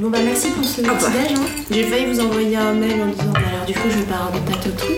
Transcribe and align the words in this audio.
Bon 0.00 0.10
bah 0.10 0.18
merci 0.24 0.50
pour 0.50 0.64
ce 0.64 0.80
Ah 0.84 0.88
bah. 0.88 0.94
petit 0.98 1.12
déj. 1.28 1.38
Hein. 1.38 1.42
J'ai 1.70 1.84
failli 1.84 2.06
vous 2.06 2.20
envoyer 2.20 2.56
un 2.56 2.72
mail 2.74 3.02
en 3.02 3.06
disant 3.06 3.32
bah 3.32 3.40
alors 3.54 3.64
du 3.66 3.72
coup 3.74 3.88
je 3.90 3.96
vais 3.98 4.02
pas 4.04 4.16
avoir 4.16 4.32
de 4.32 4.38
pâte 4.50 4.66
au 4.66 4.70
truc. 4.70 4.96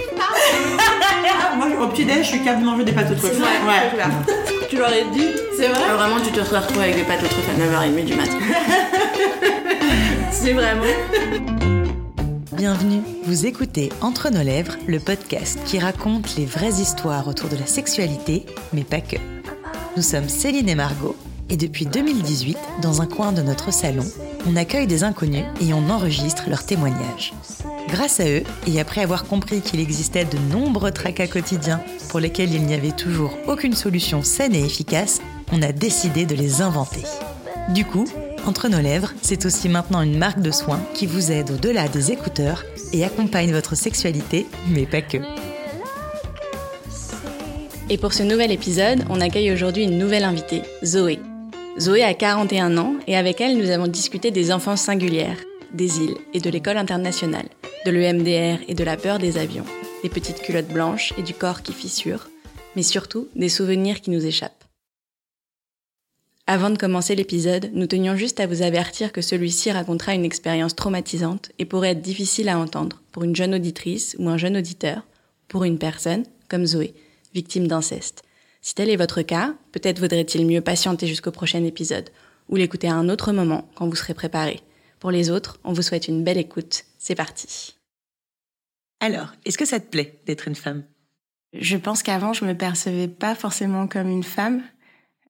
Moi, 1.57 1.67
au 1.83 1.89
petit-déj, 1.89 2.19
je 2.19 2.23
suis 2.25 2.39
capable 2.45 2.61
de 2.63 2.67
manger 2.67 2.85
des 2.85 2.93
pâtes 2.93 3.11
aux 3.11 3.15
trucs. 3.15 3.33
C'est 3.33 3.39
vrai, 3.39 3.49
ouais. 3.67 4.03
Tu 4.69 4.77
leur 4.77 4.89
as 4.89 5.15
dit 5.15 5.29
C'est 5.57 5.69
vrai 5.69 5.81
Ah, 5.91 5.95
Vraiment, 5.97 6.21
tu 6.21 6.31
te 6.31 6.45
serais 6.45 6.59
retrouvé 6.59 6.85
avec 6.85 6.97
des 6.97 7.03
pâtes 7.05 7.23
au 7.23 7.29
truc 7.29 7.45
à 7.49 7.87
9h30 7.87 8.05
du 8.05 8.15
matin. 8.15 8.37
C'est 10.31 10.53
vraiment. 10.53 10.83
Bienvenue, 12.53 13.01
vous 13.25 13.47
écoutez 13.47 13.91
Entre 14.03 14.29
nos 14.31 14.43
lèvres, 14.43 14.77
le 14.87 14.99
podcast 15.01 15.59
qui 15.65 15.79
raconte 15.79 16.37
les 16.37 16.45
vraies 16.47 16.73
histoires 16.81 17.27
autour 17.29 17.49
de 17.49 17.57
la 17.57 17.67
sexualité, 17.67 18.45
mais 18.75 18.85
pas 18.85 19.01
que. 19.01 19.17
Nous 19.97 20.03
sommes 20.03 20.29
Céline 20.29 20.69
et 20.69 20.75
Margot, 20.75 21.17
et 21.49 21.57
depuis 21.57 21.87
2018, 21.87 22.57
dans 22.83 23.03
un 23.03 23.07
coin 23.07 23.33
de 23.33 23.43
notre 23.43 23.73
salon, 23.73 24.05
on 24.47 24.57
accueille 24.57 24.87
des 24.87 25.05
inconnus 25.05 25.45
et 25.61 25.73
on 25.73 25.91
enregistre 25.91 26.49
leurs 26.49 26.67
témoignages. 26.67 27.35
Grâce 27.89 28.21
à 28.21 28.29
eux, 28.29 28.43
et 28.67 28.81
après 28.81 29.03
avoir 29.03 29.25
compris 29.25 29.61
qu'il 29.61 29.81
existait 29.81 30.25
de 30.25 30.39
nombreux 30.53 30.91
tracas 30.91 31.29
quotidiens 31.29 31.81
pour 32.09 32.21
lesquels 32.21 32.53
il 32.53 32.63
n'y 32.63 32.75
avait 32.75 32.91
toujours 32.91 33.37
aucune 33.47 33.75
solution 33.75 34.23
saine 34.23 34.55
et 34.55 34.65
efficace, 34.65 35.21
on 35.53 35.63
a 35.63 35.73
décidé 35.73 36.27
de 36.27 36.35
les 36.35 36.63
inventer. 36.63 37.03
Du 37.75 37.85
coup, 37.85 38.07
Entre 38.47 38.69
nos 38.69 38.81
lèvres, 38.81 39.13
c'est 39.23 39.45
aussi 39.45 39.69
maintenant 39.69 40.03
une 40.03 40.19
marque 40.19 40.41
de 40.41 40.53
soins 40.53 40.81
qui 40.95 41.07
vous 41.07 41.33
aide 41.33 41.51
au-delà 41.51 41.89
des 41.89 42.13
écouteurs 42.13 42.65
et 42.93 43.05
accompagne 43.05 43.51
votre 43.51 43.75
sexualité, 43.75 44.47
mais 44.69 44.87
pas 44.87 45.03
que. 45.03 45.19
Et 47.91 47.99
pour 47.99 48.13
ce 48.13 48.23
nouvel 48.23 48.53
épisode, 48.53 49.05
on 49.11 49.21
accueille 49.21 49.53
aujourd'hui 49.53 49.83
une 49.83 49.99
nouvelle 49.99 50.25
invitée, 50.25 50.63
Zoé. 50.85 51.19
Zoé 51.79 52.03
a 52.03 52.15
41 52.15 52.79
ans 52.79 52.95
et 53.07 53.19
avec 53.19 53.43
elle, 53.43 53.59
nous 53.59 53.69
avons 53.69 53.87
discuté 53.87 54.31
des 54.31 54.51
enfants 54.51 54.77
singulières, 54.77 55.39
des 55.75 55.99
îles 55.99 56.17
et 56.33 56.41
de 56.41 56.49
l'école 56.49 56.79
internationale, 56.79 57.51
de 57.85 57.91
l'EMDR 57.91 58.65
et 58.67 58.75
de 58.75 58.83
la 58.83 58.97
peur 58.97 59.19
des 59.19 59.37
avions, 59.37 59.67
des 60.03 60.09
petites 60.09 60.41
culottes 60.41 60.73
blanches 60.73 61.13
et 61.19 61.23
du 61.23 61.35
corps 61.35 61.61
qui 61.61 61.75
fissure, 61.75 62.31
mais 62.77 62.83
surtout 62.83 63.29
des 63.37 63.51
souvenirs 63.51 64.01
qui 64.01 64.11
nous 64.11 64.25
échappent. 64.25 64.65
Avant 66.47 66.71
de 66.71 66.79
commencer 66.79 67.15
l'épisode, 67.15 67.71
nous 67.75 67.87
tenions 67.87 68.17
juste 68.17 68.41
à 68.41 68.47
vous 68.47 68.63
avertir 68.63 69.13
que 69.13 69.21
celui-ci 69.21 69.71
racontera 69.71 70.15
une 70.15 70.25
expérience 70.25 70.77
traumatisante 70.77 71.53
et 71.59 71.67
pourrait 71.67 71.91
être 71.91 72.01
difficile 72.01 72.49
à 72.49 72.59
entendre 72.59 73.03
pour 73.13 73.25
une 73.25 73.37
jeune 73.37 73.55
auditrice 73.55 74.17
ou 74.19 74.31
un 74.31 74.39
jeune 74.39 74.57
auditeur, 74.57 75.03
pour 75.47 75.65
une 75.65 75.79
personne 75.79 76.25
comme 76.49 76.65
Zoé, 76.65 76.95
victime 77.35 77.67
d'inceste. 77.67 78.26
Si 78.61 78.75
tel 78.75 78.91
est 78.91 78.97
votre 78.97 79.23
cas, 79.23 79.55
peut-être 79.73 80.01
vaudrait-il 80.01 80.47
mieux 80.47 80.61
patienter 80.61 81.07
jusqu'au 81.07 81.31
prochain 81.31 81.63
épisode 81.65 82.11
ou 82.49 82.57
l'écouter 82.57 82.89
à 82.89 82.95
un 82.95 83.09
autre 83.09 83.33
moment 83.33 83.69
quand 83.75 83.89
vous 83.89 83.97
serez 83.97 84.15
préparé. 84.15 84.61
Pour 84.99 85.11
les 85.11 85.31
autres, 85.31 85.59
on 85.65 85.73
vous 85.73 85.83
souhaite 85.83 86.09
une 86.09 86.25
belle 86.25 86.39
écoute. 86.39 86.85
C'est 86.99 87.15
parti. 87.15 87.77
Alors, 89.01 89.33
est-ce 89.45 89.59
que 89.59 89.65
ça 89.65 89.81
te 89.81 89.87
plaît 89.87 90.21
d'être 90.27 90.49
une 90.49 90.55
femme? 90.55 90.85
Je 91.53 91.77
pense 91.77 92.03
qu'avant, 92.03 92.33
je 92.33 92.45
me 92.45 92.55
percevais 92.55 93.09
pas 93.09 93.35
forcément 93.35 93.87
comme 93.87 94.09
une 94.09 94.25
femme. 94.25 94.63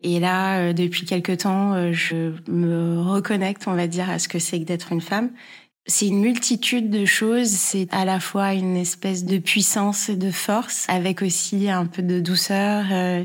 Et 0.02 0.20
là, 0.20 0.60
euh, 0.60 0.72
depuis 0.72 1.04
quelque 1.04 1.32
temps, 1.32 1.74
euh, 1.74 1.92
je 1.92 2.32
me 2.48 3.00
reconnecte, 3.00 3.66
on 3.66 3.74
va 3.74 3.86
dire, 3.86 4.08
à 4.08 4.18
ce 4.18 4.28
que 4.28 4.38
c'est 4.38 4.60
que 4.60 4.64
d'être 4.64 4.92
une 4.92 5.00
femme. 5.00 5.30
C'est 5.86 6.08
une 6.08 6.20
multitude 6.20 6.90
de 6.90 7.04
choses. 7.04 7.48
C'est 7.50 7.86
à 7.92 8.04
la 8.04 8.18
fois 8.20 8.54
une 8.54 8.76
espèce 8.76 9.24
de 9.24 9.38
puissance 9.38 10.08
et 10.08 10.16
de 10.16 10.30
force, 10.30 10.86
avec 10.88 11.22
aussi 11.22 11.68
un 11.70 11.86
peu 11.86 12.02
de 12.02 12.20
douceur. 12.20 12.86
Euh, 12.90 13.24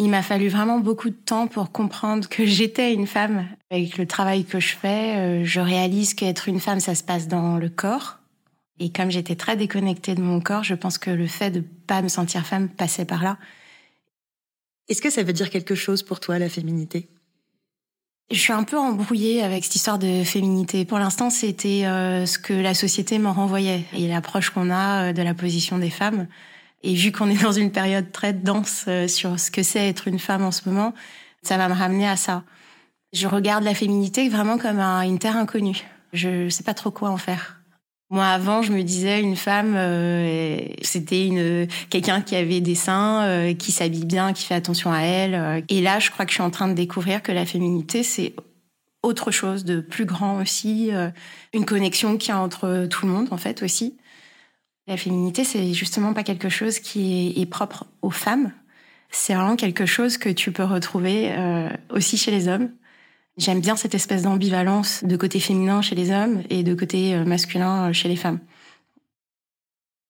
Il 0.00 0.10
m'a 0.10 0.22
fallu 0.22 0.48
vraiment 0.48 0.78
beaucoup 0.78 1.10
de 1.10 1.16
temps 1.16 1.48
pour 1.48 1.72
comprendre 1.72 2.28
que 2.28 2.44
j'étais 2.46 2.94
une 2.94 3.06
femme. 3.06 3.48
Avec 3.70 3.98
le 3.98 4.06
travail 4.06 4.44
que 4.44 4.60
je 4.60 4.76
fais, 4.76 5.16
euh, 5.16 5.44
je 5.44 5.60
réalise 5.60 6.14
qu'être 6.14 6.48
une 6.48 6.60
femme, 6.60 6.80
ça 6.80 6.94
se 6.94 7.02
passe 7.02 7.26
dans 7.26 7.56
le 7.58 7.68
corps. 7.68 8.18
Et 8.78 8.92
comme 8.92 9.10
j'étais 9.10 9.34
très 9.34 9.56
déconnectée 9.56 10.14
de 10.14 10.22
mon 10.22 10.40
corps, 10.40 10.62
je 10.62 10.74
pense 10.76 10.98
que 10.98 11.10
le 11.10 11.26
fait 11.26 11.50
de 11.50 11.60
pas 11.60 12.00
me 12.02 12.08
sentir 12.08 12.46
femme 12.46 12.68
passait 12.68 13.06
par 13.06 13.24
là. 13.24 13.38
Est-ce 14.88 15.02
que 15.02 15.10
ça 15.10 15.22
veut 15.24 15.32
dire 15.32 15.50
quelque 15.50 15.74
chose 15.74 16.02
pour 16.04 16.20
toi, 16.20 16.38
la 16.38 16.48
féminité? 16.48 17.08
Je 18.30 18.38
suis 18.38 18.52
un 18.52 18.64
peu 18.64 18.78
embrouillée 18.78 19.42
avec 19.42 19.64
cette 19.64 19.74
histoire 19.76 19.98
de 19.98 20.22
féminité. 20.22 20.84
Pour 20.84 20.98
l'instant, 20.98 21.30
c'était 21.30 21.86
euh, 21.86 22.26
ce 22.26 22.38
que 22.38 22.52
la 22.52 22.74
société 22.74 23.18
m'en 23.18 23.32
renvoyait 23.32 23.84
et 23.94 24.06
l'approche 24.06 24.50
qu'on 24.50 24.70
a 24.70 25.08
euh, 25.08 25.12
de 25.14 25.22
la 25.22 25.32
position 25.32 25.78
des 25.78 25.88
femmes. 25.88 26.26
Et 26.82 26.94
vu 26.94 27.10
qu'on 27.10 27.30
est 27.30 27.42
dans 27.42 27.52
une 27.52 27.72
période 27.72 28.12
très 28.12 28.34
dense 28.34 28.84
euh, 28.86 29.08
sur 29.08 29.40
ce 29.40 29.50
que 29.50 29.62
c'est 29.62 29.88
être 29.88 30.08
une 30.08 30.18
femme 30.18 30.44
en 30.44 30.50
ce 30.52 30.68
moment, 30.68 30.92
ça 31.42 31.56
va 31.56 31.68
me 31.68 31.74
ramener 31.74 32.06
à 32.06 32.16
ça. 32.16 32.44
Je 33.14 33.26
regarde 33.26 33.64
la 33.64 33.74
féminité 33.74 34.28
vraiment 34.28 34.58
comme 34.58 34.78
un- 34.78 35.00
une 35.02 35.18
terre 35.18 35.36
inconnue. 35.38 35.86
Je 36.12 36.50
sais 36.50 36.64
pas 36.64 36.74
trop 36.74 36.90
quoi 36.90 37.08
en 37.08 37.16
faire. 37.16 37.57
Moi, 38.10 38.24
avant, 38.24 38.62
je 38.62 38.72
me 38.72 38.82
disais 38.82 39.20
une 39.20 39.36
femme, 39.36 39.74
euh, 39.76 40.58
c'était 40.80 41.26
une 41.26 41.66
quelqu'un 41.90 42.22
qui 42.22 42.36
avait 42.36 42.62
des 42.62 42.74
seins, 42.74 43.22
euh, 43.24 43.54
qui 43.54 43.70
s'habille 43.70 44.06
bien, 44.06 44.32
qui 44.32 44.44
fait 44.46 44.54
attention 44.54 44.90
à 44.92 45.00
elle. 45.00 45.34
euh. 45.34 45.60
Et 45.68 45.82
là, 45.82 45.98
je 45.98 46.10
crois 46.10 46.24
que 46.24 46.30
je 46.30 46.36
suis 46.36 46.42
en 46.42 46.50
train 46.50 46.68
de 46.68 46.72
découvrir 46.72 47.22
que 47.22 47.32
la 47.32 47.44
féminité, 47.44 48.02
c'est 48.02 48.34
autre 49.02 49.30
chose 49.30 49.64
de 49.64 49.80
plus 49.80 50.06
grand 50.06 50.40
aussi, 50.40 50.90
une 51.54 51.64
connexion 51.64 52.16
qu'il 52.16 52.30
y 52.30 52.32
a 52.32 52.40
entre 52.40 52.86
tout 52.90 53.06
le 53.06 53.12
monde 53.12 53.28
en 53.30 53.36
fait 53.36 53.62
aussi. 53.62 53.96
La 54.88 54.96
féminité, 54.96 55.44
c'est 55.44 55.72
justement 55.72 56.12
pas 56.14 56.24
quelque 56.24 56.48
chose 56.48 56.80
qui 56.80 57.36
est, 57.36 57.40
est 57.40 57.46
propre 57.46 57.86
aux 58.02 58.10
femmes. 58.10 58.52
C'est 59.10 59.34
vraiment 59.34 59.54
quelque 59.54 59.86
chose 59.86 60.18
que 60.18 60.28
tu 60.28 60.50
peux 60.50 60.64
retrouver 60.64 61.32
aussi 61.90 62.18
chez 62.18 62.32
les 62.32 62.48
hommes. 62.48 62.70
J'aime 63.38 63.60
bien 63.60 63.76
cette 63.76 63.94
espèce 63.94 64.22
d'ambivalence 64.22 65.04
de 65.04 65.16
côté 65.16 65.38
féminin 65.38 65.80
chez 65.80 65.94
les 65.94 66.10
hommes 66.10 66.42
et 66.50 66.64
de 66.64 66.74
côté 66.74 67.14
euh, 67.14 67.24
masculin 67.24 67.88
euh, 67.88 67.92
chez 67.92 68.08
les 68.08 68.16
femmes. 68.16 68.40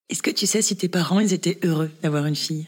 Est-ce 0.09 0.23
que 0.23 0.31
tu 0.31 0.47
sais 0.47 0.63
si 0.63 0.75
tes 0.75 0.89
parents, 0.89 1.19
ils 1.19 1.33
étaient 1.33 1.59
heureux 1.63 1.91
d'avoir 2.01 2.25
une 2.25 2.35
fille? 2.35 2.67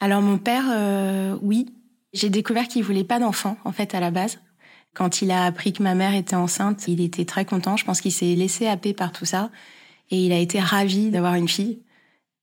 Alors 0.00 0.22
mon 0.22 0.38
père, 0.38 0.64
euh, 0.70 1.36
oui, 1.42 1.66
j'ai 2.14 2.30
découvert 2.30 2.68
qu'il 2.68 2.82
voulait 2.82 3.04
pas 3.04 3.18
d'enfant 3.18 3.58
en 3.64 3.72
fait 3.72 3.94
à 3.94 4.00
la 4.00 4.10
base. 4.10 4.38
Quand 4.94 5.20
il 5.20 5.30
a 5.30 5.44
appris 5.44 5.74
que 5.74 5.82
ma 5.82 5.94
mère 5.94 6.14
était 6.14 6.36
enceinte, 6.36 6.88
il 6.88 7.02
était 7.02 7.26
très 7.26 7.44
content. 7.44 7.76
Je 7.76 7.84
pense 7.84 8.00
qu'il 8.00 8.12
s'est 8.12 8.34
laissé 8.34 8.66
happer 8.66 8.94
par 8.94 9.12
tout 9.12 9.26
ça 9.26 9.50
et 10.10 10.24
il 10.24 10.32
a 10.32 10.38
été 10.38 10.58
ravi 10.58 11.10
d'avoir 11.10 11.34
une 11.34 11.48
fille. 11.48 11.82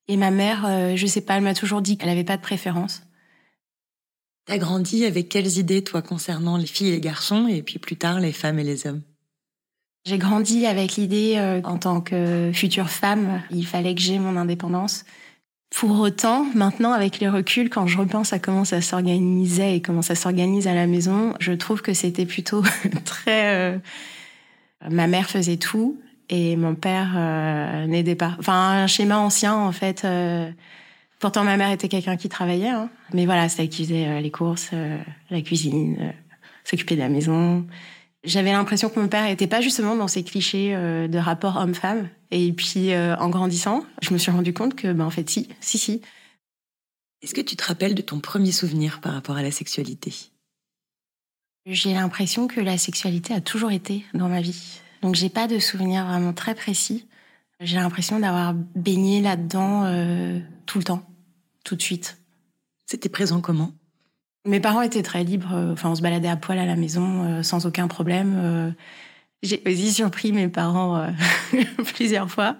Et 0.07 0.17
ma 0.17 0.29
mère, 0.29 0.65
euh, 0.67 0.95
je 0.95 1.07
sais 1.07 1.21
pas, 1.21 1.38
elle 1.38 1.44
m'a 1.44 1.55
toujours 1.55 1.81
dit 1.81 1.97
qu'elle 1.97 2.09
avait 2.09 2.23
pas 2.23 2.38
de 2.38 2.41
préférence. 2.44 3.01
T'as 4.46 4.58
grandi 4.58 5.06
avec 5.06 5.30
quelles 5.30 5.58
idées, 5.58 5.84
toi, 5.84 6.02
concernant 6.02 6.58
les 6.58 6.66
filles 6.66 6.90
et 6.90 6.92
les 6.92 7.00
garçons, 7.00 7.48
et 7.48 7.62
puis 7.62 7.80
plus 7.80 7.96
tard, 7.96 8.20
les 8.20 8.34
femmes 8.34 8.59
et 8.59 8.64
les 8.64 8.88
hommes? 8.88 9.02
J'ai 10.06 10.18
grandi 10.18 10.66
avec 10.66 10.96
l'idée, 10.96 11.36
euh, 11.38 11.62
en 11.64 11.78
tant 11.78 12.02
que 12.02 12.52
future 12.54 12.90
femme, 12.90 13.42
il 13.52 13.66
fallait 13.66 13.96
que 13.96 14.02
j'ai 14.02 14.20
mon 14.20 14.36
indépendance. 14.36 15.06
Pour 15.74 15.98
autant, 16.02 16.46
maintenant, 16.56 16.92
avec 16.92 17.20
les 17.20 17.30
reculs, 17.30 17.70
quand 17.70 17.88
je 17.88 17.98
repense 17.98 18.34
à 18.34 18.40
comment 18.40 18.66
ça 18.66 18.81
s'organisait 18.81 19.78
et 19.78 19.81
comment 19.81 20.02
ça 20.02 20.14
s'organise 20.16 20.68
à 20.68 20.74
la 20.74 20.88
maison, 20.88 21.34
je 21.40 21.54
trouve 21.54 21.81
que 21.81 21.94
c'était 21.94 22.25
plutôt 22.25 22.64
très... 23.06 23.56
euh, 23.56 23.78
Ma 24.92 25.08
mère 25.08 25.30
faisait 25.30 25.56
tout 25.56 26.02
et 26.28 26.58
mon 26.58 26.75
père 26.75 27.14
euh, 27.16 27.88
n'aidait 27.88 28.16
pas. 28.16 28.36
Enfin, 28.40 28.84
un 28.84 28.88
schéma 28.88 29.18
ancien, 29.18 29.56
en 29.56 29.72
fait. 29.72 30.06
Pourtant, 31.23 31.45
ma 31.45 31.56
mère 31.56 31.72
était 31.72 31.88
quelqu'un 31.88 32.17
qui 32.17 32.28
travaillait, 32.28 32.67
hein. 32.67 32.89
mais 33.13 33.25
voilà, 33.25 33.47
c'est 33.47 33.63
elle 33.63 33.69
qui 33.69 33.85
faisait 33.85 34.09
euh, 34.09 34.19
les 34.19 34.29
courses, 34.29 34.72
euh, 34.73 34.97
la 35.29 35.41
cuisine, 35.41 35.95
euh, 36.01 36.11
s'occuper 36.66 36.95
de 36.95 37.00
la 37.00 37.07
maison. 37.07 37.66
J'avais 38.25 38.51
l'impression 38.51 38.89
que 38.89 39.00
mon 39.00 39.07
père 39.07 39.28
était 39.28 39.47
pas 39.47 39.62
justement 39.62 39.95
dans 39.95 40.09
ces 40.09 40.25
clichés 40.25 40.75
de 40.75 41.17
rapport 41.17 41.56
homme-femme. 41.56 42.09
Et 42.31 42.51
puis, 42.51 42.94
en 42.94 43.29
grandissant, 43.29 43.85
je 44.01 44.12
me 44.13 44.17
suis 44.17 44.31
rendu 44.31 44.53
compte 44.53 44.75
que, 44.75 44.91
ben, 44.91 45.06
en 45.06 45.09
fait, 45.09 45.29
si, 45.29 45.47
si, 45.62 45.78
si. 45.78 46.01
Est-ce 47.22 47.33
que 47.33 47.41
tu 47.41 47.56
te 47.56 47.63
rappelles 47.63 47.95
de 47.95 48.01
ton 48.01 48.19
premier 48.19 48.51
souvenir 48.51 49.00
par 49.00 49.13
rapport 49.13 49.38
à 49.38 49.41
la 49.41 49.51
sexualité? 49.51 50.13
J'ai 51.66 51.94
l'impression 51.94 52.47
que 52.47 52.59
la 52.59 52.78
sexualité 52.78 53.33
a 53.33 53.39
toujours 53.39 53.71
été 53.71 54.06
dans 54.13 54.27
ma 54.27 54.42
vie. 54.42 54.81
Donc, 55.01 55.15
j'ai 55.15 55.30
pas 55.30 55.48
de 55.48 55.59
souvenir 55.59 56.06
vraiment 56.06 56.33
très 56.33 56.53
précis. 56.53 57.07
J'ai 57.63 57.77
l'impression 57.77 58.19
d'avoir 58.19 58.53
baigné 58.53 59.21
là-dedans 59.21 59.86
euh, 59.86 60.39
tout 60.65 60.80
le 60.80 60.83
temps, 60.83 61.03
tout 61.63 61.75
de 61.75 61.81
suite. 61.81 62.18
C'était 62.86 63.10
présent 63.10 63.42
comment? 63.42 63.71
Mes 64.45 64.60
parents 64.60 64.81
étaient 64.81 65.04
très 65.04 65.24
libres. 65.24 65.54
euh, 65.54 65.74
Enfin, 65.74 65.89
on 65.89 65.95
se 65.95 66.01
baladait 66.01 66.27
à 66.27 66.36
poil 66.36 66.60
à 66.60 66.65
la 66.65 66.75
maison 66.75 67.24
euh, 67.24 67.44
sans 67.44 67.65
aucun 67.65 67.88
problème. 67.88 68.36
euh. 68.38 68.71
J'ai 69.42 69.62
aussi 69.65 69.92
surpris 69.92 70.31
mes 70.31 70.48
parents 70.48 70.98
euh, 70.98 71.10
plusieurs 71.95 72.30
fois. 72.30 72.57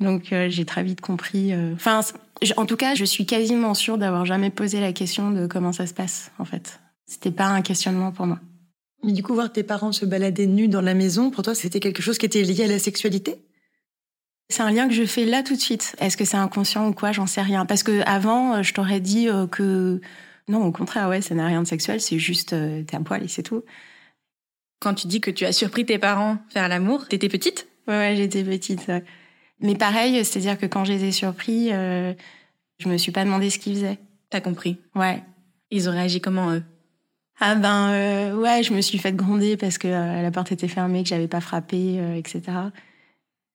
Donc, 0.00 0.32
euh, 0.32 0.48
j'ai 0.50 0.64
très 0.64 0.82
vite 0.82 1.00
compris. 1.00 1.52
Enfin, 1.74 2.00
en 2.56 2.66
tout 2.66 2.76
cas, 2.76 2.94
je 2.94 3.04
suis 3.04 3.26
quasiment 3.26 3.74
sûre 3.74 3.98
d'avoir 3.98 4.24
jamais 4.24 4.50
posé 4.50 4.80
la 4.80 4.92
question 4.92 5.30
de 5.30 5.46
comment 5.46 5.72
ça 5.72 5.86
se 5.86 5.92
passe, 5.94 6.30
en 6.38 6.44
fait. 6.46 6.80
C'était 7.06 7.30
pas 7.30 7.46
un 7.46 7.60
questionnement 7.60 8.12
pour 8.12 8.26
moi. 8.26 8.38
Mais 9.02 9.12
du 9.12 9.22
coup, 9.22 9.34
voir 9.34 9.52
tes 9.52 9.62
parents 9.62 9.92
se 9.92 10.06
balader 10.06 10.46
nus 10.46 10.68
dans 10.68 10.80
la 10.80 10.94
maison, 10.94 11.30
pour 11.30 11.42
toi, 11.42 11.54
c'était 11.54 11.80
quelque 11.80 12.02
chose 12.02 12.18
qui 12.18 12.26
était 12.26 12.42
lié 12.42 12.64
à 12.64 12.66
la 12.66 12.78
sexualité? 12.78 13.42
C'est 14.50 14.62
un 14.62 14.70
lien 14.70 14.88
que 14.88 14.94
je 14.94 15.04
fais 15.04 15.24
là 15.24 15.42
tout 15.42 15.54
de 15.54 15.60
suite. 15.60 15.94
Est-ce 16.00 16.16
que 16.16 16.24
c'est 16.24 16.36
inconscient 16.36 16.88
ou 16.88 16.92
quoi? 16.92 17.12
J'en 17.12 17.26
sais 17.26 17.40
rien. 17.40 17.64
Parce 17.66 17.82
que 17.84 18.02
avant, 18.04 18.56
euh, 18.56 18.62
je 18.62 18.74
t'aurais 18.74 19.00
dit 19.00 19.28
euh, 19.28 19.46
que 19.46 20.00
non, 20.48 20.64
au 20.64 20.72
contraire, 20.72 21.08
ouais, 21.08 21.20
ça 21.22 21.34
n'a 21.36 21.46
rien 21.46 21.62
de 21.62 21.66
sexuel. 21.68 22.00
C'est 22.00 22.18
juste 22.18 22.52
euh, 22.52 22.82
t'es 22.82 22.96
à 22.96 23.00
poil 23.00 23.22
et 23.22 23.28
c'est 23.28 23.44
tout. 23.44 23.62
Quand 24.80 24.94
tu 24.94 25.06
dis 25.06 25.20
que 25.20 25.30
tu 25.30 25.44
as 25.44 25.52
surpris 25.52 25.86
tes 25.86 25.98
parents 25.98 26.38
faire 26.48 26.68
l'amour, 26.68 27.06
t'étais 27.06 27.28
petite? 27.28 27.68
Ouais, 27.86 27.94
ouais, 27.94 28.16
j'étais 28.16 28.42
petite. 28.42 28.88
ouais. 28.88 29.04
Mais 29.60 29.76
pareil, 29.76 30.24
c'est-à-dire 30.24 30.58
que 30.58 30.66
quand 30.66 30.84
je 30.84 30.92
les 30.92 31.04
ai 31.04 31.12
surpris, 31.12 31.70
euh, 31.70 32.12
je 32.78 32.88
me 32.88 32.96
suis 32.96 33.12
pas 33.12 33.24
demandé 33.24 33.50
ce 33.50 33.58
qu'ils 33.58 33.74
faisaient. 33.74 33.98
T'as 34.30 34.40
compris. 34.40 34.78
Ouais. 34.96 35.22
Ils 35.70 35.88
ont 35.88 35.92
réagi 35.92 36.20
comment, 36.20 36.50
eux? 36.50 36.62
Ah 37.38 37.54
ben 37.54 37.90
euh, 37.90 38.34
ouais, 38.34 38.62
je 38.62 38.72
me 38.72 38.80
suis 38.80 38.98
fait 38.98 39.12
gronder 39.12 39.56
parce 39.56 39.78
que 39.78 39.88
euh, 39.88 40.22
la 40.22 40.30
porte 40.30 40.50
était 40.50 40.68
fermée, 40.68 41.02
que 41.04 41.08
j'avais 41.08 41.28
pas 41.28 41.40
frappé, 41.40 42.00
etc. 42.16 42.42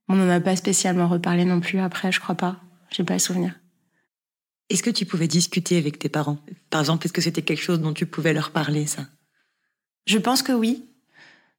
On 0.08 0.16
n'en 0.16 0.30
a 0.30 0.40
pas 0.40 0.56
spécialement 0.56 1.08
reparlé 1.08 1.46
non 1.46 1.60
plus 1.60 1.80
après, 1.80 2.12
je 2.12 2.20
crois 2.20 2.36
pas. 2.36 2.58
J'ai 2.92 3.04
pas 3.04 3.14
le 3.14 3.20
souvenir. 3.20 3.54
Est-ce 4.70 4.84
que 4.84 4.90
tu 4.90 5.06
pouvais 5.06 5.28
discuter 5.28 5.78
avec 5.78 6.00
tes 6.00 6.10
parents? 6.10 6.38
Par 6.70 6.82
exemple, 6.82 7.06
est-ce 7.06 7.14
que 7.14 7.22
c'était 7.22 7.42
quelque 7.42 7.62
chose 7.62 7.80
dont 7.80 7.94
tu 7.94 8.06
pouvais 8.06 8.34
leur 8.34 8.52
parler, 8.52 8.88
ça? 8.88 9.06
Je 10.06 10.18
pense 10.18 10.42
que 10.42 10.52
oui. 10.52 10.86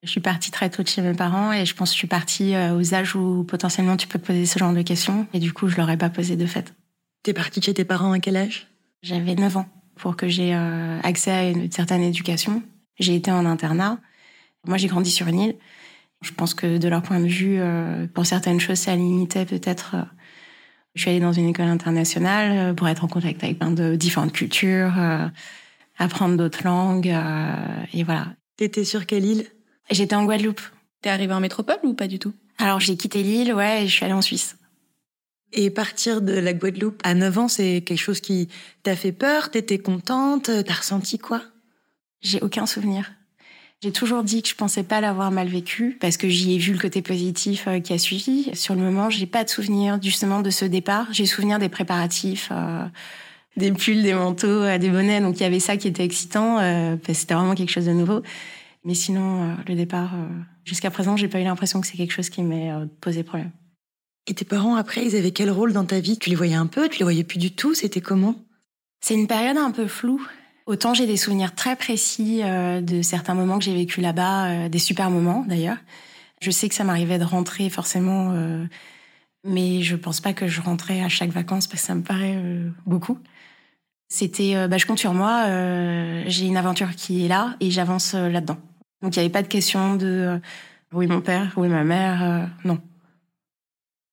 Je 0.03 0.11
suis 0.11 0.21
partie 0.21 0.51
très 0.51 0.71
tôt 0.71 0.83
de 0.83 0.89
chez 0.89 1.03
mes 1.03 1.15
parents 1.15 1.53
et 1.53 1.67
je 1.67 1.75
pense 1.75 1.91
que 1.91 1.95
je 1.95 1.99
suis 1.99 2.07
partie 2.07 2.55
euh, 2.55 2.77
aux 2.77 2.95
âges 2.95 3.17
où 3.17 3.45
potentiellement 3.45 3.97
tu 3.97 4.07
peux 4.07 4.19
te 4.19 4.27
poser 4.27 4.47
ce 4.47 4.59
genre 4.59 4.73
de 4.73 4.83
questions. 4.83 5.27
Et 5.33 5.39
du 5.39 5.53
coup, 5.53 5.69
je 5.69 5.77
leur 5.77 5.91
ai 5.91 5.97
pas 5.97 6.11
posé 6.11 6.37
de 6.37 6.47
fait. 6.47 6.75
T'es 7.23 7.33
partie 7.33 7.61
de 7.61 7.65
chez 7.65 7.75
tes 7.75 7.85
parents 7.85 8.13
à 8.13 8.21
quel 8.21 8.37
âge? 8.37 8.69
J'avais 9.03 9.35
9 9.35 9.57
ans 9.57 9.69
pour 9.97 10.17
que 10.17 10.29
j'ai 10.29 10.55
euh, 10.55 11.01
accès 11.03 11.31
à 11.31 11.49
une 11.49 11.71
certaine 11.73 12.03
éducation. 12.03 12.63
J'ai 12.99 13.17
été 13.17 13.31
en 13.31 13.47
internat. 13.47 13.99
Moi, 14.67 14.77
j'ai 14.77 14.89
grandi 14.89 15.11
sur 15.11 15.27
une 15.27 15.41
île. 15.41 15.57
Je 16.23 16.33
pense 16.33 16.55
que 16.55 16.79
de 16.79 16.89
leur 16.89 17.03
point 17.03 17.21
de 17.21 17.27
vue, 17.27 17.59
euh, 17.61 18.07
pour 18.07 18.27
certaines 18.27 18.61
choses, 18.61 18.79
ça 18.79 18.97
limitait 18.97 19.45
peut-être. 19.45 19.95
euh, 19.95 20.03
je 20.95 21.03
suis 21.03 21.11
allée 21.11 21.21
dans 21.21 21.33
une 21.33 21.49
école 21.49 21.67
internationale 21.67 22.71
euh, 22.71 22.75
pour 22.75 22.89
être 22.89 23.05
en 23.05 23.09
contact 23.09 23.45
avec 23.45 23.59
plein 23.59 23.71
de 23.71 23.97
différentes 23.97 24.33
cultures, 24.33 24.95
apprendre 25.99 26.37
d'autres 26.37 26.65
langues, 26.65 27.15
et 27.93 28.03
voilà. 28.03 28.29
T'étais 28.57 28.85
sur 28.85 29.05
quelle 29.05 29.25
île? 29.25 29.47
J'étais 29.91 30.15
en 30.17 30.25
Guadeloupe. 30.25 30.63
T'es 31.03 31.11
arrivée 31.11 31.35
en 31.35 31.41
métropole 31.41 31.79
ou 31.83 31.93
pas 31.93 32.09
du 32.09 32.19
tout? 32.19 32.33
Alors 32.59 32.81
j'ai 32.81 32.97
quitté 32.97 33.23
l'île, 33.23 33.53
ouais, 33.53 33.85
et 33.85 33.89
je 33.89 33.93
suis 33.93 34.05
allée 34.05 34.15
en 34.15 34.23
Suisse. 34.23 34.57
Et 35.53 35.71
partir 35.71 36.23
de 36.23 36.33
la 36.33 36.55
Guadeloupe 36.55 37.01
à 37.05 37.15
9 37.15 37.39
ans, 37.39 37.49
c'est 37.49 37.83
quelque 37.83 38.01
chose 38.01 38.21
qui 38.21 38.49
t'a 38.83 38.97
fait 38.97 39.13
peur? 39.13 39.51
T'étais 39.51 39.79
contente? 39.79 40.51
T'as 40.65 40.75
ressenti 40.75 41.19
quoi? 41.19 41.43
J'ai 42.23 42.41
aucun 42.41 42.65
souvenir. 42.65 43.13
J'ai 43.83 43.93
toujours 43.93 44.23
dit 44.23 44.43
que 44.43 44.49
je 44.49 44.55
pensais 44.55 44.83
pas 44.83 45.01
l'avoir 45.01 45.31
mal 45.31 45.49
vécu 45.49 45.99
parce 46.01 46.17
que 46.17 46.29
j'y 46.29 46.55
ai 46.55 46.59
vu 46.59 46.73
le 46.73 46.79
côté 46.79 47.03
positif 47.03 47.69
euh, 47.69 47.79
qui 47.79 47.93
a 47.93 47.99
suivi. 47.99 48.51
Sur 48.55 48.75
le 48.75 48.81
moment, 48.81 49.11
j'ai 49.11 49.27
pas 49.27 49.45
de 49.45 49.51
souvenir 49.51 49.99
justement 50.03 50.41
de 50.41 50.51
ce 50.51 50.65
départ. 50.65 51.09
J'ai 51.13 51.27
souvenir 51.27 51.59
des 51.59 51.69
préparatifs, 51.69 52.49
euh, 52.53 52.87
des 53.57 53.73
pulls, 53.73 54.03
des 54.03 54.15
manteaux, 54.15 54.47
euh, 54.47 54.79
des 54.79 54.89
bonnets. 54.89 55.21
Donc 55.21 55.37
il 55.37 55.43
y 55.43 55.47
avait 55.47 55.61
ça 55.61 55.77
qui 55.77 55.89
était 55.89 56.05
excitant 56.05 56.59
euh, 56.59 56.97
parce 56.97 57.07
que 57.07 57.13
c'était 57.15 57.35
vraiment 57.35 57.55
quelque 57.55 57.71
chose 57.71 57.85
de 57.85 57.93
nouveau. 57.93 58.23
Mais 58.85 58.95
sinon, 58.95 59.43
euh, 59.43 59.55
le 59.69 59.75
départ, 59.75 60.15
jusqu'à 60.65 60.91
présent, 60.91 61.17
j'ai 61.17 61.29
pas 61.29 61.41
eu 61.41 61.45
l'impression 61.45 61.81
que 61.81 61.87
c'est 61.87 61.99
quelque 61.99 62.13
chose 62.13 62.31
qui 62.31 62.43
m'ait 62.43 62.73
posé 63.03 63.25
problème. 63.25 63.51
Et 64.27 64.35
tes 64.35 64.45
parents, 64.45 64.75
après, 64.75 65.05
ils 65.05 65.17
avaient 65.17 65.33
quel 65.33 65.51
rôle 65.51 65.73
dans 65.73 65.85
ta 65.85 66.01
vie? 66.01 66.19
Tu 66.19 66.31
les 66.31 66.37
voyais 66.37 66.55
un 66.55 66.67
peu? 66.67 66.89
Tu 66.89 66.99
les 66.99 67.05
voyais 67.05 67.25
plus 67.25 67.39
du 67.39 67.53
tout? 67.53 67.75
C'était 67.75 68.01
comment? 68.01 68.37
C'est 69.01 69.15
une 69.15 69.27
période 69.27 69.57
un 69.57 69.71
peu 69.71 69.87
floue. 69.87 70.27
Autant 70.67 70.95
j'ai 70.95 71.07
des 71.07 71.17
souvenirs 71.17 71.55
très 71.55 71.77
précis 71.77 72.41
euh, 72.43 72.81
de 72.81 73.01
certains 73.01 73.35
moments 73.35 73.59
que 73.59 73.65
j'ai 73.65 73.75
vécu 73.75 74.01
là-bas, 74.01 74.47
euh, 74.47 74.69
des 74.69 74.81
super 74.81 75.11
moments 75.11 75.45
d'ailleurs. 75.47 75.77
Je 76.43 76.51
sais 76.51 76.69
que 76.69 76.75
ça 76.75 76.83
m'arrivait 76.83 77.21
de 77.21 77.25
rentrer 77.25 77.71
forcément, 77.71 78.33
euh, 78.33 78.65
mais 79.45 79.83
je 79.83 79.95
pense 79.95 80.21
pas 80.21 80.33
que 80.33 80.49
je 80.49 80.61
rentrais 80.61 81.03
à 81.03 81.09
chaque 81.09 81.31
vacances 81.31 81.69
parce 81.69 81.81
que 81.81 81.87
ça 81.87 81.95
me 81.95 82.03
paraît 82.03 82.37
beaucoup. 82.85 83.19
C'était, 84.09 84.69
bah, 84.69 84.77
je 84.77 84.87
compte 84.87 84.99
sur 84.99 85.15
moi, 85.15 85.47
j'ai 86.27 86.47
une 86.47 86.59
aventure 86.59 86.95
qui 86.95 87.25
est 87.25 87.29
là 87.29 87.57
et 87.61 87.71
j'avance 87.71 88.13
là-dedans. 88.13 88.59
Donc 89.03 89.17
il 89.17 89.21
n'y 89.21 89.25
avait 89.25 89.33
pas 89.33 89.43
de 89.43 89.49
question 89.49 89.97
de 89.97 90.39
oui 90.93 91.07
mon 91.07 91.23
père, 91.23 91.55
oui 91.57 91.69
ma 91.69 91.85
mère, 91.85 92.51
non. 92.65 92.79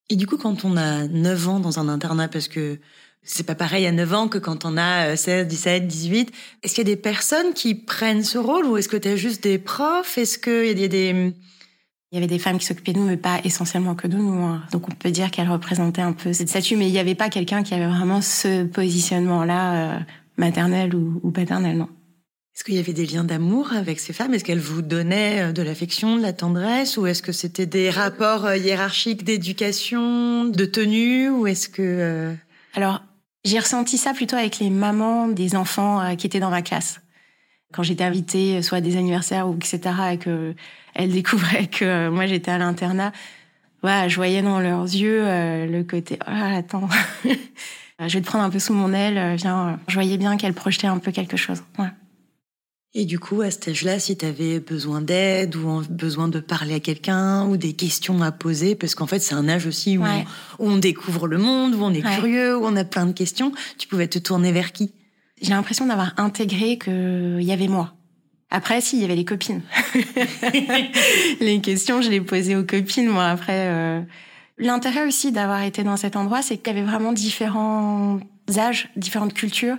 Et 0.10 0.16
du 0.16 0.26
coup, 0.28 0.38
quand 0.38 0.64
on 0.64 0.78
a 0.78 1.08
9 1.08 1.50
ans 1.50 1.60
dans 1.60 1.80
un 1.80 1.90
internat, 1.90 2.30
parce 2.30 2.48
que 2.48 2.80
c'est 3.24 3.46
pas 3.46 3.56
pareil 3.56 3.86
à 3.86 3.92
9 3.92 4.14
ans 4.14 4.28
que 4.28 4.38
quand 4.38 4.66
on 4.66 4.78
a 4.78 5.10
euh, 5.14 5.16
16, 5.16 5.48
17, 5.48 5.88
18, 5.88 6.32
est-ce 6.64 6.74
qu'il 6.76 6.88
y 6.88 6.92
a 6.92 6.96
des 6.96 7.02
personnes 7.02 7.54
qui 7.54 7.76
prennent 7.76 8.24
ce 8.24 8.38
rôle 8.38 8.66
ou 8.66 8.78
est-ce 8.78 8.90
que 8.90 8.98
t'as 8.98 9.16
juste 9.16 9.44
des 9.44 9.58
profs? 9.58 10.18
Est-ce 10.18 10.38
qu'il 10.38 10.80
y 10.80 10.84
a 10.84 10.88
des... 10.88 11.34
Il 12.12 12.16
y 12.16 12.18
avait 12.20 12.28
des 12.28 12.38
femmes 12.38 12.60
qui 12.60 12.66
s'occupaient 12.68 12.94
de 12.94 13.00
nous, 13.00 13.08
mais 13.08 13.18
pas 13.18 13.40
essentiellement 13.44 13.96
que 13.96 14.08
de 14.08 14.16
nous. 14.16 14.32
hein. 14.44 14.62
Donc 14.72 14.88
on 14.88 14.92
peut 14.92 15.10
dire 15.10 15.32
qu'elles 15.32 15.50
représentaient 15.50 16.04
un 16.04 16.14
peu 16.14 16.32
cette 16.32 16.48
statue, 16.50 16.76
mais 16.76 16.88
il 16.88 16.92
n'y 16.92 17.00
avait 17.00 17.16
pas 17.16 17.30
quelqu'un 17.30 17.64
qui 17.64 17.74
avait 17.74 17.88
vraiment 17.88 18.22
ce 18.22 18.66
positionnement-là, 18.66 19.96
euh, 19.96 20.00
maternel 20.38 20.94
ou, 20.94 21.20
ou 21.24 21.32
paternel, 21.32 21.76
non. 21.78 21.90
Est-ce 22.56 22.64
qu'il 22.64 22.76
y 22.76 22.78
avait 22.78 22.94
des 22.94 23.08
liens 23.08 23.24
d'amour 23.24 23.74
avec 23.74 24.00
ces 24.00 24.14
femmes? 24.14 24.32
Est-ce 24.36 24.44
qu'elles 24.44 24.60
vous 24.60 24.84
donnaient 24.84 25.42
euh, 25.50 25.52
de 25.54 25.64
l'affection, 25.64 26.18
de 26.18 26.22
la 26.22 26.34
tendresse? 26.34 26.98
Ou 26.98 27.08
est-ce 27.08 27.24
que 27.24 27.32
c'était 27.32 27.66
des 27.66 27.90
rapports 27.90 28.46
euh, 28.46 28.58
hiérarchiques 28.58 29.24
d'éducation, 29.24 30.46
de 30.46 30.66
tenue? 30.66 31.32
Ou 31.32 31.48
est-ce 31.48 31.68
que... 31.68 31.82
euh, 31.82 32.34
Alors, 32.76 33.02
j'ai 33.44 33.60
ressenti 33.60 33.98
ça 33.98 34.14
plutôt 34.14 34.36
avec 34.36 34.60
les 34.60 34.70
mamans 34.70 35.28
des 35.28 35.56
enfants 35.56 36.02
euh, 36.02 36.16
qui 36.16 36.28
étaient 36.28 36.40
dans 36.40 36.50
ma 36.50 36.62
classe. 36.62 37.02
Quand 37.74 37.84
j'étais 37.84 38.04
invitée, 38.04 38.58
euh, 38.58 38.62
soit 38.62 38.78
à 38.80 38.82
des 38.82 38.98
anniversaires 38.98 39.48
ou 39.48 39.56
etc., 39.56 39.80
et 40.14 40.18
que 40.18 40.56
elles 40.96 41.12
découvraient 41.12 41.68
que 41.68 41.86
euh, 41.86 42.12
moi 42.12 42.26
j'étais 42.26 42.52
à 42.52 42.58
l'internat, 42.58 43.12
voilà, 43.82 44.08
je 44.08 44.16
voyais 44.16 44.42
dans 44.42 44.60
leurs 44.62 44.84
yeux 44.84 45.24
le 45.26 45.84
côté 45.84 46.18
«Ah, 46.26 46.56
attends, 46.56 46.88
je 47.26 48.14
vais 48.14 48.22
te 48.22 48.26
prendre 48.26 48.46
un 48.46 48.50
peu 48.50 48.60
sous 48.60 48.74
mon 48.74 48.94
aile, 48.94 49.36
viens. 49.36 49.68
euh.» 49.68 49.76
Je 49.90 49.96
voyais 49.96 50.18
bien 50.18 50.38
qu'elles 50.38 50.54
projetaient 50.54 50.88
un 50.88 51.00
peu 51.00 51.12
quelque 51.12 51.36
chose. 51.36 51.64
Ouais. 51.78 51.90
Et 52.96 53.06
du 53.06 53.18
coup, 53.18 53.42
à 53.42 53.50
cet 53.50 53.68
âge-là, 53.70 53.98
si 53.98 54.16
tu 54.16 54.24
avais 54.26 54.60
besoin 54.60 55.02
d'aide 55.02 55.56
ou 55.56 55.82
besoin 55.90 56.28
de 56.28 56.40
parler 56.40 56.76
à 56.76 56.80
quelqu'un 56.80 57.44
ou 57.48 57.58
des 57.58 57.74
questions 57.74 58.22
à 58.22 58.32
poser, 58.32 58.76
parce 58.76 58.94
qu'en 58.94 59.08
fait, 59.08 59.20
c'est 59.20 59.34
un 59.34 59.50
âge 59.50 59.66
aussi 59.66 59.98
où, 59.98 60.04
Ouais. 60.04 60.26
on, 60.60 60.68
où 60.68 60.72
on 60.74 60.78
découvre 60.78 61.28
le 61.28 61.40
monde, 61.40 61.74
où 61.74 61.82
on 61.84 61.92
est 61.92 62.06
Ouais. 62.06 62.14
curieux, 62.16 62.56
où 62.56 62.64
on 62.66 62.76
a 62.76 62.84
plein 62.84 63.08
de 63.08 63.12
questions, 63.14 63.52
tu 63.80 63.88
pouvais 63.88 64.08
te 64.08 64.20
tourner 64.20 64.52
vers 64.52 64.72
qui? 64.74 64.92
J'ai 65.42 65.50
l'impression 65.50 65.88
d'avoir 65.88 66.14
intégré 66.18 66.78
qu'il 66.78 67.42
y 67.42 67.52
avait 67.52 67.68
moi. 67.68 67.94
Après, 68.52 68.80
si, 68.80 68.98
il 68.98 69.02
y 69.02 69.06
avait 69.06 69.16
les 69.16 69.26
copines. 69.26 69.64
les 71.40 71.60
questions, 71.62 72.02
je 72.04 72.12
les 72.12 72.22
posais 72.22 72.56
aux 72.56 72.64
copines, 72.64 73.08
moi. 73.10 73.26
Après, 73.26 73.68
euh, 73.70 74.02
l'intérêt 74.60 75.08
aussi 75.08 75.32
d'avoir 75.32 75.64
été 75.64 75.84
dans 75.84 75.98
cet 75.98 76.16
endroit, 76.16 76.44
c'est 76.44 76.58
qu'il 76.58 76.68
y 76.76 76.78
avait 76.78 76.86
vraiment 76.88 77.12
différents 77.14 78.20
âges, 78.56 78.90
différentes 78.96 79.34
cultures. 79.34 79.78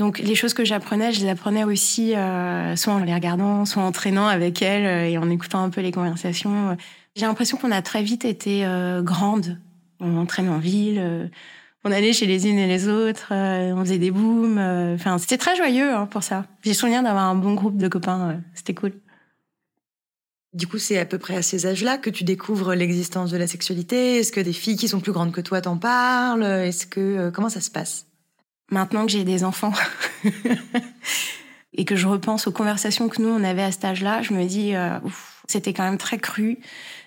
Donc, 0.00 0.18
les 0.18 0.34
choses 0.34 0.54
que 0.54 0.64
j'apprenais, 0.64 1.12
je 1.12 1.20
les 1.20 1.28
apprenais 1.28 1.62
aussi, 1.62 2.16
euh, 2.16 2.74
soit 2.74 2.94
en 2.94 3.00
les 3.00 3.12
regardant, 3.12 3.66
soit 3.66 3.82
en 3.82 3.92
traînant 3.92 4.28
avec 4.28 4.62
elles 4.62 4.86
euh, 4.86 5.10
et 5.10 5.18
en 5.18 5.28
écoutant 5.28 5.62
un 5.62 5.68
peu 5.68 5.82
les 5.82 5.92
conversations. 5.92 6.74
J'ai 7.16 7.26
l'impression 7.26 7.58
qu'on 7.58 7.70
a 7.70 7.82
très 7.82 8.02
vite 8.02 8.24
été 8.24 8.64
euh, 8.64 9.02
grandes. 9.02 9.58
On 10.00 10.24
traînait 10.24 10.48
en 10.48 10.58
ville. 10.58 10.98
euh, 10.98 11.26
on 11.84 11.92
allait 11.92 12.14
chez 12.14 12.24
les 12.24 12.48
unes 12.48 12.58
et 12.58 12.66
les 12.66 12.88
autres, 12.88 13.28
euh, 13.32 13.74
on 13.74 13.80
faisait 13.84 13.98
des 13.98 14.10
booms. 14.10 14.56
euh, 14.56 14.94
Enfin, 14.94 15.18
c'était 15.18 15.36
très 15.36 15.54
joyeux 15.54 15.92
hein, 15.92 16.06
pour 16.06 16.22
ça. 16.22 16.46
J'ai 16.62 16.72
souvenir 16.72 17.02
d'avoir 17.02 17.24
un 17.24 17.34
bon 17.34 17.52
groupe 17.52 17.76
de 17.76 17.88
copains. 17.88 18.40
c'était 18.54 18.72
cool. 18.72 18.92
Du 20.54 20.66
coup, 20.66 20.78
c'est 20.78 20.96
à 20.98 21.04
peu 21.04 21.18
près 21.18 21.36
à 21.36 21.42
ces 21.42 21.66
âges-là 21.66 21.98
que 21.98 22.08
tu 22.08 22.24
découvres 22.24 22.74
l'existence 22.74 23.30
de 23.30 23.36
la 23.36 23.46
sexualité. 23.46 24.16
Est-ce 24.20 24.32
que 24.32 24.40
des 24.40 24.54
filles 24.54 24.76
qui 24.76 24.88
sont 24.88 25.00
plus 25.00 25.12
grandes 25.12 25.32
que 25.32 25.42
toi 25.42 25.60
t'en 25.60 25.76
parlent? 25.76 26.42
Est-ce 26.42 26.86
que 26.86 27.28
comment 27.28 27.50
ça 27.50 27.60
se 27.60 27.70
passe? 27.70 28.09
Maintenant 28.70 29.04
que 29.06 29.12
j'ai 29.12 29.24
des 29.24 29.42
enfants 29.44 29.72
et 31.74 31.84
que 31.84 31.96
je 31.96 32.06
repense 32.06 32.46
aux 32.46 32.52
conversations 32.52 33.08
que 33.08 33.20
nous 33.20 33.28
on 33.28 33.42
avait 33.44 33.62
à 33.62 33.72
cet 33.72 33.84
âge-là, 33.84 34.22
je 34.22 34.32
me 34.32 34.44
dis, 34.44 34.74
euh, 34.74 34.98
c'était 35.48 35.72
quand 35.72 35.84
même 35.84 35.98
très 35.98 36.18
cru. 36.18 36.58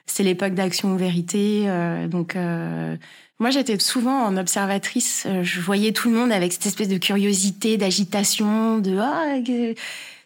C'est 0.06 0.24
l'époque 0.24 0.54
d'Action 0.54 0.94
ou 0.94 0.98
Vérité, 0.98 1.64
euh, 1.68 2.08
donc. 2.08 2.36
euh, 2.36 2.96
moi, 3.40 3.50
j'étais 3.50 3.78
souvent 3.80 4.24
en 4.24 4.38
observatrice. 4.38 5.24
euh, 5.26 5.44
Je 5.44 5.60
voyais 5.60 5.92
tout 5.92 6.10
le 6.10 6.16
monde 6.16 6.32
avec 6.32 6.54
cette 6.54 6.66
espèce 6.66 6.88
de 6.88 6.98
curiosité, 6.98 7.78
d'agitation, 7.78 8.78
de 8.78 8.98
ah. 9.00 9.40
que- 9.46 9.74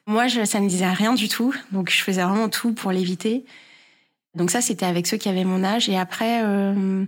Moi, 0.05 0.27
je, 0.27 0.43
ça 0.45 0.59
me 0.59 0.67
disait 0.67 0.91
rien 0.91 1.13
du 1.13 1.27
tout, 1.29 1.53
donc 1.71 1.89
je 1.89 2.01
faisais 2.03 2.21
vraiment 2.21 2.49
tout 2.49 2.73
pour 2.73 2.91
l'éviter. 2.91 3.45
Donc 4.35 4.51
ça, 4.51 4.61
c'était 4.61 4.85
avec 4.85 5.07
ceux 5.07 5.17
qui 5.17 5.29
avaient 5.29 5.45
mon 5.45 5.63
âge. 5.63 5.89
Et 5.89 5.97
après, 5.97 6.41
euh, 6.43 7.05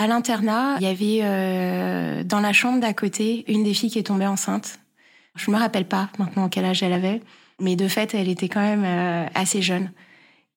à 0.00 0.06
l'internat, 0.06 0.78
il 0.80 0.84
y 0.84 0.86
avait 0.86 1.20
euh, 1.22 2.24
dans 2.24 2.40
la 2.40 2.54
chambre 2.54 2.80
d'à 2.80 2.94
côté 2.94 3.44
une 3.52 3.64
des 3.64 3.74
filles 3.74 3.90
qui 3.90 3.98
est 3.98 4.04
tombée 4.04 4.26
enceinte. 4.26 4.78
Je 5.36 5.50
me 5.50 5.58
rappelle 5.58 5.86
pas 5.86 6.08
maintenant 6.18 6.48
quel 6.48 6.64
âge 6.64 6.82
elle 6.82 6.94
avait, 6.94 7.20
mais 7.60 7.76
de 7.76 7.86
fait, 7.86 8.14
elle 8.14 8.30
était 8.30 8.48
quand 8.48 8.62
même 8.62 8.84
euh, 8.86 9.26
assez 9.34 9.60
jeune. 9.60 9.92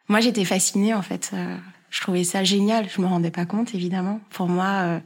Moi, 0.08 0.22
j'étais 0.22 0.46
fascinée 0.46 0.94
en 0.94 1.02
fait. 1.02 1.32
Euh, 1.34 1.58
je 1.90 2.00
trouvais 2.00 2.24
ça 2.24 2.46
génial. 2.46 2.88
Je 2.90 3.02
me 3.02 3.06
rendais 3.06 3.32
pas 3.32 3.46
compte, 3.46 3.76
évidemment. 3.76 4.22
Pour 4.30 4.48
moi, 4.48 5.02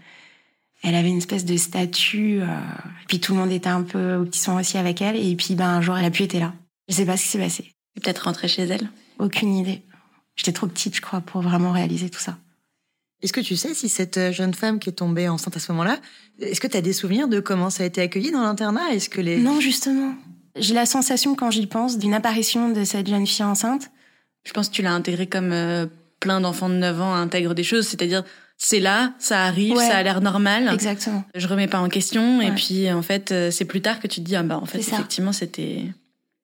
elle 0.84 0.96
avait 0.96 1.10
une 1.10 1.18
espèce 1.18 1.44
de 1.44 1.58
statue. 1.58 2.40
Et 2.40 3.06
puis 3.08 3.20
tout 3.20 3.34
le 3.34 3.40
monde 3.40 3.52
était 3.52 3.68
un 3.68 3.82
peu 3.82 4.16
au 4.18 4.24
petit 4.24 4.40
son 4.40 4.58
aussi 4.58 4.78
avec 4.78 5.02
elle. 5.02 5.16
Et 5.16 5.36
puis 5.36 5.56
ben 5.56 5.68
un 5.68 5.82
jour, 5.82 5.98
elle 5.98 6.06
a 6.06 6.12
pu 6.12 6.24
être 6.24 6.40
là. 6.40 6.54
Je 6.88 6.94
sais 6.94 7.06
pas 7.06 7.18
ce 7.18 7.24
qui 7.24 7.30
s'est 7.30 7.40
passé. 7.40 7.74
Peut-être 7.96 8.20
rentrée 8.20 8.48
chez 8.48 8.64
elle. 8.64 8.90
Aucune 9.20 9.54
idée. 9.56 9.82
J'étais 10.36 10.54
trop 10.54 10.68
petite, 10.68 10.96
je 10.96 11.02
crois, 11.02 11.22
pour 11.22 11.42
vraiment 11.42 11.72
réaliser 11.72 12.10
tout 12.10 12.20
ça. 12.20 12.38
Est-ce 13.24 13.34
que 13.34 13.42
tu 13.42 13.56
sais 13.56 13.74
si 13.74 13.90
cette 13.90 14.18
euh, 14.18 14.32
jeune 14.32 14.54
femme 14.54 14.80
qui 14.80 14.90
est 14.90 14.94
tombée 14.94 15.28
enceinte 15.28 15.56
à 15.58 15.60
ce 15.60 15.72
moment-là, 15.72 15.98
est-ce 16.40 16.62
que 16.62 16.68
tu 16.68 16.78
as 16.78 16.82
des 16.82 16.94
souvenirs 16.94 17.28
de 17.28 17.40
comment 17.40 17.70
ça 17.70 17.84
a 17.84 17.86
été 17.88 18.02
accueilli 18.02 18.32
dans 18.32 18.42
l'internat? 18.44 18.92
Est-ce 18.92 19.10
que 19.10 19.22
les 19.22 19.38
Non, 19.38 19.60
justement. 19.60 20.14
J'ai 20.56 20.74
la 20.74 20.86
sensation, 20.86 21.36
quand 21.36 21.52
j'y 21.52 21.68
pense, 21.68 21.98
d'une 21.98 22.14
apparition 22.14 22.70
de 22.70 22.84
cette 22.84 23.08
jeune 23.08 23.26
fille 23.28 23.44
enceinte. 23.46 23.90
Je 24.44 24.54
pense 24.54 24.70
que 24.70 24.74
tu 24.76 24.82
l'as 24.82 24.94
intégré 24.94 25.28
comme 25.28 25.52
euh, 25.52 25.88
plein 26.20 26.42
d'enfants 26.42 26.70
de 26.70 26.76
9 26.76 27.02
ans 27.02 27.14
intègrent 27.14 27.54
des 27.56 27.64
choses, 27.64 27.88
c'est-à-dire 27.88 28.24
c'est 28.60 28.80
là, 28.80 29.14
ça 29.20 29.44
arrive, 29.44 29.76
Ouais. 29.76 29.88
ça 29.88 29.98
a 29.98 30.04
l'air 30.04 30.20
normal. 30.22 30.70
Exactement. 30.74 31.24
Je 31.36 31.48
remets 31.48 31.68
pas 31.68 31.80
en 31.80 31.90
question 31.90 32.42
et 32.42 32.52
puis 32.52 32.92
en 32.92 33.04
fait 33.04 33.32
euh, 33.32 33.52
c'est 33.52 33.66
plus 33.66 33.82
tard 33.82 34.00
que 34.00 34.08
tu 34.08 34.20
te 34.22 34.26
dis 34.26 34.36
ah 34.36 34.42
bah 34.42 34.58
en 34.60 34.66
fait 34.66 34.80
effectivement 34.80 35.32
c'était 35.32 35.84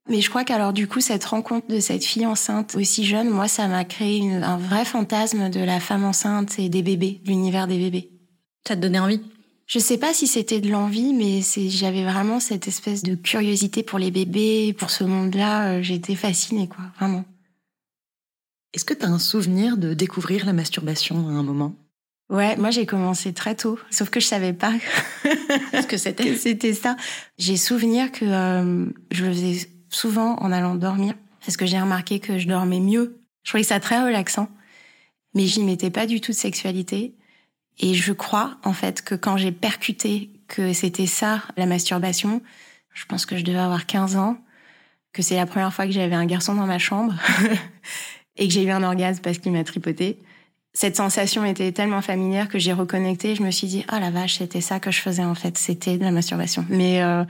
Mais 0.10 0.19
je 0.22 0.29
crois 0.29 0.43
qu'alors 0.43 0.74
du 0.74 0.88
coup, 0.88 1.00
cette 1.00 1.24
rencontre 1.25 1.67
de 1.67 1.79
cette 1.79 2.03
fille 2.03 2.25
enceinte 2.25 2.75
aussi 2.75 3.05
jeune, 3.05 3.29
moi, 3.29 3.48
ça 3.48 3.67
m'a 3.67 3.86
créé 3.86 4.17
une- 4.17 4.43
un 4.43 4.57
vrai 4.57 4.83
fantasme 4.83 5.50
de 5.50 5.62
la 5.62 5.79
femme 5.79 6.03
enceinte 6.03 6.60
et 6.60 6.67
des 6.69 6.81
bébés, 6.83 7.22
l'univers 7.25 7.67
des 7.67 7.77
bébés. 7.77 8.10
ça 8.67 8.75
te 8.75 8.81
donnait 8.81 9.00
envie? 9.00 9.22
Je 9.65 9.79
sais 9.79 9.98
pas 9.98 10.13
si 10.13 10.27
c'était 10.27 10.60
de 10.62 10.69
l'envie, 10.69 11.13
mais 11.13 11.41
c'est, 11.41 11.69
j'avais 11.69 12.03
vraiment 12.03 12.39
cette 12.41 12.67
espèce 12.67 13.01
de 13.01 13.15
curiosité 13.15 13.81
pour 13.81 13.98
les 13.98 14.12
bébés, 14.12 14.74
pour 14.77 14.89
ce 14.89 15.03
monde-là. 15.05 15.75
euh, 15.77 15.81
J'étais 15.81 16.15
fascinée, 16.15 16.67
quoi, 16.67 16.83
vraiment. 17.00 17.24
Est-ce 18.74 18.86
que 18.86 18.93
tu 18.93 19.05
as 19.05 19.10
un 19.10 19.19
souvenir 19.19 19.77
de 19.77 19.93
découvrir 19.93 20.45
la 20.45 20.53
masturbation 20.53 21.27
à 21.29 21.31
un 21.31 21.43
moment? 21.43 21.75
Ouais, 22.29 22.55
moi 22.57 22.72
j'ai 22.72 22.86
commencé 22.86 23.33
très 23.33 23.55
tôt, 23.55 23.77
sauf 23.91 24.10
que 24.10 24.19
je 24.19 24.25
savais 24.25 24.53
pas 24.53 24.74
Parce 25.72 25.86
que 25.86 25.91
que 25.91 25.98
c'était 25.98 26.36
c'était 26.36 26.74
ça. 26.74 26.95
J'ai 27.38 27.57
souvenir 27.57 28.12
que 28.12 28.25
euh, 28.25 28.86
je 29.12 29.25
le 29.25 29.33
faisais 29.33 29.69
souvent 29.93 30.35
en 30.39 30.51
allant 30.51 30.75
dormir, 30.75 31.13
parce 31.41 31.57
que 31.57 31.65
j'ai 31.65 31.79
remarqué 31.79 32.19
que 32.19 32.38
je 32.38 32.47
dormais 32.47 32.79
mieux. 32.79 33.19
Je 33.43 33.51
trouvais 33.51 33.63
ça 33.63 33.79
très 33.79 34.01
relaxant, 34.01 34.50
mais 35.33 35.45
j'y 35.45 35.63
mettais 35.63 35.89
pas 35.89 36.05
du 36.05 36.21
tout 36.21 36.31
de 36.31 36.38
sexualité. 36.38 37.15
Et 37.79 37.93
je 37.93 38.13
crois 38.13 38.57
en 38.63 38.73
fait 38.73 39.01
que 39.01 39.15
quand 39.15 39.38
j'ai 39.38 39.51
percuté 39.51 40.29
que 40.47 40.73
c'était 40.73 41.07
ça 41.07 41.41
la 41.57 41.65
masturbation, 41.65 42.41
je 42.93 43.05
pense 43.05 43.25
que 43.25 43.38
je 43.38 43.43
devais 43.43 43.59
avoir 43.59 43.85
15 43.85 44.15
ans, 44.15 44.38
que 45.12 45.21
c'est 45.21 45.35
la 45.35 45.45
première 45.45 45.73
fois 45.73 45.85
que 45.85 45.91
j'avais 45.91 46.15
un 46.15 46.25
garçon 46.25 46.55
dans 46.55 46.65
ma 46.65 46.79
chambre 46.79 47.15
et 48.38 48.47
que 48.47 48.53
j'ai 48.53 48.63
eu 48.63 48.71
un 48.71 48.83
orgasme 48.83 49.21
parce 49.21 49.38
qu'il 49.38 49.51
m'a 49.51 49.63
tripoté. 49.63 50.19
Cette 50.73 50.95
sensation 50.95 51.45
était 51.45 51.71
tellement 51.71 52.01
familière 52.01 52.50
que 52.50 52.57
j'ai 52.57 52.73
reconnecté. 52.73 53.35
Je 53.35 53.43
me 53.43 53.51
suis 53.51 53.67
dit, 53.67 53.85
ah 53.89 54.00
la 54.00 54.09
vache, 54.09 54.39
c'était 54.39 54.62
ça 54.62 54.79
que 54.79 54.89
je 54.89 55.00
faisais 55.00 55.23
en 55.23 55.35
fait, 55.35 55.57
c'était 55.57 55.97
de 55.97 56.03
la 56.03 56.12
masturbation. 56.12 56.65
Mais 56.69 57.03
euh, 57.03 57.23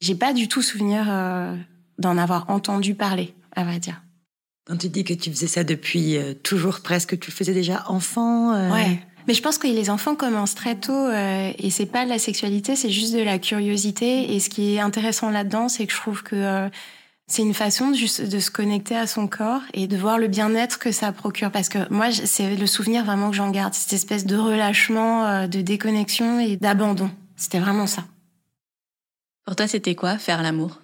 j'ai 0.00 0.14
pas 0.14 0.32
du 0.32 0.46
tout 0.46 0.62
souvenir 0.62 1.06
euh, 1.08 1.56
d'en 1.98 2.18
avoir 2.18 2.48
entendu 2.50 2.94
parler, 2.94 3.34
à 3.56 3.64
vrai 3.64 3.78
dire. 3.78 4.00
Quand 4.66 4.76
tu 4.78 4.88
dis 4.88 5.04
que 5.04 5.12
tu 5.14 5.30
faisais 5.30 5.46
ça 5.46 5.62
depuis 5.64 6.16
euh, 6.16 6.32
toujours 6.34 6.80
presque, 6.80 7.18
tu 7.20 7.30
le 7.30 7.34
faisais 7.36 7.52
déjà 7.54 7.84
enfant 7.88 8.54
euh, 8.54 8.72
Ouais. 8.72 8.98
Mais 9.26 9.32
je 9.34 9.40
pense 9.42 9.56
que 9.56 9.66
les 9.66 9.88
enfants 9.88 10.14
commencent 10.16 10.54
très 10.54 10.74
tôt 10.74 10.92
euh, 10.92 11.50
et 11.58 11.70
c'est 11.70 11.86
pas 11.86 12.04
de 12.04 12.10
la 12.10 12.18
sexualité, 12.18 12.76
c'est 12.76 12.90
juste 12.90 13.14
de 13.14 13.22
la 13.22 13.38
curiosité. 13.38 14.34
Et 14.34 14.40
ce 14.40 14.50
qui 14.50 14.74
est 14.74 14.80
intéressant 14.80 15.30
là-dedans, 15.30 15.68
c'est 15.70 15.86
que 15.86 15.92
je 15.94 15.98
trouve 15.98 16.22
que 16.22 16.36
euh, 16.36 16.68
c'est 17.26 17.40
une 17.40 17.54
façon 17.54 17.88
de, 17.90 17.94
juste 17.94 18.20
de 18.22 18.38
se 18.38 18.50
connecter 18.50 18.94
à 18.96 19.06
son 19.06 19.26
corps 19.26 19.62
et 19.72 19.86
de 19.86 19.96
voir 19.96 20.18
le 20.18 20.28
bien-être 20.28 20.78
que 20.78 20.92
ça 20.92 21.10
procure. 21.12 21.50
Parce 21.50 21.70
que 21.70 21.90
moi, 21.90 22.10
je- 22.10 22.26
c'est 22.26 22.54
le 22.54 22.66
souvenir 22.66 23.02
vraiment 23.06 23.30
que 23.30 23.36
j'en 23.36 23.50
garde, 23.50 23.72
cette 23.72 23.94
espèce 23.94 24.26
de 24.26 24.36
relâchement, 24.36 25.24
euh, 25.26 25.46
de 25.46 25.62
déconnexion 25.62 26.38
et 26.40 26.56
d'abandon. 26.56 27.10
C'était 27.36 27.60
vraiment 27.60 27.86
ça. 27.86 28.04
Pour 29.46 29.56
toi 29.56 29.66
c'était 29.66 29.94
quoi 29.94 30.18
faire 30.18 30.42
l'amour? 30.42 30.80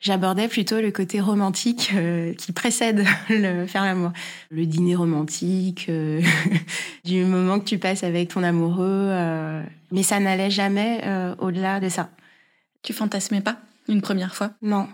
J'abordais 0.00 0.46
plutôt 0.46 0.80
le 0.80 0.92
côté 0.92 1.20
romantique 1.20 1.90
euh, 1.94 2.32
qui 2.34 2.52
précède 2.52 3.04
le 3.28 3.66
faire 3.66 3.84
l'amour. 3.84 4.12
Le 4.50 4.64
dîner 4.64 4.94
romantique, 4.94 5.86
euh, 5.88 6.22
du 7.04 7.24
moment 7.24 7.58
que 7.58 7.64
tu 7.64 7.78
passes 7.78 8.04
avec 8.04 8.28
ton 8.28 8.44
amoureux. 8.44 9.08
euh, 9.10 9.62
mais 9.90 10.02
ça 10.02 10.20
n'allait 10.20 10.50
jamais 10.50 11.02
au-delà 11.38 11.80
de 11.80 11.88
ça. 11.88 12.10
Tu 12.82 12.92
fantasmais 12.92 13.40
pas 13.40 13.56
une 13.88 14.02
première 14.02 14.34
fois? 14.34 14.50
Non. 14.60 14.86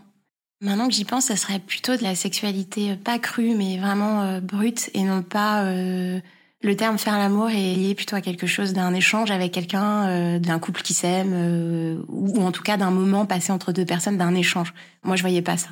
Maintenant 0.61 0.87
que 0.87 0.95
j'y 0.95 1.05
pense, 1.05 1.27
ça 1.27 1.37
serait 1.37 1.59
plutôt 1.59 1.97
de 1.97 2.03
la 2.05 2.15
sexualité 2.15 2.95
pas 2.95 3.19
crue, 3.19 3.57
mais 3.57 3.77
vraiment 3.77 4.39
brute 4.41 4.89
et 4.95 5.03
non 5.03 5.23
pas 5.23 5.65
euh, 5.65 6.21
le 6.65 6.77
terme 6.77 6.99
faire 6.99 7.19
l'amour 7.19 7.51
est 7.51 7.75
lié 7.75 7.95
plutôt 7.95 8.17
à 8.17 8.21
quelque 8.21 8.47
chose 8.47 8.73
d'un 8.73 8.95
échange 8.95 9.31
avec 9.31 9.53
quelqu'un, 9.53 10.09
euh, 10.09 10.39
d'un 10.39 10.59
couple 10.59 10.83
qui 10.83 10.95
s'aime, 10.95 11.33
euh, 11.35 11.97
ou, 12.09 12.41
ou 12.41 12.43
en 12.43 12.51
tout 12.53 12.63
cas 12.63 12.77
d'un 12.77 12.91
moment 12.91 13.27
passé 13.27 13.53
entre 13.53 13.71
deux 13.71 13.85
personnes, 13.85 14.17
d'un 14.17 14.35
échange. 14.35 14.73
Moi, 15.03 15.17
je 15.17 15.23
voyais 15.23 15.43
pas 15.43 15.59
ça. 15.59 15.69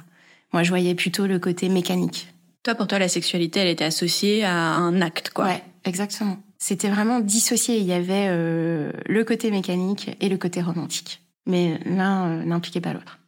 Moi, 0.53 0.63
je 0.63 0.69
voyais 0.69 0.95
plutôt 0.95 1.27
le 1.27 1.39
côté 1.39 1.69
mécanique. 1.69 2.29
Toi 2.63 2.77
pour 2.77 2.87
toi 2.87 3.01
la 3.01 3.09
sexualité 3.09 3.59
elle 3.59 3.69
était 3.69 3.85
associée 3.85 4.45
à 4.45 4.55
un 4.55 5.01
acte 5.01 5.31
quoi. 5.31 5.47
Ouais, 5.47 5.65
exactement. 5.85 6.39
C'était 6.59 6.89
vraiment 6.89 7.19
dissocié. 7.19 7.79
Il 7.79 7.85
y 7.85 7.93
avait 7.93 8.29
euh, 8.29 8.93
le 9.07 9.25
côté 9.25 9.51
mécanique 9.51 10.17
et 10.21 10.29
le 10.29 10.37
côté 10.37 10.63
romantique. 10.63 11.23
Mais 11.45 11.81
l'un 11.85 12.45
n'impliquait 12.45 12.81
pas 12.81 12.93
l'autre. 12.93 13.19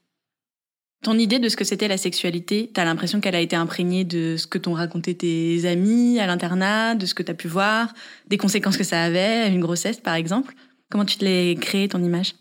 Ton 1.05 1.19
idée 1.19 1.39
de 1.39 1.51
ce 1.51 1.57
que 1.57 1.65
c'était 1.65 1.87
la 1.87 1.99
sexualité, 1.99 2.71
t'as 2.73 2.87
l'impression 2.87 3.21
qu'elle 3.21 3.35
a 3.35 3.41
été 3.41 3.55
imprégnée 3.55 4.05
de 4.05 4.39
ce 4.39 4.47
que 4.47 4.57
t'ont 4.57 4.73
raconté 4.73 5.15
tes 5.15 5.67
amis 5.67 6.19
à 6.19 6.27
l'internat, 6.27 6.95
de 6.95 7.05
ce 7.05 7.13
que 7.13 7.23
t'as 7.23 7.35
pu 7.35 7.47
voir, 7.47 7.93
des 8.27 8.39
conséquences 8.39 8.79
que 8.79 8.85
ça 8.85 9.03
avait, 9.03 9.49
une 9.49 9.61
grossesse 9.61 10.01
par 10.01 10.15
exemple. 10.15 10.55
Comment 10.91 11.05
tu 11.05 11.19
te 11.19 11.25
l'es 11.27 11.57
créé 11.61 11.89
ton 11.89 12.03
image? 12.03 12.33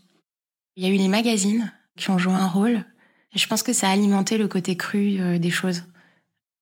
Il 0.77 0.83
y 0.85 0.87
a 0.87 0.89
eu 0.89 0.97
les 0.97 1.09
magazines 1.09 1.73
qui 1.97 2.09
ont 2.09 2.17
joué 2.17 2.31
un 2.31 2.47
rôle. 2.47 2.85
Et 3.35 3.37
je 3.37 3.45
pense 3.47 3.63
que 3.63 3.73
ça 3.73 3.89
a 3.89 3.91
alimenté 3.91 4.37
le 4.37 4.47
côté 4.47 4.77
cru 4.77 5.17
euh, 5.19 5.37
des 5.39 5.49
choses. 5.49 5.83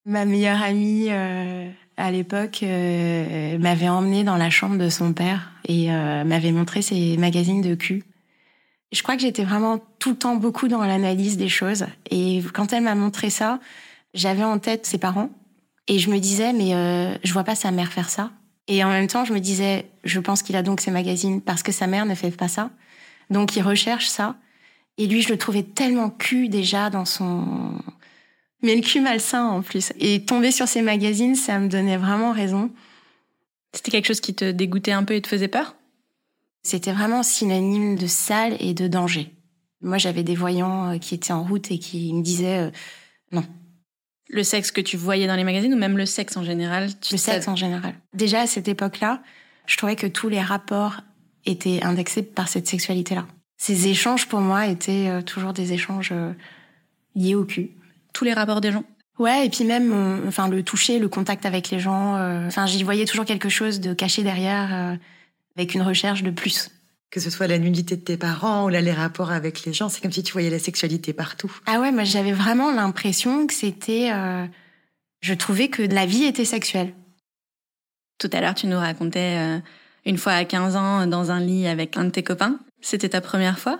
Ma 0.05 0.25
meilleure 0.25 0.63
amie 0.63 1.07
euh, 1.09 1.69
à 1.97 2.09
l'époque 2.09 2.63
euh, 2.63 3.59
m'avait 3.59 3.89
emmenée 3.89 4.23
dans 4.23 4.37
la 4.37 4.49
chambre 4.49 4.79
de 4.79 4.89
son 4.89 5.13
père 5.13 5.51
et 5.67 5.89
m'avait 5.89 6.51
montré 6.51 6.81
ses 6.81 7.15
magazines 7.17 7.61
de 7.61 7.75
cul. 7.75 8.03
Je 8.91 9.03
crois 9.03 9.15
que 9.15 9.21
j'étais 9.21 9.43
vraiment 9.43 9.79
tout 9.99 10.11
le 10.11 10.17
temps 10.17 10.35
beaucoup 10.35 10.67
dans 10.67 10.83
l'analyse 10.83 11.37
des 11.37 11.49
choses. 11.49 11.85
Et 12.09 12.41
quand 12.53 12.73
elle 12.73 12.83
m'a 12.83 12.95
montré 12.95 13.29
ça, 13.29 13.59
j'avais 14.13 14.43
en 14.43 14.59
tête 14.59 14.85
ses 14.85 14.97
parents 14.97 15.29
et 15.87 15.97
je 15.99 16.09
me 16.09 16.19
disais 16.19 16.53
mais 16.53 16.75
euh, 16.75 17.15
je 17.23 17.31
vois 17.33 17.43
pas 17.43 17.55
sa 17.55 17.71
mère 17.71 17.91
faire 17.91 18.09
ça. 18.09 18.31
Et 18.67 18.83
en 18.83 18.89
même 18.89 19.07
temps, 19.07 19.25
je 19.25 19.33
me 19.33 19.39
disais 19.39 19.89
je 20.03 20.19
pense 20.19 20.43
qu'il 20.43 20.55
a 20.55 20.63
donc 20.63 20.81
ses 20.81 20.91
magazines 20.91 21.41
parce 21.41 21.63
que 21.63 21.71
sa 21.71 21.87
mère 21.87 22.05
ne 22.05 22.15
fait 22.15 22.31
pas 22.31 22.47
ça. 22.47 22.69
Donc 23.29 23.55
il 23.55 23.61
recherche 23.61 24.07
ça. 24.07 24.35
Et 24.97 25.07
lui, 25.07 25.21
je 25.21 25.29
le 25.29 25.37
trouvais 25.37 25.63
tellement 25.63 26.09
cul 26.09 26.49
déjà 26.49 26.89
dans 26.89 27.05
son... 27.05 27.81
Mais 28.61 28.75
le 28.75 28.81
cul 28.81 28.99
malsain 28.99 29.45
en 29.45 29.61
plus. 29.61 29.93
Et 29.99 30.23
tomber 30.23 30.51
sur 30.51 30.67
ces 30.67 30.81
magazines, 30.81 31.35
ça 31.35 31.57
me 31.57 31.67
donnait 31.67 31.97
vraiment 31.97 32.33
raison. 32.33 32.69
C'était 33.73 33.89
quelque 33.89 34.05
chose 34.05 34.19
qui 34.19 34.35
te 34.35 34.51
dégoûtait 34.51 34.91
un 34.91 35.03
peu 35.03 35.15
et 35.15 35.21
te 35.21 35.27
faisait 35.27 35.47
peur? 35.47 35.75
C'était 36.63 36.91
vraiment 36.91 37.23
synonyme 37.23 37.95
de 37.97 38.07
sale 38.07 38.55
et 38.59 38.73
de 38.73 38.87
danger. 38.87 39.33
Moi, 39.81 39.97
j'avais 39.97 40.23
des 40.23 40.35
voyants 40.35 40.91
euh, 40.91 40.97
qui 40.97 41.15
étaient 41.15 41.33
en 41.33 41.43
route 41.43 41.71
et 41.71 41.79
qui 41.79 42.13
me 42.13 42.21
disaient 42.21 42.67
euh, 42.67 42.71
non, 43.31 43.43
Le 44.29 44.43
sexe 44.43 44.71
que 44.71 44.81
tu 44.81 44.95
voyais 44.97 45.25
dans 45.27 45.35
les 45.35 45.43
magazines 45.43 45.73
ou 45.73 45.77
même 45.77 45.97
le 45.97 46.05
sexe 46.05 46.37
en 46.37 46.43
général 46.43 46.89
tu 46.99 47.15
le 47.15 47.17
sexe 47.17 47.47
en 47.47 47.55
général. 47.55 47.95
Déjà, 48.13 48.41
à 48.41 48.47
cette 48.47 48.67
époque-là, 48.67 49.23
je 49.65 49.77
trouvais 49.77 49.95
que 49.95 50.07
tous 50.07 50.29
les 50.29 50.41
rapports 50.41 51.01
étaient 51.45 51.81
indexés 51.83 52.21
par 52.21 52.47
cette 52.47 52.67
sexualité-là. 52.67 53.25
Ces 53.57 53.87
échanges, 53.87 54.27
pour 54.27 54.41
moi, 54.41 54.67
étaient 54.67 55.07
euh, 55.09 55.21
toujours 55.21 55.53
des 55.53 55.73
échanges 55.73 56.13
liés 57.15 57.35
au 57.35 57.45
cul. 57.45 57.71
Tous 58.13 58.23
les 58.25 58.33
rapports 58.33 58.61
des 58.61 58.71
gens 58.71 58.83
Ouais, 59.19 59.45
et 59.45 59.49
puis 59.49 59.65
même, 59.65 60.23
enfin, 60.27 60.47
le 60.47 60.63
toucher, 60.63 60.97
le 60.97 61.07
contact 61.07 61.45
avec 61.45 61.69
les 61.69 61.79
gens. 61.79 62.15
euh, 62.15 62.47
Enfin, 62.47 62.65
j'y 62.65 62.81
voyais 62.83 63.05
toujours 63.05 63.25
quelque 63.25 63.49
chose 63.49 63.79
de 63.79 63.93
caché 63.93 64.23
derrière, 64.23 64.69
euh, 64.73 64.95
avec 65.57 65.73
une 65.73 65.81
recherche 65.81 66.23
de 66.23 66.31
plus. 66.31 66.69
Que 67.09 67.19
ce 67.19 67.29
soit 67.29 67.47
la 67.47 67.57
nudité 67.57 67.97
de 67.97 68.01
tes 68.01 68.15
parents 68.17 68.65
ou 68.65 68.69
là, 68.69 68.79
les 68.79 68.93
rapports 68.93 69.31
avec 69.31 69.65
les 69.65 69.73
gens, 69.73 69.89
c'est 69.89 70.01
comme 70.01 70.13
si 70.13 70.23
tu 70.23 70.31
voyais 70.31 70.49
la 70.49 70.59
sexualité 70.59 71.11
partout. 71.11 71.51
Ah 71.65 71.79
ouais, 71.81 71.91
moi 71.91 72.05
j'avais 72.05 72.31
vraiment 72.31 72.71
l'impression 72.71 73.47
que 73.47 73.53
c'était. 73.53 74.11
euh, 74.13 74.45
je 75.21 75.33
trouvais 75.33 75.67
que 75.67 75.81
la 75.81 76.05
vie 76.05 76.23
était 76.23 76.45
sexuelle. 76.45 76.93
Tout 78.17 78.29
à 78.33 78.39
l'heure, 78.39 78.55
tu 78.55 78.67
nous 78.67 78.77
racontais 78.77 79.37
euh, 79.37 79.59
une 80.05 80.17
fois 80.17 80.33
à 80.33 80.45
15 80.45 80.75
ans 80.75 81.05
dans 81.07 81.31
un 81.31 81.39
lit 81.41 81.67
avec 81.67 81.97
un 81.97 82.05
de 82.05 82.09
tes 82.11 82.23
copains. 82.23 82.59
C'était 82.79 83.09
ta 83.09 83.19
première 83.21 83.59
fois? 83.59 83.79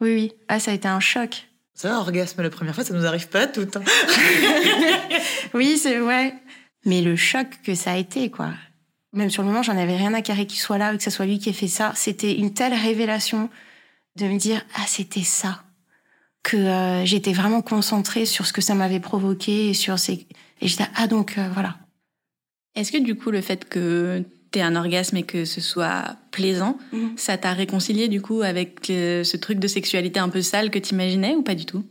Oui, 0.00 0.14
oui. 0.14 0.32
Ah, 0.48 0.58
ça 0.58 0.70
a 0.70 0.74
été 0.74 0.88
un 0.88 1.00
choc. 1.00 1.48
Ça, 1.74 1.98
orgasme 1.98 2.42
la 2.42 2.50
première 2.50 2.74
fois, 2.74 2.84
ça 2.84 2.94
nous 2.94 3.04
arrive 3.06 3.28
pas 3.28 3.46
tout. 3.46 3.68
Hein. 3.74 3.82
Oui, 5.54 5.76
c'est 5.76 6.00
ouais. 6.00 6.34
Mais 6.86 7.02
le 7.02 7.14
choc 7.16 7.46
que 7.64 7.74
ça 7.74 7.92
a 7.92 7.96
été, 7.96 8.30
quoi. 8.30 8.50
Même 9.12 9.30
sur 9.30 9.42
le 9.42 9.48
moment, 9.48 9.62
j'en 9.62 9.76
avais 9.76 9.96
rien 9.96 10.14
à 10.14 10.22
carrer 10.22 10.46
qu'il 10.46 10.60
soit 10.60 10.78
là, 10.78 10.94
ou 10.94 10.96
que 10.96 11.02
ce 11.02 11.10
soit 11.10 11.26
lui 11.26 11.38
qui 11.38 11.48
ait 11.48 11.52
fait 11.54 11.66
ça. 11.68 11.92
C'était 11.96 12.36
une 12.36 12.54
telle 12.54 12.74
révélation 12.74 13.50
de 14.16 14.26
me 14.26 14.38
dire 14.38 14.64
ah 14.74 14.84
c'était 14.86 15.22
ça 15.24 15.62
que 16.42 16.56
euh, 16.56 17.04
j'étais 17.04 17.32
vraiment 17.32 17.60
concentrée 17.62 18.24
sur 18.26 18.46
ce 18.46 18.52
que 18.52 18.60
ça 18.60 18.74
m'avait 18.74 19.00
provoqué 19.00 19.70
et 19.70 19.74
sur 19.74 19.98
ces 19.98 20.26
et 20.62 20.68
j'étais 20.68 20.86
ah 20.96 21.06
donc 21.06 21.38
euh, 21.38 21.48
voilà. 21.52 21.76
Est-ce 22.76 22.92
que 22.92 22.98
du 22.98 23.14
coup, 23.16 23.30
le 23.30 23.40
fait 23.40 23.68
que 23.68 24.22
t'aies 24.52 24.62
un 24.62 24.76
orgasme 24.76 25.16
et 25.16 25.22
que 25.24 25.44
ce 25.44 25.60
soit 25.60 26.16
plaisant, 26.30 26.78
Mhm. 26.92 27.12
ça 27.16 27.36
t'a 27.36 27.52
réconcilié 27.52 28.08
du 28.08 28.20
coup 28.22 28.42
avec 28.42 28.90
euh, 28.90 29.24
ce 29.24 29.36
truc 29.36 29.58
de 29.58 29.66
sexualité 29.68 30.20
un 30.20 30.28
peu 30.28 30.40
sale 30.42 30.70
que 30.70 30.78
t'imaginais 30.78 31.34
ou 31.34 31.42
pas 31.42 31.54
du 31.54 31.66
tout? 31.66 31.84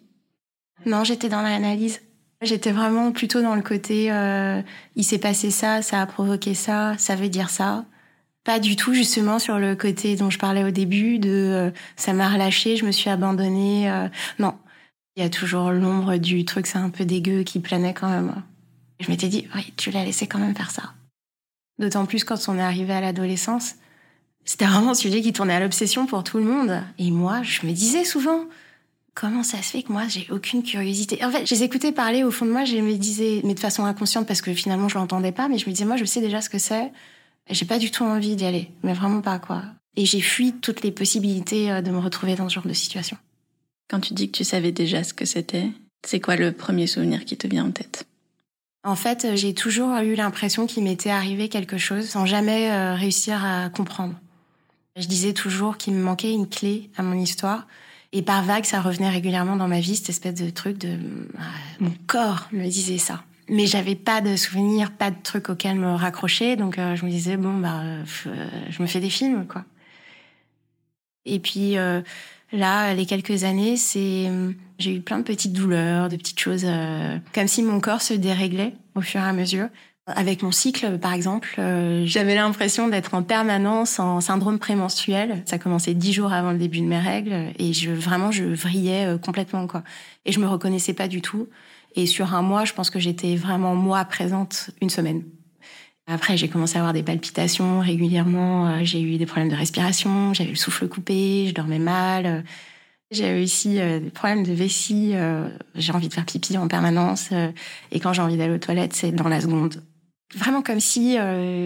Non, 0.85 1.03
j'étais 1.03 1.29
dans 1.29 1.41
l'analyse. 1.41 1.99
J'étais 2.41 2.71
vraiment 2.71 3.11
plutôt 3.11 3.41
dans 3.41 3.55
le 3.55 3.61
côté 3.61 4.11
euh, 4.11 4.61
il 4.95 5.03
s'est 5.03 5.17
passé 5.19 5.51
ça, 5.51 5.81
ça 5.81 6.01
a 6.01 6.05
provoqué 6.05 6.53
ça, 6.53 6.97
ça 6.97 7.15
veut 7.15 7.27
dire 7.27 7.49
ça. 7.49 7.85
Pas 8.45 8.59
du 8.59 8.77
tout 8.77 8.93
justement 8.93 9.39
sur 9.39 9.59
le 9.59 9.75
côté 9.75 10.15
dont 10.15 10.29
je 10.29 10.39
parlais 10.39 10.63
au 10.63 10.71
début 10.71 11.19
de 11.19 11.29
euh, 11.29 11.71
ça 11.97 12.13
m'a 12.13 12.29
relâché, 12.29 12.77
je 12.77 12.85
me 12.85 12.91
suis 12.91 13.09
abandonnée. 13.09 13.91
euh, 13.91 14.07
non, 14.39 14.55
il 15.17 15.23
y 15.23 15.25
a 15.25 15.29
toujours 15.29 15.71
l'ombre 15.71 16.15
du 16.15 16.45
truc 16.45 16.65
c'est 16.65 16.77
un 16.77 16.89
peu 16.89 17.03
dégueu 17.03 17.43
qui 17.43 17.59
planait 17.59 17.93
quand 17.93 18.09
même. 18.09 18.41
Je 19.01 19.09
m'étais 19.09 19.27
dit, 19.27 19.47
oui, 19.55 19.73
tu 19.75 19.91
l'as 19.91 20.05
laissé 20.05 20.27
quand 20.27 20.39
même 20.39 20.55
faire 20.55 20.71
ça. 20.71 20.93
D'autant 21.77 22.05
plus 22.05 22.23
quand 22.23 22.37
on 22.47 22.57
est 22.57 22.61
arrivé 22.61 22.93
à 22.93 23.01
l'adolescence. 23.01 23.75
C'était 24.45 24.65
vraiment 24.65 24.91
un 24.91 24.95
sujet 24.95 25.21
qui 25.21 25.33
tournait 25.33 25.53
à 25.53 25.59
l'obsession 25.59 26.05
pour 26.05 26.23
tout 26.23 26.37
le 26.37 26.43
monde. 26.43 26.81
Et 26.97 27.11
moi, 27.11 27.41
je 27.43 27.65
me 27.65 27.71
disais 27.71 28.03
souvent, 28.03 28.45
comment 29.19 29.43
ça 29.43 29.57
se 29.57 29.71
fait 29.71 29.83
que 29.83 29.91
moi, 29.91 30.07
j'ai 30.07 30.27
aucune 30.31 30.63
curiosité 30.63 31.23
En 31.25 31.31
fait, 31.31 31.45
je 31.45 31.53
les 31.53 31.63
écoutais 31.63 31.91
parler 31.91 32.23
au 32.23 32.31
fond 32.31 32.45
de 32.45 32.51
moi, 32.51 32.63
je 32.63 32.77
me 32.77 32.95
disais, 32.95 33.41
mais 33.43 33.53
de 33.53 33.59
façon 33.59 33.83
inconsciente, 33.83 34.25
parce 34.25 34.41
que 34.41 34.53
finalement, 34.53 34.87
je 34.87 34.95
l'entendais 34.95 35.33
pas, 35.33 35.49
mais 35.49 35.57
je 35.57 35.65
me 35.65 35.71
disais, 35.71 35.83
moi, 35.83 35.97
je 35.97 36.05
sais 36.05 36.21
déjà 36.21 36.39
ce 36.39 36.49
que 36.49 36.57
c'est. 36.57 36.89
J'ai 37.49 37.65
pas 37.65 37.79
du 37.79 37.91
tout 37.91 38.05
envie 38.05 38.37
d'y 38.37 38.45
aller, 38.45 38.69
mais 38.81 38.93
vraiment 38.93 39.19
pas, 39.19 39.37
quoi. 39.37 39.63
Et 39.97 40.05
j'ai 40.05 40.21
fui 40.21 40.53
toutes 40.53 40.83
les 40.83 40.91
possibilités 40.91 41.69
euh, 41.69 41.81
de 41.81 41.91
me 41.91 41.97
retrouver 41.97 42.35
dans 42.35 42.47
ce 42.47 42.55
genre 42.55 42.67
de 42.67 42.73
situation. 42.73 43.17
Quand 43.89 43.99
tu 43.99 44.13
dis 44.13 44.31
que 44.31 44.37
tu 44.37 44.45
savais 44.45 44.71
déjà 44.71 45.03
ce 45.03 45.13
que 45.13 45.25
c'était, 45.25 45.67
c'est 46.07 46.21
quoi 46.21 46.37
le 46.37 46.53
premier 46.53 46.87
souvenir 46.87 47.25
qui 47.25 47.35
te 47.35 47.47
vient 47.47 47.65
en 47.65 47.71
tête? 47.71 48.05
En 48.85 48.95
fait, 48.95 49.25
euh, 49.25 49.35
j'ai 49.35 49.53
toujours 49.53 49.97
eu 49.97 50.15
l'impression 50.15 50.65
qu'il 50.65 50.83
m'était 50.83 51.09
arrivé 51.09 51.49
quelque 51.49 51.77
chose 51.77 52.07
sans 52.07 52.25
jamais 52.25 52.71
euh, 52.71 52.93
réussir 52.93 53.43
à 53.43 53.69
comprendre. 53.69 54.15
Je 54.95 55.07
disais 55.07 55.33
toujours 55.33 55.75
qu'il 55.75 55.93
me 55.93 56.01
manquait 56.01 56.31
une 56.31 56.47
clé 56.47 56.89
à 56.95 57.03
mon 57.03 57.19
histoire. 57.19 57.67
Et 58.11 58.21
par 58.21 58.43
vague, 58.43 58.65
ça 58.65 58.81
revenait 58.81 59.09
régulièrement 59.09 59.55
dans 59.55 59.67
ma 59.67 59.79
vie, 59.79 59.95
cette 59.95 60.09
espèce 60.09 60.35
de 60.35 60.49
truc 60.49 60.77
de... 60.77 60.97
Mon 61.79 61.93
corps 62.07 62.47
me 62.51 62.67
disait 62.67 62.97
ça 62.97 63.23
mais 63.51 63.65
j'avais 63.65 63.95
pas 63.95 64.21
de 64.21 64.35
souvenirs, 64.35 64.91
pas 64.91 65.09
de 65.09 65.15
trucs 65.23 65.49
auxquels 65.49 65.75
me 65.75 65.95
raccrocher, 65.95 66.55
donc 66.55 66.75
je 66.75 67.03
me 67.03 67.09
disais 67.09 67.35
bon 67.35 67.57
bah 67.57 67.81
je 68.05 68.79
me 68.79 68.85
fais 68.85 68.99
des 68.99 69.09
films 69.09 69.47
quoi. 69.47 69.65
Et 71.25 71.39
puis 71.39 71.77
euh, 71.77 72.01
là, 72.51 72.93
les 72.93 73.05
quelques 73.05 73.43
années, 73.43 73.77
c'est 73.77 74.29
j'ai 74.77 74.95
eu 74.95 75.01
plein 75.01 75.19
de 75.19 75.23
petites 75.23 75.53
douleurs, 75.53 76.09
de 76.09 76.15
petites 76.15 76.39
choses, 76.39 76.63
euh, 76.65 77.17
comme 77.33 77.47
si 77.47 77.61
mon 77.63 77.79
corps 77.79 78.01
se 78.01 78.13
déréglait 78.13 78.73
au 78.95 79.01
fur 79.01 79.19
et 79.19 79.23
à 79.23 79.33
mesure. 79.33 79.67
Avec 80.15 80.43
mon 80.43 80.51
cycle, 80.51 80.97
par 80.99 81.13
exemple, 81.13 81.55
euh, 81.59 82.03
j'avais 82.05 82.35
l'impression 82.35 82.87
d'être 82.87 83.13
en 83.13 83.23
permanence 83.23 83.99
en 83.99 84.21
syndrome 84.21 84.59
prémenstruel. 84.59 85.43
Ça 85.45 85.57
commençait 85.57 85.93
dix 85.93 86.13
jours 86.13 86.33
avant 86.33 86.51
le 86.51 86.57
début 86.57 86.79
de 86.79 86.85
mes 86.85 86.99
règles 86.99 87.53
et 87.57 87.73
je 87.73 87.91
vraiment 87.91 88.31
je 88.31 88.43
vrillais 88.43 89.17
complètement 89.23 89.67
quoi. 89.67 89.83
Et 90.25 90.31
je 90.31 90.39
me 90.39 90.47
reconnaissais 90.47 90.93
pas 90.93 91.07
du 91.07 91.21
tout. 91.21 91.47
Et 91.95 92.05
sur 92.05 92.33
un 92.33 92.41
mois, 92.41 92.65
je 92.65 92.73
pense 92.73 92.89
que 92.89 92.99
j'étais 92.99 93.35
vraiment 93.35 93.75
moi 93.75 94.03
présente 94.05 94.71
une 94.81 94.89
semaine. 94.89 95.23
Après, 96.11 96.37
j'ai 96.37 96.47
commencé 96.47 96.75
à 96.77 96.79
avoir 96.79 96.93
des 96.93 97.03
palpitations 97.03 97.81
régulièrement. 97.81 98.67
Euh, 98.67 98.79
j'ai 98.81 98.99
eu 98.99 99.17
des 99.17 99.27
problèmes 99.27 99.49
de 99.49 99.55
respiration. 99.55 100.33
J'avais 100.33 100.49
le 100.49 100.55
souffle 100.55 100.87
coupé. 100.87 101.45
Je 101.47 101.53
dormais 101.53 101.77
mal. 101.77 102.43
J'ai 103.11 103.43
aussi 103.43 103.79
euh, 103.79 103.99
des 103.99 104.09
problèmes 104.09 104.43
de 104.43 104.51
vessie. 104.51 105.11
Euh, 105.13 105.47
j'ai 105.75 105.93
envie 105.93 106.09
de 106.09 106.13
faire 106.13 106.25
pipi 106.25 106.57
en 106.57 106.67
permanence. 106.67 107.29
Et 107.91 107.99
quand 107.99 108.13
j'ai 108.13 108.23
envie 108.23 108.37
d'aller 108.37 108.55
aux 108.55 108.59
toilettes, 108.59 108.93
c'est 108.93 109.11
dans 109.11 109.27
la 109.27 109.39
seconde. 109.39 109.83
Vraiment 110.35 110.61
comme 110.61 110.79
si 110.79 111.17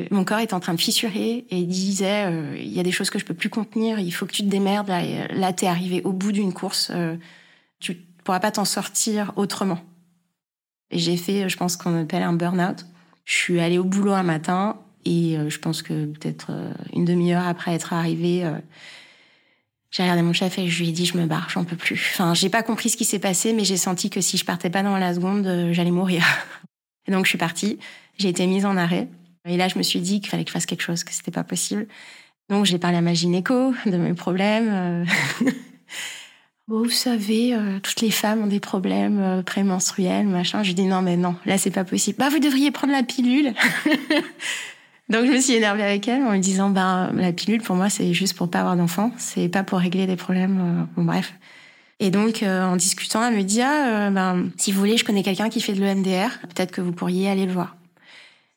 mon 0.09 0.23
corps 0.23 0.39
était 0.39 0.53
en 0.53 0.61
train 0.61 0.73
de 0.73 0.79
fissurer 0.79 1.45
et 1.49 1.63
disait 1.63 2.31
il 2.57 2.71
y 2.71 2.79
a 2.79 2.83
des 2.83 2.93
choses 2.93 3.09
que 3.09 3.19
je 3.19 3.25
peux 3.25 3.33
plus 3.33 3.49
contenir. 3.49 3.99
Il 3.99 4.11
faut 4.11 4.25
que 4.25 4.31
tu 4.31 4.41
te 4.41 4.47
démerdes. 4.47 4.87
Là, 4.87 5.01
là 5.27 5.51
t'es 5.51 5.67
arrivé 5.67 6.01
au 6.05 6.13
bout 6.13 6.31
d'une 6.31 6.53
course. 6.53 6.89
tu 7.81 7.95
pourras 8.23 8.39
pas 8.39 8.51
t'en 8.51 8.65
sortir 8.65 9.33
autrement. 9.35 9.79
Et 10.91 10.99
j'ai 10.99 11.17
fait, 11.17 11.49
je 11.49 11.57
pense 11.57 11.75
qu'on 11.75 12.01
appelle 12.01 12.23
un 12.23 12.33
burn-out. 12.33 12.85
Je 13.25 13.33
suis 13.33 13.59
allée 13.59 13.77
au 13.77 13.83
boulot 13.83 14.13
un 14.13 14.23
matin 14.23 14.77
et 15.05 15.37
euh, 15.37 15.49
je 15.49 15.59
pense 15.59 15.81
que 15.81 16.05
peut-être 16.05 16.47
euh, 16.51 16.71
une 16.93 17.05
demi-heure 17.05 17.47
après 17.47 17.73
être 17.73 17.93
arrivée, 17.93 18.45
euh, 18.45 18.53
j'ai 19.91 20.03
regardé 20.03 20.21
mon 20.21 20.33
chef 20.33 20.57
et 20.57 20.67
je 20.67 20.83
lui 20.83 20.89
ai 20.89 20.91
dit 20.91 21.05
je 21.05 21.17
me 21.17 21.25
barre, 21.25 21.49
j'en 21.49 21.63
peux 21.63 21.75
plus. 21.75 22.11
Enfin, 22.13 22.33
j'ai 22.33 22.49
pas 22.49 22.63
compris 22.63 22.89
ce 22.89 22.97
qui 22.97 23.05
s'est 23.05 23.19
passé, 23.19 23.53
mais 23.53 23.63
j'ai 23.63 23.77
senti 23.77 24.09
que 24.09 24.21
si 24.21 24.37
je 24.37 24.45
partais 24.45 24.69
pas 24.69 24.83
dans 24.83 24.97
la 24.97 25.13
seconde, 25.13 25.69
j'allais 25.71 25.91
mourir. 25.91 26.23
Et 27.07 27.11
donc 27.11 27.25
je 27.25 27.29
suis 27.29 27.37
partie. 27.37 27.79
J'ai 28.17 28.29
été 28.29 28.45
mise 28.47 28.65
en 28.65 28.77
arrêt. 28.77 29.07
Et 29.45 29.57
là, 29.57 29.67
je 29.67 29.77
me 29.77 29.83
suis 29.83 29.99
dit 29.99 30.21
qu'il 30.21 30.29
fallait 30.29 30.43
que 30.43 30.49
je 30.49 30.53
fasse 30.53 30.65
quelque 30.65 30.81
chose, 30.81 31.03
que 31.03 31.13
c'était 31.13 31.31
pas 31.31 31.43
possible. 31.43 31.87
Donc 32.49 32.65
j'ai 32.65 32.77
parlé 32.77 32.97
à 32.97 33.01
ma 33.01 33.13
gynéco 33.13 33.73
de 33.85 33.97
mes 33.97 34.13
problèmes. 34.13 35.05
vous 36.67 36.89
savez, 36.89 37.53
euh, 37.53 37.79
toutes 37.79 38.01
les 38.01 38.11
femmes 38.11 38.43
ont 38.43 38.47
des 38.47 38.59
problèmes 38.59 39.19
euh, 39.19 39.41
prémenstruels, 39.43 40.27
machin. 40.27 40.63
Je 40.63 40.71
dis 40.73 40.85
non, 40.85 41.01
mais 41.01 41.17
non, 41.17 41.35
là 41.45 41.57
c'est 41.57 41.71
pas 41.71 41.83
possible. 41.83 42.17
Bah 42.17 42.29
vous 42.29 42.39
devriez 42.39 42.71
prendre 42.71 42.93
la 42.93 43.03
pilule. 43.03 43.53
Donc 45.09 45.25
je 45.25 45.31
me 45.31 45.39
suis 45.39 45.53
énervée 45.53 45.83
avec 45.83 46.07
elle 46.07 46.23
en 46.23 46.31
lui 46.31 46.39
disant 46.39 46.69
bah 46.69 47.11
la 47.13 47.33
pilule 47.33 47.61
pour 47.61 47.75
moi 47.75 47.89
c'est 47.89 48.13
juste 48.13 48.37
pour 48.37 48.49
pas 48.49 48.61
avoir 48.61 48.77
d'enfant, 48.77 49.11
c'est 49.17 49.49
pas 49.49 49.63
pour 49.63 49.79
régler 49.79 50.07
des 50.07 50.15
problèmes. 50.15 50.59
Euh, 50.59 50.83
bon 50.95 51.03
bref. 51.03 51.33
Et 51.99 52.09
donc 52.09 52.43
en 52.43 52.75
discutant, 52.75 53.25
elle 53.25 53.35
me 53.35 53.43
dit 53.43 53.61
ah 53.61 54.09
ben 54.09 54.49
si 54.57 54.71
vous 54.71 54.79
voulez, 54.79 54.97
je 54.97 55.05
connais 55.05 55.23
quelqu'un 55.23 55.49
qui 55.49 55.61
fait 55.61 55.73
de 55.73 55.79
l'EMDR, 55.79 56.39
peut-être 56.41 56.71
que 56.71 56.81
vous 56.81 56.91
pourriez 56.91 57.29
aller 57.29 57.45
le 57.45 57.53
voir. 57.53 57.77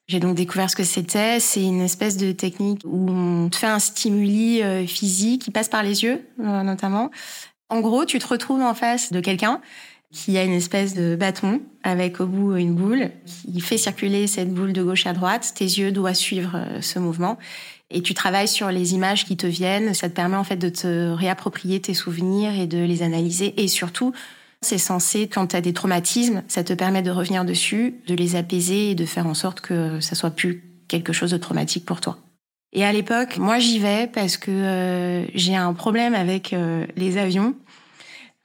J'ai 0.09 0.21
donc 0.21 0.37
découvert 0.37 0.71
ce 0.71 0.77
que 0.77 0.85
c'était. 0.85 1.41
C'est 1.41 1.63
une 1.63 1.81
espèce 1.81 2.17
de 2.17 2.33
technique 2.33 2.83
où 2.85 3.11
on 3.11 3.49
te 3.49 3.57
fait 3.57 3.67
un 3.67 3.81
stimuli 3.81 4.63
physique 4.87 5.43
qui 5.43 5.51
passe 5.51 5.69
par 5.69 5.83
les 5.83 6.05
yeux, 6.05 6.25
notamment, 6.39 7.11
en 7.69 7.81
gros, 7.81 8.05
tu 8.05 8.19
te 8.19 8.27
retrouves 8.29 8.63
en 8.63 8.75
face 8.75 9.13
de 9.13 9.21
quelqu'un 9.21 9.61
qui 10.13 10.39
a 10.39 10.45
une 10.45 10.53
espèce 10.53 10.95
de 10.95 11.17
bâton 11.17 11.61
avec 11.83 12.21
au 12.21 12.27
bout 12.27 12.57
une 12.57 12.75
boule 12.75 13.11
qui 13.27 13.61
fait 13.61 13.77
circuler 13.77 14.29
cette 14.29 14.55
boule 14.55 14.73
de 14.73 14.83
gauche 14.83 15.07
à 15.07 15.13
droite. 15.13 15.53
Tes 15.57 15.65
yeux 15.65 15.91
doivent 15.91 16.15
suivre 16.15 16.53
euh, 16.55 16.81
ce 16.81 17.01
mouvement 17.01 17.39
et 17.91 18.03
tu 18.03 18.15
travailles 18.15 18.49
sur 18.49 18.71
les 18.71 18.95
images 18.95 19.25
qui 19.25 19.37
te 19.37 19.49
viennent. 19.49 19.95
Ça 19.95 20.09
te 20.09 20.15
permet 20.15 20.37
en 20.37 20.45
fait 20.45 20.57
de 20.57 20.69
te 20.69 21.13
réapproprier 21.13 21.81
tes 21.81 21.93
souvenirs 21.93 22.59
et 22.59 22.69
de 22.69 22.79
les 22.79 23.03
analyser 23.03 23.61
et 23.61 23.67
surtout 23.67 24.13
c'est 24.67 24.79
censé, 24.79 25.29
quand 25.29 25.49
tu 25.49 25.57
as 25.57 25.61
des 25.61 25.73
traumatismes, 25.73 26.43
ça 26.49 26.65
te 26.65 26.73
permet 26.73 27.03
de 27.03 27.11
revenir 27.11 27.45
dessus, 27.45 28.01
de 28.07 28.15
les 28.15 28.37
apaiser 28.37 28.91
et 28.91 28.95
de 28.95 29.07
faire 29.07 29.27
en 29.27 29.35
sorte 29.35 29.61
que 29.61 30.01
ça 30.01 30.15
soit 30.15 30.31
plus 30.31 30.65
quelque 30.89 31.13
chose 31.13 31.31
de 31.31 31.37
traumatique 31.37 31.85
pour 31.85 32.01
toi. 32.01 32.19
Et 32.73 32.85
à 32.85 32.93
l'époque, 32.93 33.39
moi 33.39 33.59
j'y 33.59 33.79
vais 33.79 34.07
parce 34.07 34.37
que 34.37 34.51
euh, 34.51 35.27
j'ai 35.35 35.57
un 35.57 35.73
problème 35.73 36.15
avec 36.15 36.53
euh, 36.53 36.87
les 36.97 37.17
avions. 37.17 37.55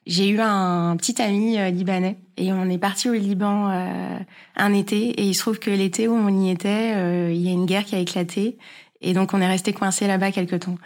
J'ai 0.05 0.29
eu 0.29 0.39
un 0.39 0.95
petit 0.95 1.21
ami 1.21 1.59
euh, 1.59 1.69
libanais 1.69 2.17
et 2.37 2.53
on 2.53 2.69
est 2.69 2.77
parti 2.77 3.09
au 3.09 3.13
Liban 3.13 3.69
un 4.55 4.73
été 4.73 5.09
et 5.09 5.23
il 5.23 5.35
se 5.35 5.41
trouve 5.41 5.59
que 5.59 5.69
l'été 5.69 6.07
où 6.07 6.13
on 6.13 6.41
y 6.41 6.49
était, 6.49 6.91
il 7.31 7.41
y 7.41 7.49
a 7.49 7.51
une 7.51 7.65
guerre 7.65 7.83
qui 7.85 7.95
a 7.95 7.99
éclaté 7.99 8.57
et 9.01 9.13
donc 9.13 9.33
on 9.33 9.41
est 9.41 9.47
resté 9.47 9.73
coincé 9.73 10.07
là-bas 10.07 10.31
quelque 10.31 10.55
temps. 10.55 10.77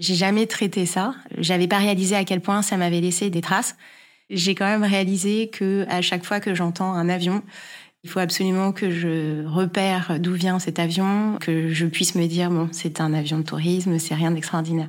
J'ai 0.00 0.14
jamais 0.14 0.46
traité 0.46 0.86
ça. 0.86 1.14
J'avais 1.36 1.68
pas 1.68 1.78
réalisé 1.78 2.16
à 2.16 2.24
quel 2.24 2.40
point 2.40 2.62
ça 2.62 2.76
m'avait 2.76 3.00
laissé 3.00 3.28
des 3.28 3.42
traces. 3.42 3.76
J'ai 4.30 4.54
quand 4.54 4.66
même 4.66 4.84
réalisé 4.84 5.48
que 5.48 5.84
à 5.88 6.02
chaque 6.02 6.24
fois 6.24 6.40
que 6.40 6.54
j'entends 6.54 6.92
un 6.92 7.08
avion, 7.08 7.42
il 8.02 8.08
faut 8.08 8.20
absolument 8.20 8.72
que 8.72 8.90
je 8.90 9.44
repère 9.44 10.18
d'où 10.18 10.32
vient 10.32 10.58
cet 10.58 10.78
avion, 10.78 11.36
que 11.40 11.70
je 11.70 11.86
puisse 11.86 12.14
me 12.14 12.26
dire, 12.26 12.50
bon, 12.50 12.68
c'est 12.72 13.00
un 13.00 13.12
avion 13.12 13.38
de 13.38 13.42
tourisme, 13.42 13.98
c'est 13.98 14.14
rien 14.14 14.30
d'extraordinaire. 14.30 14.88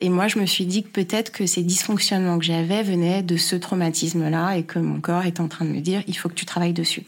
Et 0.00 0.08
moi, 0.08 0.28
je 0.28 0.38
me 0.38 0.46
suis 0.46 0.66
dit 0.66 0.82
que 0.82 0.88
peut-être 0.88 1.32
que 1.32 1.46
ces 1.46 1.62
dysfonctionnements 1.62 2.38
que 2.38 2.44
j'avais 2.44 2.82
venaient 2.82 3.22
de 3.22 3.36
ce 3.36 3.56
traumatisme-là 3.56 4.56
et 4.56 4.62
que 4.62 4.78
mon 4.78 5.00
corps 5.00 5.24
est 5.24 5.40
en 5.40 5.48
train 5.48 5.64
de 5.64 5.70
me 5.70 5.80
dire, 5.80 6.02
il 6.06 6.16
faut 6.16 6.28
que 6.28 6.34
tu 6.34 6.46
travailles 6.46 6.72
dessus. 6.72 7.02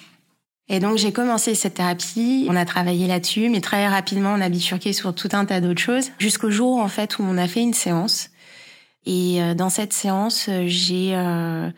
Et 0.71 0.81
donc, 0.81 0.99
j'ai 0.99 1.13
commencé 1.13 1.55
cette 1.55 1.75
thérapie. 1.75 2.47
On 2.51 2.57
a 2.57 2.65
travaillé 2.67 3.07
là-dessus, 3.07 3.49
mais 3.49 3.61
très 3.61 3.89
rapidement, 3.89 4.35
on 4.35 4.41
a 4.41 4.49
bifurqué 4.51 4.93
sur 4.93 5.15
tout 5.15 5.29
un 5.33 5.47
tas 5.47 5.61
d'autres 5.61 5.81
choses 5.81 6.11
jusqu'au 6.19 6.51
jour, 6.51 6.79
en 6.79 6.89
fait, 6.89 7.19
où 7.19 7.23
on 7.23 7.39
a 7.39 7.49
fait 7.49 7.61
une 7.61 7.75
séance. 7.75 8.31
Et 9.07 9.43
euh, 9.43 9.55
dans 9.55 9.71
cette 9.71 9.93
séance, 9.93 10.51
j'ai 10.67 11.15
euh, 11.15 11.71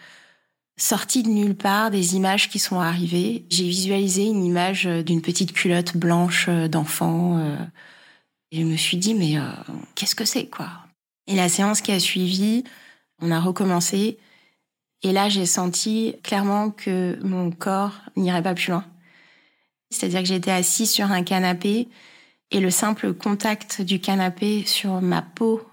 sorti 0.81 1.23
de 1.23 1.29
nulle 1.29 1.57
part 1.57 1.91
des 1.91 2.17
images 2.17 2.49
qui 2.49 2.59
sont 2.59 2.81
arrivées. 2.81 3.45
J'ai 3.51 3.65
visualisé 3.65 4.25
une 4.25 4.45
image 4.45 4.87
euh, 4.87 5.03
d'une 5.03 5.23
petite 5.23 5.53
culotte 5.53 5.97
blanche 5.97 6.47
euh, 6.49 6.69
d'enfant. 6.69 7.39
Euh, 7.39 7.57
et 8.51 8.61
je 8.61 8.65
me 8.65 8.77
suis 8.77 8.97
dit, 8.97 9.15
mais 9.15 9.37
qu'est-ce 9.95 10.17
que 10.17 10.25
c'est, 10.25 10.49
quoi? 10.49 10.69
Et 11.29 11.37
la 11.37 11.49
séance 11.49 11.83
qui 11.83 11.93
a 11.93 12.01
suivi, 12.01 12.65
on 13.23 13.31
a 13.31 13.39
recommencé. 13.39 14.19
Et 15.05 15.13
là, 15.13 15.29
j'ai 15.29 15.47
senti 15.47 16.17
clairement 16.25 16.71
que 16.71 17.17
mon 17.23 17.53
corps 17.53 17.95
n'irait 18.17 18.43
pas 18.43 18.55
plus 18.55 18.73
loin. 18.73 18.85
C'est-à-dire 19.91 20.19
que 20.23 20.27
j'étais 20.27 20.51
assise 20.51 20.91
sur 20.91 21.13
un 21.13 21.23
canapé 21.23 21.87
et 22.51 22.59
le 22.59 22.71
simple 22.71 23.13
contact 23.15 23.83
du 23.83 24.01
canapé 24.01 24.65
sur 24.67 25.01
ma 25.01 25.23
peau 25.23 25.70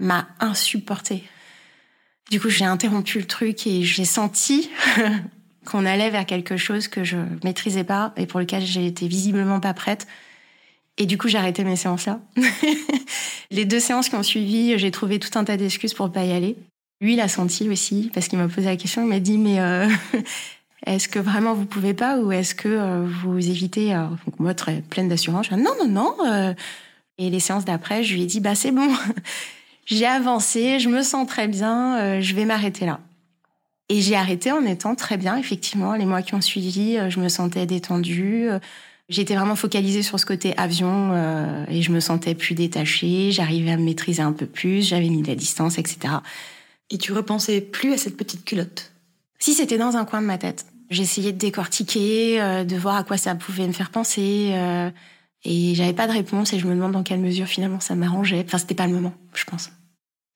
m'a 0.00 0.28
insupporté. 0.40 1.22
Du 2.30 2.40
coup, 2.40 2.48
j'ai 2.48 2.64
interrompu 2.64 3.18
le 3.18 3.26
truc 3.26 3.66
et 3.66 3.82
j'ai 3.82 4.04
senti 4.04 4.70
qu'on 5.66 5.84
allait 5.84 6.10
vers 6.10 6.26
quelque 6.26 6.56
chose 6.56 6.88
que 6.88 7.04
je 7.04 7.16
maîtrisais 7.44 7.84
pas 7.84 8.12
et 8.16 8.26
pour 8.26 8.40
lequel 8.40 8.62
été 8.84 9.08
visiblement 9.08 9.60
pas 9.60 9.74
prête. 9.74 10.06
Et 10.96 11.06
du 11.06 11.18
coup, 11.18 11.28
j'ai 11.28 11.38
arrêté 11.38 11.64
mes 11.64 11.76
séances 11.76 12.06
là. 12.06 12.20
Les 13.50 13.64
deux 13.64 13.80
séances 13.80 14.08
qui 14.08 14.14
ont 14.14 14.22
suivi, 14.22 14.78
j'ai 14.78 14.90
trouvé 14.90 15.18
tout 15.18 15.36
un 15.38 15.44
tas 15.44 15.56
d'excuses 15.56 15.94
pour 15.94 16.12
pas 16.12 16.24
y 16.24 16.32
aller. 16.32 16.56
Lui, 17.00 17.14
il 17.14 17.20
a 17.20 17.28
senti 17.28 17.68
aussi 17.68 18.10
parce 18.14 18.28
qu'il 18.28 18.38
m'a 18.38 18.48
posé 18.48 18.66
la 18.66 18.76
question. 18.76 19.02
Il 19.02 19.08
m'a 19.08 19.18
dit 19.18 19.38
mais 19.38 19.60
euh, 19.60 19.88
est-ce 20.86 21.08
que 21.08 21.18
vraiment 21.18 21.54
vous 21.54 21.66
pouvez 21.66 21.94
pas 21.94 22.18
ou 22.18 22.30
est-ce 22.30 22.54
que 22.54 22.68
euh, 22.68 23.06
vous 23.24 23.38
évitez 23.38 23.94
euh, 23.94 24.04
Moi, 24.38 24.54
très 24.54 24.82
pleine 24.82 25.08
d'assurance, 25.08 25.50
non 25.50 25.72
non 25.80 25.88
non. 25.88 26.54
Et 27.18 27.28
les 27.28 27.40
séances 27.40 27.64
d'après, 27.64 28.04
je 28.04 28.14
lui 28.14 28.22
ai 28.22 28.26
dit 28.26 28.40
bah 28.40 28.54
c'est 28.54 28.70
bon 28.70 28.88
j'ai 29.90 30.06
avancé, 30.06 30.78
je 30.78 30.88
me 30.88 31.02
sens 31.02 31.26
très 31.26 31.48
bien, 31.48 31.98
euh, 31.98 32.20
je 32.20 32.34
vais 32.34 32.44
m'arrêter 32.44 32.86
là. 32.86 33.00
Et 33.88 34.00
j'ai 34.00 34.14
arrêté 34.14 34.52
en 34.52 34.64
étant 34.64 34.94
très 34.94 35.16
bien, 35.16 35.36
effectivement. 35.36 35.94
Les 35.94 36.06
mois 36.06 36.22
qui 36.22 36.34
ont 36.34 36.40
suivi, 36.40 36.96
euh, 36.96 37.10
je 37.10 37.20
me 37.20 37.28
sentais 37.28 37.66
détendue. 37.66 38.48
J'étais 39.10 39.34
vraiment 39.34 39.56
focalisée 39.56 40.04
sur 40.04 40.20
ce 40.20 40.24
côté 40.24 40.56
avion 40.56 41.10
euh, 41.12 41.64
et 41.68 41.82
je 41.82 41.90
me 41.90 41.98
sentais 41.98 42.36
plus 42.36 42.54
détachée. 42.54 43.32
J'arrivais 43.32 43.72
à 43.72 43.76
me 43.76 43.82
maîtriser 43.82 44.22
un 44.22 44.32
peu 44.32 44.46
plus. 44.46 44.88
J'avais 44.88 45.08
mis 45.08 45.22
de 45.22 45.26
la 45.26 45.34
distance, 45.34 45.78
etc. 45.78 46.14
Et 46.90 46.98
tu 46.98 47.12
repensais 47.12 47.60
plus 47.60 47.92
à 47.92 47.98
cette 47.98 48.16
petite 48.16 48.44
culotte? 48.44 48.92
Si 49.40 49.52
c'était 49.52 49.78
dans 49.78 49.96
un 49.96 50.04
coin 50.04 50.22
de 50.22 50.26
ma 50.26 50.38
tête. 50.38 50.64
J'essayais 50.90 51.32
de 51.32 51.38
décortiquer, 51.38 52.40
euh, 52.40 52.62
de 52.62 52.76
voir 52.76 52.94
à 52.94 53.02
quoi 53.02 53.16
ça 53.16 53.34
pouvait 53.34 53.66
me 53.66 53.72
faire 53.72 53.90
penser. 53.90 54.50
Euh, 54.52 54.90
et 55.42 55.74
j'avais 55.74 55.92
pas 55.92 56.06
de 56.06 56.12
réponse 56.12 56.52
et 56.52 56.60
je 56.60 56.66
me 56.68 56.74
demande 56.76 56.92
dans 56.92 57.02
quelle 57.02 57.20
mesure 57.20 57.46
finalement 57.46 57.80
ça 57.80 57.96
m'arrangeait. 57.96 58.44
Enfin, 58.46 58.58
c'était 58.58 58.76
pas 58.76 58.86
le 58.86 58.92
moment, 58.92 59.14
je 59.34 59.44
pense. 59.44 59.70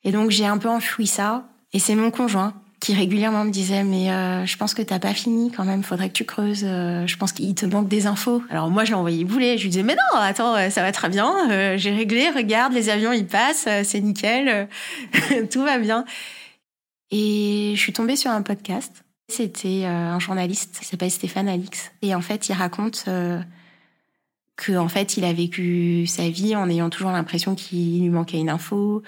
Et 0.05 0.12
donc 0.12 0.31
j'ai 0.31 0.47
un 0.47 0.59
peu 0.59 0.69
enfoui 0.69 1.07
ça. 1.07 1.49
Et 1.73 1.79
c'est 1.79 1.95
mon 1.95 2.11
conjoint 2.11 2.55
qui 2.85 2.95
régulièrement 2.95 3.45
me 3.45 3.51
disait 3.51 3.83
mais 3.83 4.11
euh, 4.11 4.45
je 4.45 4.57
pense 4.59 4.75
que 4.75 4.83
t'as 4.83 4.99
pas 4.99 5.14
fini 5.14 5.51
quand 5.51 5.64
même, 5.64 5.83
faudrait 5.83 6.09
que 6.09 6.14
tu 6.14 6.25
creuses. 6.25 6.64
Euh, 6.64 7.07
je 7.07 7.17
pense 7.17 7.33
qu'il 7.33 7.55
te 7.55 7.64
manque 7.64 7.88
des 7.88 8.07
infos. 8.07 8.43
Alors 8.51 8.71
moi 8.71 8.85
je 8.85 8.90
l'ai 8.90 8.97
envoyé 8.97 9.25
bouler, 9.25 9.57
je 9.57 9.62
lui 9.62 9.71
disais 9.71 9.83
mais 9.83 9.95
non 9.95 10.21
attends 10.21 10.71
ça 10.71 10.83
va 10.83 10.93
très 10.93 11.09
bien, 11.09 11.51
euh, 11.51 11.79
j'ai 11.79 11.93
réglé, 11.93 12.29
regarde 12.29 12.75
les 12.75 12.90
avions 12.90 13.12
ils 13.12 13.27
passent, 13.27 13.69
c'est 13.85 14.01
nickel, 14.01 14.69
tout 15.51 15.62
va 15.62 15.79
bien. 15.79 16.05
Et 17.11 17.73
je 17.75 17.81
suis 17.81 17.93
tombée 17.93 18.17
sur 18.17 18.31
un 18.31 18.43
podcast. 18.43 19.05
C'était 19.29 19.87
un 19.87 20.19
journaliste 20.19 20.81
qui 20.81 20.85
s'appelle 20.85 21.11
Stéphane 21.11 21.49
Alix 21.49 21.90
et 22.03 22.14
en 22.14 22.21
fait 22.21 22.51
il 22.51 22.53
raconte 22.53 23.07
que 24.57 24.77
en 24.77 24.88
fait 24.88 25.17
il 25.17 25.25
a 25.25 25.33
vécu 25.33 26.07
sa 26.07 26.29
vie 26.29 26.55
en 26.55 26.69
ayant 26.69 26.90
toujours 26.90 27.12
l'impression 27.12 27.55
qu'il 27.55 28.03
lui 28.03 28.11
manquait 28.11 28.38
une 28.38 28.51
info 28.51 29.03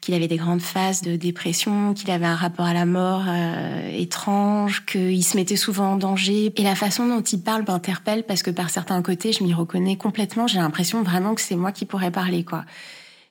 qu'il 0.00 0.14
avait 0.14 0.28
des 0.28 0.36
grandes 0.36 0.60
phases 0.60 1.02
de 1.02 1.16
dépression, 1.16 1.92
qu'il 1.92 2.10
avait 2.10 2.26
un 2.26 2.36
rapport 2.36 2.66
à 2.66 2.72
la 2.72 2.86
mort 2.86 3.24
euh, 3.26 3.90
étrange, 3.92 4.84
qu'il 4.86 5.24
se 5.24 5.36
mettait 5.36 5.56
souvent 5.56 5.92
en 5.92 5.96
danger. 5.96 6.52
Et 6.56 6.62
la 6.62 6.74
façon 6.74 7.06
dont 7.06 7.20
il 7.20 7.42
parle 7.42 7.64
m'interpelle 7.66 8.24
parce 8.24 8.42
que 8.42 8.50
par 8.50 8.70
certains 8.70 9.02
côtés, 9.02 9.32
je 9.32 9.42
m'y 9.42 9.52
reconnais 9.52 9.96
complètement. 9.96 10.46
J'ai 10.46 10.58
l'impression 10.58 11.02
vraiment 11.02 11.34
que 11.34 11.40
c'est 11.40 11.56
moi 11.56 11.72
qui 11.72 11.84
pourrais 11.84 12.10
parler, 12.10 12.44
quoi. 12.44 12.64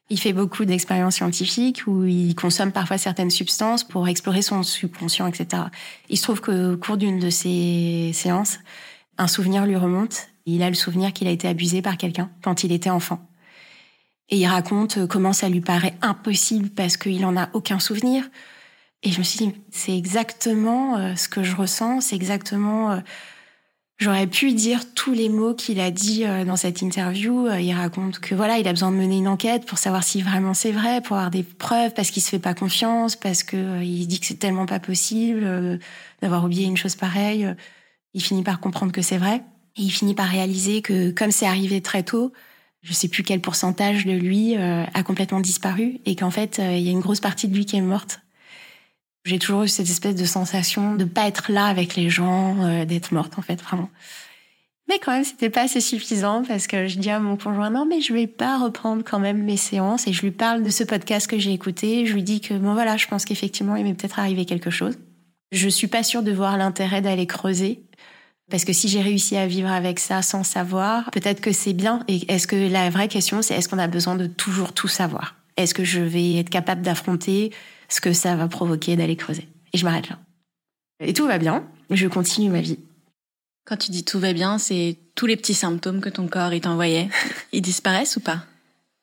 Il 0.09 0.19
fait 0.19 0.31
beaucoup 0.31 0.63
d'expériences 0.63 1.15
scientifiques 1.15 1.83
où 1.85 2.05
il 2.05 2.33
consomme 2.33 2.71
parfois 2.71 2.97
certaines 2.97 3.29
substances 3.29 3.83
pour 3.83 4.07
explorer 4.07 4.41
son 4.41 4.63
subconscient, 4.63 5.27
etc. 5.27 5.63
Il 6.09 6.17
se 6.17 6.23
trouve 6.23 6.39
qu'au 6.39 6.77
cours 6.77 6.95
d'une 6.95 7.19
de 7.19 7.29
ces 7.29 8.11
séances, 8.13 8.59
un 9.17 9.27
souvenir 9.27 9.65
lui 9.65 9.75
remonte. 9.75 10.27
Il 10.45 10.63
a 10.63 10.69
le 10.69 10.75
souvenir 10.75 11.11
qu'il 11.11 11.27
a 11.27 11.31
été 11.31 11.47
abusé 11.47 11.81
par 11.81 11.97
quelqu'un 11.97 12.29
quand 12.41 12.63
il 12.63 12.71
était 12.71 12.89
enfant. 12.89 13.19
Et 14.29 14.37
il 14.37 14.47
raconte 14.47 14.97
euh, 14.97 15.07
comment 15.07 15.33
ça 15.33 15.49
lui 15.49 15.61
paraît 15.61 15.95
impossible 16.01 16.69
parce 16.69 16.97
qu'il 16.97 17.25
en 17.25 17.37
a 17.37 17.49
aucun 17.53 17.79
souvenir. 17.79 18.29
Et 19.03 19.11
je 19.11 19.19
me 19.19 19.23
suis 19.23 19.39
dit, 19.39 19.53
c'est 19.71 19.95
exactement 19.95 20.97
euh, 20.97 21.15
ce 21.15 21.29
que 21.29 21.43
je 21.43 21.55
ressens, 21.55 22.01
c'est 22.01 22.15
exactement... 22.15 22.91
Euh, 22.91 22.99
j'aurais 23.99 24.27
pu 24.27 24.53
dire 24.53 24.93
tous 24.93 25.13
les 25.13 25.29
mots 25.29 25.53
qu'il 25.53 25.79
a 25.79 25.89
dit 25.89 26.23
dans 26.45 26.55
cette 26.55 26.83
interview. 26.83 27.49
Il 27.49 27.73
raconte 27.73 28.19
que 28.19 28.35
voilà, 28.35 28.59
il 28.59 28.67
a 28.67 28.71
besoin 28.71 28.91
de 28.91 28.95
mener 28.95 29.17
une 29.17 29.27
enquête 29.27 29.65
pour 29.65 29.79
savoir 29.79 30.03
si 30.03 30.21
vraiment 30.21 30.53
c'est 30.53 30.71
vrai, 30.71 31.01
pour 31.01 31.15
avoir 31.15 31.31
des 31.31 31.41
preuves, 31.41 31.95
parce 31.95 32.11
qu'il 32.11 32.21
se 32.21 32.29
fait 32.29 32.37
pas 32.37 32.53
confiance, 32.53 33.15
parce 33.15 33.41
que 33.41 33.81
il 33.81 34.05
dit 34.05 34.19
que 34.19 34.27
c'est 34.27 34.35
tellement 34.35 34.67
pas 34.67 34.79
possible 34.79 35.79
d'avoir 36.21 36.45
oublié 36.45 36.67
une 36.67 36.77
chose 36.77 36.95
pareille. 36.95 37.51
Il 38.13 38.21
finit 38.21 38.43
par 38.43 38.59
comprendre 38.59 38.91
que 38.91 39.01
c'est 39.01 39.17
vrai. 39.17 39.41
Et 39.77 39.81
il 39.81 39.89
finit 39.89 40.13
par 40.13 40.27
réaliser 40.27 40.83
que 40.83 41.09
comme 41.09 41.31
c'est 41.31 41.47
arrivé 41.47 41.81
très 41.81 42.03
tôt, 42.03 42.31
je 42.83 42.93
sais 42.93 43.07
plus 43.07 43.23
quel 43.23 43.41
pourcentage 43.41 44.05
de 44.05 44.13
lui 44.13 44.55
euh, 44.55 44.83
a 44.93 45.03
complètement 45.03 45.41
disparu 45.41 45.99
et 46.05 46.15
qu'en 46.15 46.31
fait, 46.31 46.59
euh, 46.59 46.75
il 46.77 46.83
y 46.83 46.89
a 46.89 46.91
une 46.91 46.99
grosse 46.99 47.19
partie 47.19 47.47
de 47.47 47.55
lui 47.55 47.65
qui 47.65 47.75
est 47.75 47.81
morte. 47.81 48.21
J'ai 49.25 49.39
toujours 49.39 49.63
eu 49.63 49.67
cette 49.67 49.89
espèce 49.89 50.15
de 50.15 50.25
sensation 50.25 50.95
de 50.95 51.03
pas 51.03 51.27
être 51.27 51.51
là 51.51 51.65
avec 51.65 51.95
les 51.95 52.09
gens, 52.09 52.63
euh, 52.63 52.85
d'être 52.85 53.11
morte 53.11 53.37
en 53.37 53.41
fait, 53.41 53.61
vraiment. 53.61 53.89
Mais 54.87 54.99
quand 54.99 55.11
même, 55.11 55.25
c'était 55.25 55.49
pas 55.49 55.63
assez 55.63 55.81
suffisant 55.81 56.43
parce 56.47 56.65
que 56.65 56.87
je 56.87 56.97
dis 56.97 57.09
à 57.09 57.19
mon 57.19 57.35
conjoint 57.35 57.69
non, 57.69 57.85
mais 57.85 57.99
je 57.99 58.13
vais 58.13 58.27
pas 58.27 58.57
reprendre 58.57 59.03
quand 59.03 59.19
même 59.19 59.43
mes 59.43 59.57
séances 59.57 60.07
et 60.07 60.13
je 60.13 60.21
lui 60.21 60.31
parle 60.31 60.63
de 60.63 60.69
ce 60.69 60.85
podcast 60.85 61.29
que 61.29 61.37
j'ai 61.37 61.51
écouté. 61.51 62.05
Je 62.05 62.13
lui 62.13 62.23
dis 62.23 62.39
que 62.39 62.53
bon 62.53 62.73
voilà, 62.73 62.95
je 62.95 63.07
pense 63.07 63.25
qu'effectivement, 63.25 63.75
il 63.75 63.83
m'est 63.83 63.95
peut-être 63.95 64.19
arrivé 64.19 64.45
quelque 64.45 64.69
chose. 64.69 64.97
Je 65.51 65.67
suis 65.67 65.87
pas 65.87 66.03
sûre 66.03 66.23
de 66.23 66.31
voir 66.31 66.55
l'intérêt 66.55 67.01
d'aller 67.01 67.27
creuser 67.27 67.83
parce 68.49 68.63
que 68.63 68.73
si 68.73 68.87
j'ai 68.87 69.01
réussi 69.01 69.35
à 69.35 69.45
vivre 69.45 69.69
avec 69.69 69.99
ça 69.99 70.21
sans 70.21 70.43
savoir, 70.43 71.11
peut-être 71.11 71.41
que 71.41 71.51
c'est 71.51 71.73
bien. 71.73 72.03
Et 72.07 72.31
est-ce 72.31 72.47
que 72.47 72.55
la 72.55 72.89
vraie 72.89 73.09
question, 73.09 73.41
c'est 73.41 73.55
est-ce 73.55 73.67
qu'on 73.67 73.79
a 73.79 73.87
besoin 73.87 74.15
de 74.15 74.27
toujours 74.27 74.73
tout 74.73 74.87
savoir? 74.87 75.35
Est-ce 75.57 75.73
que 75.73 75.83
je 75.83 75.99
vais 75.99 76.35
être 76.35 76.49
capable 76.49 76.81
d'affronter 76.81 77.51
ce 77.89 77.99
que 77.99 78.13
ça 78.13 78.35
va 78.35 78.47
provoquer 78.47 78.95
d'aller 78.95 79.15
creuser? 79.15 79.47
Et 79.73 79.77
je 79.77 79.83
m'arrête 79.83 80.09
là. 80.09 80.19
Et 80.99 81.13
tout 81.13 81.27
va 81.27 81.37
bien. 81.37 81.65
Je 81.89 82.07
continue 82.07 82.49
ma 82.49 82.61
vie. 82.61 82.79
Quand 83.65 83.77
tu 83.77 83.91
dis 83.91 84.05
tout 84.05 84.19
va 84.19 84.31
bien, 84.31 84.57
c'est 84.57 84.97
tous 85.15 85.25
les 85.25 85.35
petits 85.35 85.53
symptômes 85.53 85.99
que 85.99 86.09
ton 86.09 86.27
corps 86.27 86.51
t'envoyait. 86.61 87.09
Ils 87.51 87.61
disparaissent 87.61 88.15
ou 88.15 88.21
pas? 88.21 88.45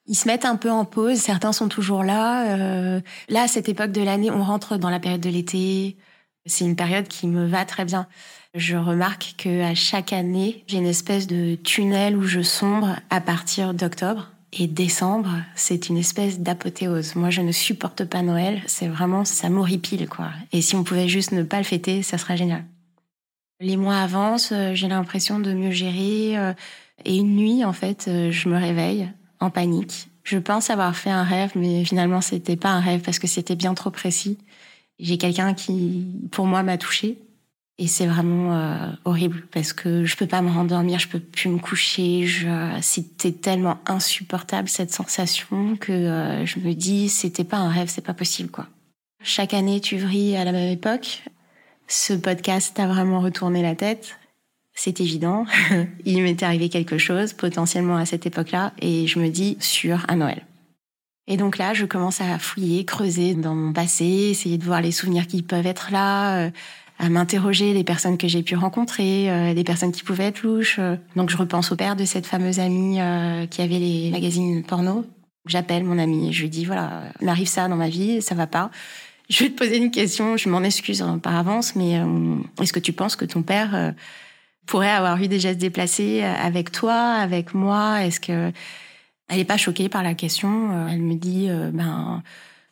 Ils 0.07 0.15
se 0.15 0.27
mettent 0.27 0.45
un 0.45 0.57
peu 0.57 0.71
en 0.71 0.85
pause, 0.85 1.19
certains 1.19 1.53
sont 1.53 1.69
toujours 1.69 2.03
là. 2.03 2.57
Euh, 2.57 3.01
là, 3.29 3.43
à 3.43 3.49
cette 3.49 3.69
époque 3.69 3.93
de 3.93 4.03
l'année, 4.03 4.31
on 4.31 4.43
rentre 4.43 4.77
dans 4.77 4.91
la 4.91 5.01
période 5.01 5.21
de 5.21 5.31
l'été. 5.31 5.97
C'est 6.47 6.65
une 6.65 6.77
période 6.77 7.09
qui 7.09 7.27
me 7.27 7.47
va 7.47 7.65
très 7.65 7.85
bien. 7.85 8.07
Je 8.55 8.77
remarque 8.77 9.35
que 9.39 9.63
à 9.63 9.75
chaque 9.75 10.13
année, 10.13 10.63
j'ai 10.67 10.77
une 10.77 10.87
espèce 10.87 11.27
de 11.27 11.55
tunnel 11.57 12.17
où 12.17 12.23
je 12.23 12.43
sombre 12.43 12.97
à 13.11 13.21
partir 13.21 13.75
d'octobre. 13.75 14.31
Et 14.57 14.69
décembre, 14.69 15.31
c'est 15.57 15.89
une 15.89 15.97
espèce 15.97 16.39
d'apothéose. 16.39 17.17
Moi, 17.17 17.31
je 17.31 17.41
ne 17.41 17.51
supporte 17.51 18.05
pas 18.05 18.23
Noël. 18.23 18.63
C'est 18.67 18.87
vraiment, 18.87 19.25
ça 19.25 19.49
m'horripile, 19.49 20.09
quoi. 20.09 20.29
Et 20.53 20.63
si 20.63 20.77
on 20.77 20.85
pouvait 20.85 21.09
juste 21.09 21.33
ne 21.33 21.43
pas 21.43 21.59
le 21.59 21.65
fêter, 21.65 22.03
ça 22.03 22.19
serait 22.19 22.37
génial. 22.37 22.65
Les 23.61 23.77
mois 23.77 23.99
avancent, 23.99 24.53
euh, 24.53 24.75
j'ai 24.75 24.87
l'impression 24.87 25.41
de 25.41 25.53
mieux 25.53 25.73
gérer. 25.73 26.39
Euh, 26.39 26.53
et 27.05 27.17
une 27.17 27.35
nuit, 27.35 27.65
en 27.65 27.73
fait, 27.73 28.07
euh, 28.07 28.31
je 28.31 28.49
me 28.49 28.57
réveille 28.57 29.09
en 29.41 29.51
panique. 29.51 30.09
Je 30.23 30.39
pense 30.39 30.71
avoir 30.71 30.95
fait 30.95 31.11
un 31.11 31.25
rêve, 31.25 31.53
mais 31.57 31.85
finalement, 31.85 32.21
c'était 32.21 32.57
pas 32.57 32.71
un 32.71 32.81
rêve 32.81 33.01
parce 33.01 33.19
que 33.19 33.27
c'était 33.27 33.57
bien 33.57 33.75
trop 33.75 33.91
précis. 33.91 34.39
J'ai 34.99 35.19
quelqu'un 35.19 35.55
qui, 35.55 36.07
pour 36.31 36.47
moi, 36.47 36.63
m'a 36.63 36.79
touchée. 36.79 37.19
Et 37.77 37.89
c'est 37.89 38.07
vraiment 38.07 38.55
euh, 38.55 38.93
horrible 39.05 39.49
parce 39.51 39.73
que 39.73 40.05
je 40.05 40.17
peux 40.17 40.29
pas 40.29 40.43
me 40.43 40.51
rendormir, 40.51 41.01
je 41.01 41.09
peux 41.09 41.19
plus 41.19 41.49
me 41.49 41.59
coucher. 41.59 42.25
Je, 42.25 42.47
c'était 42.81 43.33
tellement 43.33 43.79
insupportable 43.87 44.69
cette 44.69 44.93
sensation 44.93 45.77
que 45.77 45.91
euh, 45.91 46.47
je 46.47 46.61
me 46.61 46.73
dis 46.73 47.09
c'était 47.09 47.43
pas 47.43 47.57
un 47.57 47.69
rêve, 47.69 47.89
c'est 47.89 48.05
pas 48.05 48.15
possible 48.15 48.49
quoi. 48.49 48.69
Chaque 49.25 49.55
année 49.55 49.81
tu 49.81 49.97
vrilles 49.97 50.37
à 50.37 50.45
la 50.45 50.53
même 50.53 50.71
époque. 50.71 51.25
Ce 51.89 52.13
podcast 52.13 52.77
t'a 52.77 52.87
vraiment 52.87 53.21
retourné 53.21 53.61
la 53.61 53.75
tête. 53.75 54.19
C'est 54.73 55.01
évident. 55.01 55.45
Il 56.05 56.23
m'était 56.23 56.47
arrivé 56.47 56.69
quelque 56.69 56.99
chose 56.99 57.33
potentiellement 57.33 57.97
à 57.97 58.07
cette 58.07 58.25
époque-là 58.25 58.73
et 58.81 59.09
je 59.09 59.19
me 59.19 59.31
dis 59.31 59.57
sur 59.59 60.05
un 60.09 60.17
Noël. 60.17 60.43
Et 61.27 61.37
donc 61.37 61.57
là, 61.59 61.73
je 61.73 61.87
commence 61.87 62.21
à 62.21 62.39
fouiller, 62.39 62.85
creuser 62.85 63.35
dans 63.35 63.55
mon 63.55 63.73
passé, 63.73 64.05
essayer 64.05 64.59
de 64.59 64.65
voir 64.65 64.81
les 64.81 64.93
souvenirs 64.93 65.27
qui 65.27 65.43
peuvent 65.43 65.67
être 65.67 65.91
là. 65.91 66.39
Euh, 66.39 66.51
à 66.99 67.09
m'interroger 67.09 67.75
les 67.75 67.85
personnes 67.85 68.19
que 68.19 68.29
j'ai 68.29 68.43
pu 68.43 68.57
rencontrer, 68.57 69.31
euh, 69.31 69.53
les 69.53 69.65
personnes 69.65 69.93
qui 69.93 70.03
pouvaient 70.03 70.27
être 70.27 70.43
louches. 70.43 70.79
Donc 71.17 71.31
je 71.31 71.37
repense 71.37 71.73
au 71.73 71.77
père 71.77 71.97
de 71.97 72.05
cette 72.05 72.27
fameuse 72.27 72.61
amie 72.61 73.01
euh, 73.01 73.47
qui 73.47 73.63
avait 73.63 73.79
les 73.79 74.11
magazines 74.11 74.63
porno. 74.63 75.05
J'appelle 75.47 75.85
mon 75.85 75.99
ami 75.99 76.29
et 76.29 76.33
je 76.33 76.43
lui 76.43 76.49
dis 76.49 76.65
voilà, 76.65 77.03
il 77.21 77.27
m'arrive 77.27 77.49
ça 77.49 77.69
dans 77.69 77.77
ma 77.77 77.89
vie, 77.89 78.23
ça 78.23 78.35
va 78.35 78.47
pas. 78.47 78.71
Je 79.29 79.45
vais 79.45 79.51
te 79.51 79.59
poser 79.59 79.79
une 79.79 79.91
question, 79.91 80.37
je 80.37 80.49
m'en 80.49 80.63
excuse 80.63 81.05
par 81.23 81.35
avance, 81.35 81.75
mais 81.77 81.99
euh, 81.99 82.37
est-ce 82.61 82.73
que 82.73 82.81
tu 82.81 82.93
penses 82.93 83.17
que 83.17 83.25
ton 83.25 83.43
père 83.43 83.95
pourrait 84.67 84.91
avoir 84.91 85.21
eu 85.21 85.29
des 85.29 85.41
gestes 85.41 85.61
déplacés 85.61 86.23
avec 86.23 86.71
toi, 86.71 86.95
avec 86.95 87.55
moi? 87.55 88.05
Est-ce 88.05 88.21
que 88.21 88.53
elle 89.29 89.39
est 89.39 89.45
pas 89.45 89.57
choquée 89.57 89.89
par 89.89 90.03
la 90.03 90.15
question 90.15 90.89
Elle 90.89 91.01
me 91.01 91.15
dit 91.15 91.49
ben 91.73 92.23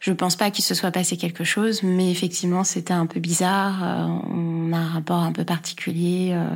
je 0.02 0.10
pense 0.10 0.34
pas 0.34 0.50
qu'il 0.50 0.64
se 0.64 0.74
soit 0.74 0.90
passé 0.90 1.16
quelque 1.16 1.44
chose, 1.44 1.84
mais 1.84 2.10
effectivement, 2.10 2.64
c'était 2.64 2.92
un 2.92 3.06
peu 3.06 3.20
bizarre. 3.20 3.84
Euh, 3.84 4.06
on 4.30 4.72
a 4.72 4.78
un 4.78 4.88
rapport 4.88 5.20
un 5.20 5.30
peu 5.30 5.44
particulier. 5.44 6.30
Euh. 6.32 6.48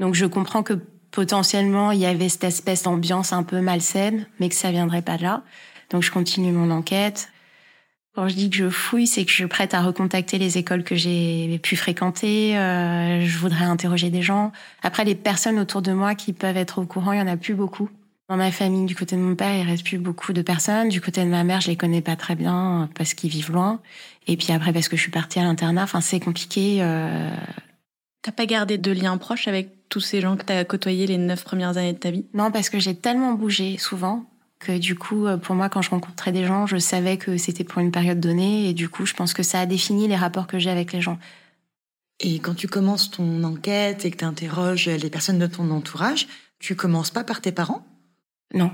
Donc, 0.00 0.16
je 0.16 0.26
comprends 0.26 0.64
que 0.64 0.74
potentiellement, 1.12 1.92
il 1.92 2.00
y 2.00 2.06
avait 2.06 2.28
cette 2.28 2.42
espèce 2.42 2.82
d'ambiance 2.82 3.32
un 3.32 3.44
peu 3.44 3.60
malsaine, 3.60 4.26
mais 4.40 4.48
que 4.48 4.56
ça 4.56 4.72
viendrait 4.72 5.02
pas 5.02 5.16
de 5.16 5.22
là. 5.22 5.44
Donc, 5.90 6.02
je 6.02 6.10
continue 6.10 6.50
mon 6.50 6.72
enquête. 6.72 7.30
Quand 8.16 8.26
je 8.26 8.34
dis 8.34 8.50
que 8.50 8.56
je 8.56 8.68
fouille, 8.68 9.06
c'est 9.06 9.24
que 9.24 9.30
je 9.30 9.46
prête 9.46 9.74
à 9.74 9.82
recontacter 9.82 10.38
les 10.38 10.58
écoles 10.58 10.82
que 10.82 10.96
j'ai 10.96 11.60
pu 11.62 11.76
fréquenter. 11.76 12.58
Euh, 12.58 13.24
je 13.24 13.38
voudrais 13.38 13.66
interroger 13.66 14.10
des 14.10 14.22
gens. 14.22 14.50
Après, 14.82 15.04
les 15.04 15.14
personnes 15.14 15.60
autour 15.60 15.82
de 15.82 15.92
moi 15.92 16.16
qui 16.16 16.32
peuvent 16.32 16.56
être 16.56 16.80
au 16.80 16.84
courant, 16.84 17.12
il 17.12 17.20
y 17.20 17.22
en 17.22 17.28
a 17.28 17.36
plus 17.36 17.54
beaucoup. 17.54 17.88
Dans 18.28 18.36
ma 18.36 18.52
famille, 18.52 18.84
du 18.84 18.94
côté 18.94 19.16
de 19.16 19.22
mon 19.22 19.34
père, 19.34 19.54
il 19.54 19.66
reste 19.66 19.84
plus 19.84 19.96
beaucoup 19.96 20.34
de 20.34 20.42
personnes. 20.42 20.90
Du 20.90 21.00
côté 21.00 21.24
de 21.24 21.30
ma 21.30 21.44
mère, 21.44 21.62
je 21.62 21.68
les 21.68 21.76
connais 21.76 22.02
pas 22.02 22.14
très 22.14 22.34
bien 22.34 22.90
parce 22.94 23.14
qu'ils 23.14 23.30
vivent 23.30 23.52
loin. 23.52 23.80
Et 24.26 24.36
puis 24.36 24.52
après, 24.52 24.70
parce 24.72 24.88
que 24.88 24.96
je 24.96 25.02
suis 25.02 25.10
partie 25.10 25.38
à 25.38 25.44
l'internat, 25.44 25.84
enfin, 25.84 26.02
c'est 26.02 26.20
compliqué. 26.20 26.78
Euh... 26.82 27.30
T'as 28.20 28.32
pas 28.32 28.44
gardé 28.44 28.76
de 28.76 28.92
lien 28.92 29.16
proche 29.16 29.48
avec 29.48 29.88
tous 29.88 30.00
ces 30.00 30.20
gens 30.20 30.36
que 30.36 30.44
t'as 30.44 30.64
côtoyés 30.64 31.06
les 31.06 31.16
neuf 31.16 31.42
premières 31.42 31.78
années 31.78 31.94
de 31.94 31.98
ta 31.98 32.10
vie? 32.10 32.26
Non, 32.34 32.50
parce 32.50 32.68
que 32.68 32.78
j'ai 32.78 32.94
tellement 32.94 33.32
bougé 33.32 33.78
souvent 33.78 34.26
que 34.58 34.76
du 34.76 34.94
coup, 34.94 35.26
euh, 35.26 35.38
pour 35.38 35.54
moi, 35.54 35.70
quand 35.70 35.80
je 35.80 35.88
rencontrais 35.88 36.32
des 36.32 36.44
gens, 36.44 36.66
je 36.66 36.76
savais 36.76 37.16
que 37.16 37.38
c'était 37.38 37.64
pour 37.64 37.80
une 37.80 37.92
période 37.92 38.20
donnée. 38.20 38.68
Et 38.68 38.74
du 38.74 38.90
coup, 38.90 39.06
je 39.06 39.14
pense 39.14 39.32
que 39.32 39.42
ça 39.42 39.60
a 39.60 39.66
défini 39.66 40.06
les 40.06 40.16
rapports 40.16 40.46
que 40.46 40.58
j'ai 40.58 40.68
avec 40.68 40.92
les 40.92 41.00
gens. 41.00 41.18
Et 42.20 42.40
quand 42.40 42.54
tu 42.54 42.68
commences 42.68 43.10
ton 43.10 43.42
enquête 43.44 44.04
et 44.04 44.10
que 44.10 44.18
tu 44.18 44.24
interroges 44.26 44.86
les 44.86 45.08
personnes 45.08 45.38
de 45.38 45.46
ton 45.46 45.70
entourage, 45.70 46.26
tu 46.58 46.76
commences 46.76 47.10
pas 47.10 47.24
par 47.24 47.40
tes 47.40 47.52
parents? 47.52 47.86
Non. 48.54 48.70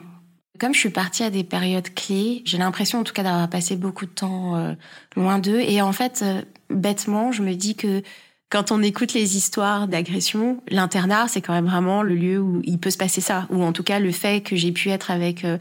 Comme 0.60 0.72
je 0.72 0.78
suis 0.78 0.90
partie 0.90 1.24
à 1.24 1.30
des 1.30 1.42
périodes 1.42 1.92
clés, 1.94 2.42
j'ai 2.44 2.58
l'impression 2.58 3.00
en 3.00 3.04
tout 3.04 3.12
cas 3.12 3.24
d'avoir 3.24 3.48
passé 3.50 3.76
beaucoup 3.76 4.06
de 4.06 4.10
temps 4.10 4.56
euh, 4.56 4.74
loin 5.16 5.38
d'eux. 5.38 5.60
Et 5.60 5.82
en 5.82 5.92
fait, 5.92 6.20
euh, 6.22 6.42
bêtement, 6.70 7.32
je 7.32 7.42
me 7.42 7.54
dis 7.54 7.74
que 7.74 8.02
quand 8.50 8.70
on 8.70 8.80
écoute 8.82 9.14
les 9.14 9.36
histoires 9.36 9.88
d'agression, 9.88 10.62
l'internat, 10.68 11.26
c'est 11.26 11.40
quand 11.40 11.52
même 11.52 11.66
vraiment 11.66 12.04
le 12.04 12.14
lieu 12.14 12.38
où 12.38 12.60
il 12.62 12.78
peut 12.78 12.90
se 12.90 12.98
passer 12.98 13.20
ça. 13.20 13.48
Ou 13.50 13.64
en 13.64 13.72
tout 13.72 13.82
cas, 13.82 13.98
le 13.98 14.12
fait 14.12 14.44
que 14.44 14.54
j'ai 14.54 14.70
pu 14.70 14.90
être 14.90 15.10
avec 15.10 15.44
euh, 15.44 15.58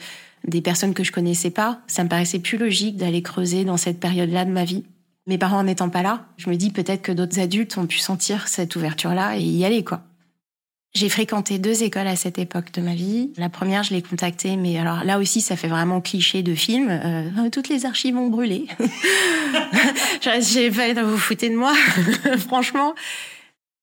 des 0.48 0.62
personnes 0.62 0.94
que 0.94 1.04
je 1.04 1.12
connaissais 1.12 1.50
pas, 1.50 1.80
ça 1.88 2.04
me 2.04 2.10
paraissait 2.10 2.40
plus 2.40 2.60
logique 2.60 2.98
d'aller 2.98 3.24
creuser 3.24 3.66
dans 3.66 3.78
cette 3.78 4.00
période-là 4.00 4.46
de 4.46 4.52
ma 4.52 4.64
vie. 4.64 4.84
Mes 5.26 5.40
parents 5.40 5.64
n'étant 5.64 5.90
pas 5.90 6.04
là, 6.04 6.28
je 6.38 6.50
me 6.50 6.56
dis 6.56 6.70
peut-être 6.70 7.02
que 7.02 7.12
d'autres 7.12 7.40
adultes 7.40 7.78
ont 7.78 7.88
pu 7.88 7.98
sentir 7.98 8.48
cette 8.48 8.76
ouverture-là 8.76 9.38
et 9.38 9.42
y 9.42 9.66
aller, 9.66 9.84
quoi. 9.84 10.02
J'ai 10.96 11.10
fréquenté 11.10 11.58
deux 11.58 11.82
écoles 11.82 12.06
à 12.06 12.16
cette 12.16 12.38
époque 12.38 12.72
de 12.72 12.82
ma 12.82 12.94
vie. 12.94 13.32
La 13.38 13.50
première, 13.50 13.82
je 13.82 13.96
l'ai 13.96 14.04
contactée, 14.04 14.58
mais 14.58 14.78
alors 14.78 15.04
là 15.04 15.18
aussi, 15.18 15.42
ça 15.42 15.56
fait 15.56 15.68
vraiment 15.68 16.02
cliché 16.02 16.44
de 16.44 16.54
film. 16.54 16.88
Euh, 16.90 17.50
toutes 17.52 17.68
les 17.70 17.88
archives 17.88 18.16
ont 18.16 18.30
brûlé. 18.30 18.68
J'ai 20.22 20.72
fait, 20.72 20.94
vous 21.02 21.18
foutez 21.18 21.50
de 21.50 21.56
moi, 21.56 21.74
franchement. 22.38 22.94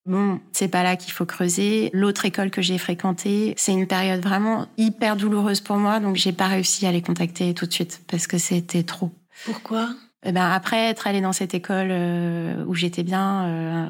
Bon, 0.06 0.40
c'est 0.52 0.68
pas 0.68 0.84
là 0.84 0.96
qu'il 0.96 1.12
faut 1.12 1.26
creuser. 1.26 1.90
L'autre 1.92 2.24
école 2.24 2.50
que 2.50 2.62
j'ai 2.62 2.78
fréquentée, 2.78 3.54
c'est 3.56 3.72
une 3.72 3.86
période 3.86 4.22
vraiment 4.22 4.66
hyper 4.78 5.14
douloureuse 5.14 5.60
pour 5.60 5.76
moi, 5.76 6.00
donc 6.00 6.16
j'ai 6.16 6.32
pas 6.32 6.46
réussi 6.46 6.86
à 6.86 6.92
les 6.92 7.02
contacter 7.02 7.52
tout 7.54 7.66
de 7.66 7.72
suite 7.72 8.02
parce 8.08 8.26
que 8.26 8.38
c'était 8.38 8.82
trop. 8.82 9.12
Pourquoi? 9.44 9.90
Eh 10.24 10.32
ben 10.32 10.50
après 10.50 10.88
être 10.88 11.06
allée 11.06 11.20
dans 11.20 11.32
cette 11.32 11.54
école 11.54 11.88
euh, 11.90 12.64
où 12.66 12.74
j'étais 12.74 13.02
bien 13.02 13.44
euh, 13.44 13.86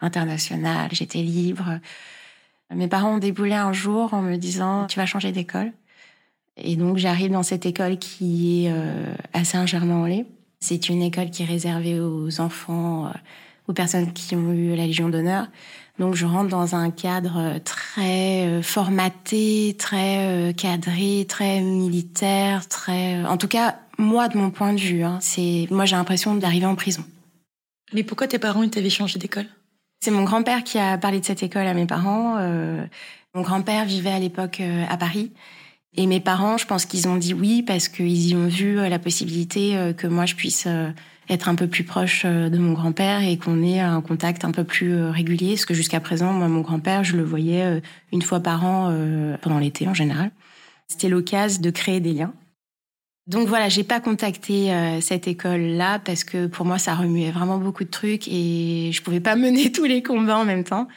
internationale, 0.00 0.90
j'étais 0.92 1.22
libre. 1.22 1.78
Mes 2.74 2.88
parents 2.88 3.14
ont 3.16 3.18
déboulé 3.18 3.54
un 3.54 3.72
jour 3.72 4.14
en 4.14 4.22
me 4.22 4.36
disant 4.36 4.86
tu 4.86 4.98
vas 4.98 5.06
changer 5.06 5.32
d'école. 5.32 5.72
Et 6.56 6.76
donc 6.76 6.98
j'arrive 6.98 7.32
dans 7.32 7.42
cette 7.42 7.66
école 7.66 7.98
qui 7.98 8.66
est 8.66 8.72
euh, 8.72 9.12
à 9.32 9.44
Saint-Germain-en-Laye. 9.44 10.26
C'est 10.60 10.88
une 10.88 11.02
école 11.02 11.30
qui 11.30 11.42
est 11.42 11.46
réservée 11.46 11.98
aux 11.98 12.40
enfants, 12.40 13.06
euh, 13.06 13.10
aux 13.66 13.72
personnes 13.72 14.12
qui 14.12 14.36
ont 14.36 14.52
eu 14.52 14.76
la 14.76 14.86
Légion 14.86 15.08
d'honneur. 15.08 15.46
Donc 15.98 16.14
je 16.14 16.26
rentre 16.26 16.48
dans 16.48 16.74
un 16.74 16.90
cadre 16.90 17.58
très 17.64 18.46
euh, 18.46 18.62
formaté, 18.62 19.74
très 19.78 20.54
cadré, 20.56 21.26
très 21.28 21.60
militaire, 21.60 22.68
très. 22.68 23.24
En 23.24 23.36
tout 23.36 23.48
cas, 23.48 23.78
moi 23.98 24.28
de 24.28 24.38
mon 24.38 24.50
point 24.50 24.72
de 24.72 24.80
vue, 24.80 25.02
hein, 25.02 25.18
c'est 25.20 25.66
moi 25.70 25.86
j'ai 25.86 25.96
l'impression 25.96 26.34
d'arriver 26.34 26.66
en 26.66 26.76
prison. 26.76 27.04
Mais 27.92 28.04
pourquoi 28.04 28.28
tes 28.28 28.38
parents 28.38 28.66
t'avaient 28.68 28.90
changé 28.90 29.18
d'école? 29.18 29.46
C'est 30.00 30.10
mon 30.10 30.24
grand-père 30.24 30.64
qui 30.64 30.78
a 30.78 30.96
parlé 30.96 31.20
de 31.20 31.24
cette 31.24 31.42
école 31.42 31.66
à 31.66 31.74
mes 31.74 31.86
parents. 31.86 32.36
Euh, 32.38 32.84
mon 33.34 33.42
grand-père 33.42 33.84
vivait 33.84 34.10
à 34.10 34.18
l'époque 34.18 34.60
euh, 34.60 34.84
à 34.88 34.96
Paris. 34.96 35.30
Et 35.94 36.06
mes 36.06 36.20
parents, 36.20 36.56
je 36.56 36.66
pense 36.66 36.86
qu'ils 36.86 37.06
ont 37.08 37.16
dit 37.16 37.34
oui 37.34 37.62
parce 37.62 37.88
qu'ils 37.88 38.30
y 38.30 38.34
ont 38.34 38.46
vu 38.46 38.78
euh, 38.78 38.88
la 38.88 38.98
possibilité 38.98 39.92
que 39.96 40.06
moi 40.06 40.24
je 40.24 40.36
puisse 40.36 40.66
être 41.28 41.48
un 41.48 41.54
peu 41.54 41.66
plus 41.66 41.84
proche 41.84 42.24
de 42.24 42.58
mon 42.58 42.72
grand-père 42.72 43.22
et 43.22 43.36
qu'on 43.36 43.62
ait 43.62 43.80
un 43.80 44.00
contact 44.00 44.44
un 44.44 44.52
peu 44.52 44.64
plus 44.64 45.04
régulier. 45.04 45.50
Parce 45.50 45.66
que 45.66 45.74
jusqu'à 45.74 46.00
présent, 46.00 46.32
moi, 46.32 46.48
mon 46.48 46.60
grand-père, 46.60 47.04
je 47.04 47.16
le 47.16 47.22
voyais 47.22 47.82
une 48.12 48.22
fois 48.22 48.40
par 48.40 48.64
an 48.64 48.92
pendant 49.42 49.58
l'été 49.58 49.86
en 49.86 49.94
général. 49.94 50.30
C'était 50.88 51.08
l'occasion 51.08 51.60
de 51.60 51.70
créer 51.70 52.00
des 52.00 52.12
liens. 52.12 52.32
Donc 53.30 53.46
voilà, 53.46 53.68
j'ai 53.68 53.84
pas 53.84 54.00
contacté 54.00 54.72
euh, 54.72 55.00
cette 55.00 55.28
école-là 55.28 56.00
parce 56.00 56.24
que 56.24 56.48
pour 56.48 56.66
moi, 56.66 56.78
ça 56.78 56.96
remuait 56.96 57.30
vraiment 57.30 57.58
beaucoup 57.58 57.84
de 57.84 57.88
trucs 57.88 58.26
et 58.26 58.90
je 58.92 59.02
pouvais 59.02 59.20
pas 59.20 59.36
mener 59.36 59.70
tous 59.70 59.84
les 59.84 60.02
combats 60.02 60.38
en 60.38 60.44
même 60.44 60.64
temps. 60.64 60.88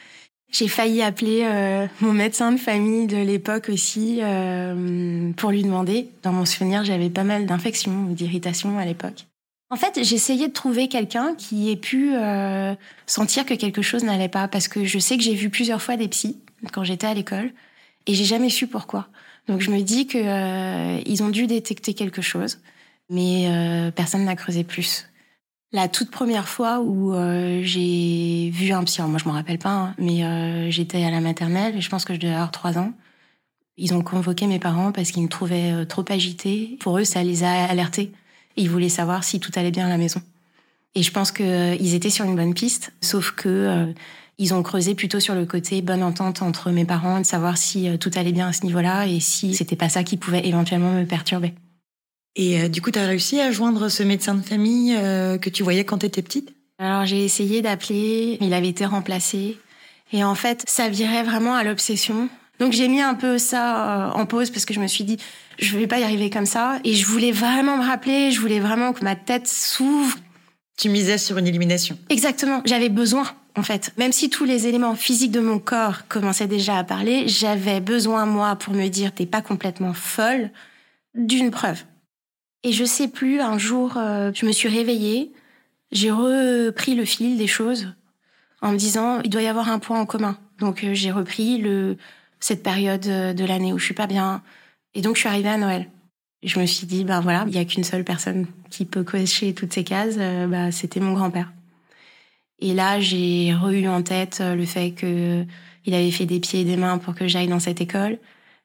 J'ai 0.50 0.66
failli 0.66 1.00
appeler 1.00 1.42
euh, 1.44 1.86
mon 2.00 2.12
médecin 2.12 2.50
de 2.50 2.56
famille 2.56 3.06
de 3.06 3.18
l'époque 3.18 3.68
aussi 3.68 4.18
euh, 4.20 5.30
pour 5.36 5.52
lui 5.52 5.62
demander. 5.62 6.08
Dans 6.24 6.32
mon 6.32 6.44
souvenir, 6.44 6.84
j'avais 6.84 7.08
pas 7.08 7.22
mal 7.22 7.46
d'infections 7.46 8.06
ou 8.10 8.14
d'irritations 8.14 8.78
à 8.78 8.84
l'époque. 8.84 9.26
En 9.70 9.76
fait, 9.76 10.00
j'essayais 10.02 10.48
de 10.48 10.52
trouver 10.52 10.88
quelqu'un 10.88 11.36
qui 11.36 11.70
ait 11.70 11.76
pu 11.76 12.12
sentir 13.06 13.46
que 13.46 13.54
quelque 13.54 13.82
chose 13.82 14.04
n'allait 14.04 14.28
pas 14.28 14.46
parce 14.46 14.68
que 14.68 14.84
je 14.84 14.98
sais 14.98 15.16
que 15.16 15.22
j'ai 15.22 15.34
vu 15.34 15.50
plusieurs 15.50 15.82
fois 15.82 15.96
des 15.96 16.08
psys 16.08 16.36
quand 16.72 16.84
j'étais 16.84 17.06
à 17.06 17.14
l'école 17.14 17.50
et 18.06 18.14
j'ai 18.14 18.24
jamais 18.24 18.50
su 18.50 18.66
pourquoi. 18.66 19.08
Donc 19.48 19.60
je 19.60 19.70
me 19.70 19.80
dis 19.82 20.06
que 20.06 20.18
euh, 20.18 21.00
ils 21.06 21.22
ont 21.22 21.28
dû 21.28 21.46
détecter 21.46 21.94
quelque 21.94 22.22
chose, 22.22 22.60
mais 23.10 23.46
euh, 23.48 23.90
personne 23.90 24.24
n'a 24.24 24.36
creusé 24.36 24.64
plus. 24.64 25.08
La 25.72 25.88
toute 25.88 26.10
première 26.10 26.48
fois 26.48 26.80
où 26.80 27.14
euh, 27.14 27.60
j'ai 27.62 28.50
vu 28.50 28.72
un 28.72 28.84
psy, 28.84 29.02
moi 29.02 29.18
je 29.18 29.24
m'en 29.24 29.34
rappelle 29.34 29.58
pas, 29.58 29.72
hein, 29.72 29.94
mais 29.98 30.70
j'étais 30.70 31.04
à 31.04 31.10
la 31.10 31.20
maternelle 31.20 31.76
et 31.76 31.80
je 31.80 31.90
pense 31.90 32.04
que 32.04 32.14
je 32.14 32.20
devais 32.20 32.34
avoir 32.34 32.52
trois 32.52 32.78
ans. 32.78 32.92
Ils 33.76 33.92
ont 33.92 34.02
convoqué 34.02 34.46
mes 34.46 34.60
parents 34.60 34.92
parce 34.92 35.10
qu'ils 35.10 35.24
me 35.24 35.28
trouvaient 35.28 35.84
trop 35.86 36.04
agitée. 36.08 36.76
Pour 36.78 36.98
eux, 36.98 37.04
ça 37.04 37.24
les 37.24 37.42
a 37.42 37.64
alertés. 37.64 38.12
Ils 38.56 38.70
voulaient 38.70 38.88
savoir 38.88 39.24
si 39.24 39.40
tout 39.40 39.50
allait 39.56 39.72
bien 39.72 39.86
à 39.86 39.88
la 39.88 39.98
maison. 39.98 40.22
Et 40.94 41.02
je 41.02 41.10
pense 41.10 41.32
qu'ils 41.32 41.94
étaient 41.94 42.08
sur 42.08 42.24
une 42.24 42.36
bonne 42.36 42.54
piste, 42.54 42.92
sauf 43.00 43.32
que 43.32 43.92
ils 44.38 44.54
ont 44.54 44.62
creusé 44.62 44.94
plutôt 44.94 45.20
sur 45.20 45.34
le 45.34 45.46
côté 45.46 45.80
bonne 45.82 46.02
entente 46.02 46.42
entre 46.42 46.70
mes 46.70 46.84
parents, 46.84 47.20
de 47.20 47.26
savoir 47.26 47.56
si 47.56 47.88
euh, 47.88 47.96
tout 47.96 48.10
allait 48.16 48.32
bien 48.32 48.48
à 48.48 48.52
ce 48.52 48.64
niveau-là 48.64 49.06
et 49.06 49.20
si 49.20 49.54
c'était 49.54 49.76
pas 49.76 49.88
ça 49.88 50.02
qui 50.02 50.16
pouvait 50.16 50.46
éventuellement 50.46 50.92
me 50.92 51.04
perturber. 51.04 51.54
Et 52.36 52.62
euh, 52.62 52.68
du 52.68 52.82
coup, 52.82 52.90
tu 52.90 52.98
as 52.98 53.06
réussi 53.06 53.40
à 53.40 53.52
joindre 53.52 53.88
ce 53.88 54.02
médecin 54.02 54.34
de 54.34 54.42
famille 54.42 54.94
euh, 54.96 55.38
que 55.38 55.50
tu 55.50 55.62
voyais 55.62 55.84
quand 55.84 55.98
tu 55.98 56.06
étais 56.06 56.22
petite? 56.22 56.52
Alors 56.78 57.06
j'ai 57.06 57.24
essayé 57.24 57.62
d'appeler, 57.62 58.38
il 58.40 58.52
avait 58.52 58.68
été 58.68 58.84
remplacé. 58.84 59.56
Et 60.12 60.24
en 60.24 60.34
fait, 60.34 60.64
ça 60.66 60.88
virait 60.88 61.22
vraiment 61.22 61.54
à 61.54 61.62
l'obsession. 61.62 62.28
Donc 62.58 62.72
j'ai 62.72 62.88
mis 62.88 63.00
un 63.00 63.14
peu 63.14 63.38
ça 63.38 64.12
en 64.14 64.26
pause 64.26 64.50
parce 64.50 64.64
que 64.64 64.74
je 64.74 64.80
me 64.80 64.86
suis 64.86 65.04
dit, 65.04 65.16
je 65.58 65.76
vais 65.76 65.86
pas 65.86 65.98
y 65.98 66.04
arriver 66.04 66.30
comme 66.30 66.46
ça. 66.46 66.78
Et 66.84 66.94
je 66.94 67.06
voulais 67.06 67.32
vraiment 67.32 67.76
me 67.76 67.84
rappeler, 67.84 68.32
je 68.32 68.40
voulais 68.40 68.60
vraiment 68.60 68.92
que 68.92 69.04
ma 69.04 69.14
tête 69.16 69.46
s'ouvre. 69.46 70.16
Tu 70.76 70.88
misais 70.88 71.18
sur 71.18 71.38
une 71.38 71.46
élimination? 71.46 71.96
Exactement, 72.10 72.60
j'avais 72.64 72.88
besoin 72.88 73.24
en 73.56 73.62
fait. 73.62 73.92
Même 73.96 74.12
si 74.12 74.30
tous 74.30 74.44
les 74.44 74.66
éléments 74.66 74.94
physiques 74.94 75.30
de 75.30 75.40
mon 75.40 75.58
corps 75.58 76.06
commençaient 76.08 76.46
déjà 76.46 76.78
à 76.78 76.84
parler, 76.84 77.28
j'avais 77.28 77.80
besoin, 77.80 78.26
moi, 78.26 78.56
pour 78.56 78.74
me 78.74 78.88
dire 78.88 79.12
t'es 79.12 79.26
pas 79.26 79.42
complètement 79.42 79.94
folle, 79.94 80.50
d'une 81.14 81.50
preuve. 81.50 81.84
Et 82.64 82.72
je 82.72 82.84
sais 82.84 83.08
plus, 83.08 83.40
un 83.40 83.58
jour, 83.58 83.96
euh, 83.96 84.32
je 84.34 84.46
me 84.46 84.52
suis 84.52 84.68
réveillée, 84.68 85.32
j'ai 85.92 86.10
repris 86.10 86.94
le 86.94 87.04
fil 87.04 87.36
des 87.36 87.46
choses 87.46 87.94
en 88.62 88.72
me 88.72 88.78
disant 88.78 89.20
il 89.22 89.30
doit 89.30 89.42
y 89.42 89.46
avoir 89.46 89.68
un 89.68 89.78
point 89.78 90.00
en 90.00 90.06
commun. 90.06 90.38
Donc 90.58 90.82
euh, 90.82 90.94
j'ai 90.94 91.12
repris 91.12 91.58
le 91.58 91.96
cette 92.40 92.62
période 92.62 93.06
euh, 93.06 93.32
de 93.32 93.44
l'année 93.44 93.72
où 93.72 93.78
je 93.78 93.84
suis 93.84 93.94
pas 93.94 94.06
bien. 94.06 94.42
Et 94.94 95.02
donc 95.02 95.16
je 95.16 95.20
suis 95.20 95.28
arrivée 95.28 95.50
à 95.50 95.58
Noël. 95.58 95.90
Je 96.42 96.58
me 96.58 96.66
suis 96.66 96.86
dit 96.86 97.04
ben 97.04 97.20
voilà, 97.20 97.44
il 97.46 97.54
y 97.54 97.58
a 97.58 97.64
qu'une 97.64 97.84
seule 97.84 98.04
personne 98.04 98.46
qui 98.70 98.86
peut 98.86 99.04
cocher 99.04 99.54
toutes 99.54 99.72
ces 99.72 99.84
cases, 99.84 100.16
bah, 100.16 100.72
c'était 100.72 101.00
mon 101.00 101.14
grand-père. 101.14 101.52
Et 102.64 102.72
là, 102.72 102.98
j'ai 102.98 103.52
re 103.52 103.86
en 103.90 104.02
tête 104.02 104.38
euh, 104.40 104.54
le 104.54 104.64
fait 104.64 104.92
que 104.92 105.44
il 105.84 105.92
avait 105.92 106.10
fait 106.10 106.24
des 106.24 106.40
pieds 106.40 106.62
et 106.62 106.64
des 106.64 106.78
mains 106.78 106.96
pour 106.96 107.14
que 107.14 107.28
j'aille 107.28 107.46
dans 107.46 107.60
cette 107.60 107.82
école, 107.82 108.18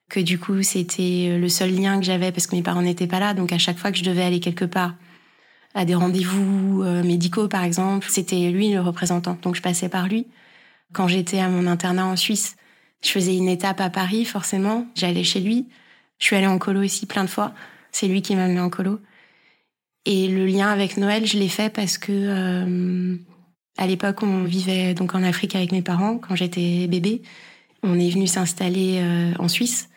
que 0.10 0.22
du 0.22 0.40
coup, 0.40 0.64
c'était 0.64 1.28
euh, 1.32 1.38
le 1.38 1.50
seul 1.50 1.76
lien 1.76 2.00
que 2.00 2.06
j'avais 2.06 2.32
parce 2.32 2.48
que 2.48 2.56
mes 2.56 2.64
parents 2.64 2.82
n'étaient 2.82 3.08
pas 3.08 3.20
là. 3.20 3.34
Donc, 3.34 3.52
à 3.52 3.58
chaque 3.58 3.78
fois 3.78 3.92
que 3.92 3.98
je 3.98 4.06
devais 4.06 4.24
aller 4.24 4.40
quelque 4.40 4.64
part, 4.64 4.96
à 5.74 5.84
des 5.84 5.96
rendez-vous 5.96 6.82
euh, 6.82 7.04
médicaux, 7.04 7.50
par 7.50 7.66
exemple, 7.66 8.08
c'était 8.10 8.50
lui 8.52 8.72
le 8.72 8.80
représentant. 8.80 9.38
Donc, 9.42 9.58
je 9.58 9.62
passais 9.62 9.90
par 9.90 10.08
lui. 10.08 10.28
Quand 10.94 11.10
j'étais 11.10 11.40
à 11.42 11.50
mon 11.50 11.68
internat 11.68 12.06
en 12.06 12.16
Suisse, 12.16 12.56
je 13.04 13.10
faisais 13.10 13.36
une 13.36 13.50
étape 13.50 13.82
à 13.82 13.90
Paris, 13.90 14.24
forcément. 14.24 14.88
J'allais 14.96 15.26
chez 15.26 15.42
lui. 15.42 15.68
Je 16.20 16.26
suis 16.26 16.38
allée 16.38 16.48
en 16.48 16.58
colo 16.58 16.86
aussi 16.86 17.06
plein 17.06 17.26
de 17.26 17.30
fois. 17.30 17.54
C'est 17.92 18.08
lui 18.08 18.22
qui 18.22 18.34
m'a 18.38 18.46
amené 18.46 18.62
en 18.62 18.70
colo. 18.70 19.02
Et 20.06 20.30
le 20.30 20.46
lien 20.46 20.70
avec 20.70 20.96
Noël, 20.96 21.26
je 21.26 21.38
l'ai 21.38 21.50
fait 21.50 21.70
parce 21.70 21.98
que 21.98 23.20
à 23.80 23.88
l'époque, 23.88 24.24
on 24.24 24.44
vivait 24.44 24.94
donc 24.94 25.16
en 25.16 25.24
Afrique 25.24 25.56
avec 25.56 25.72
mes 25.72 25.82
parents 25.82 26.18
quand 26.18 26.36
j'étais 26.36 26.86
bébé. 26.88 27.22
On 27.82 27.98
est 27.98 28.10
venu 28.10 28.28
s'installer 28.28 29.00
euh, 29.00 29.32
en 29.40 29.48
Suisse. 29.48 29.90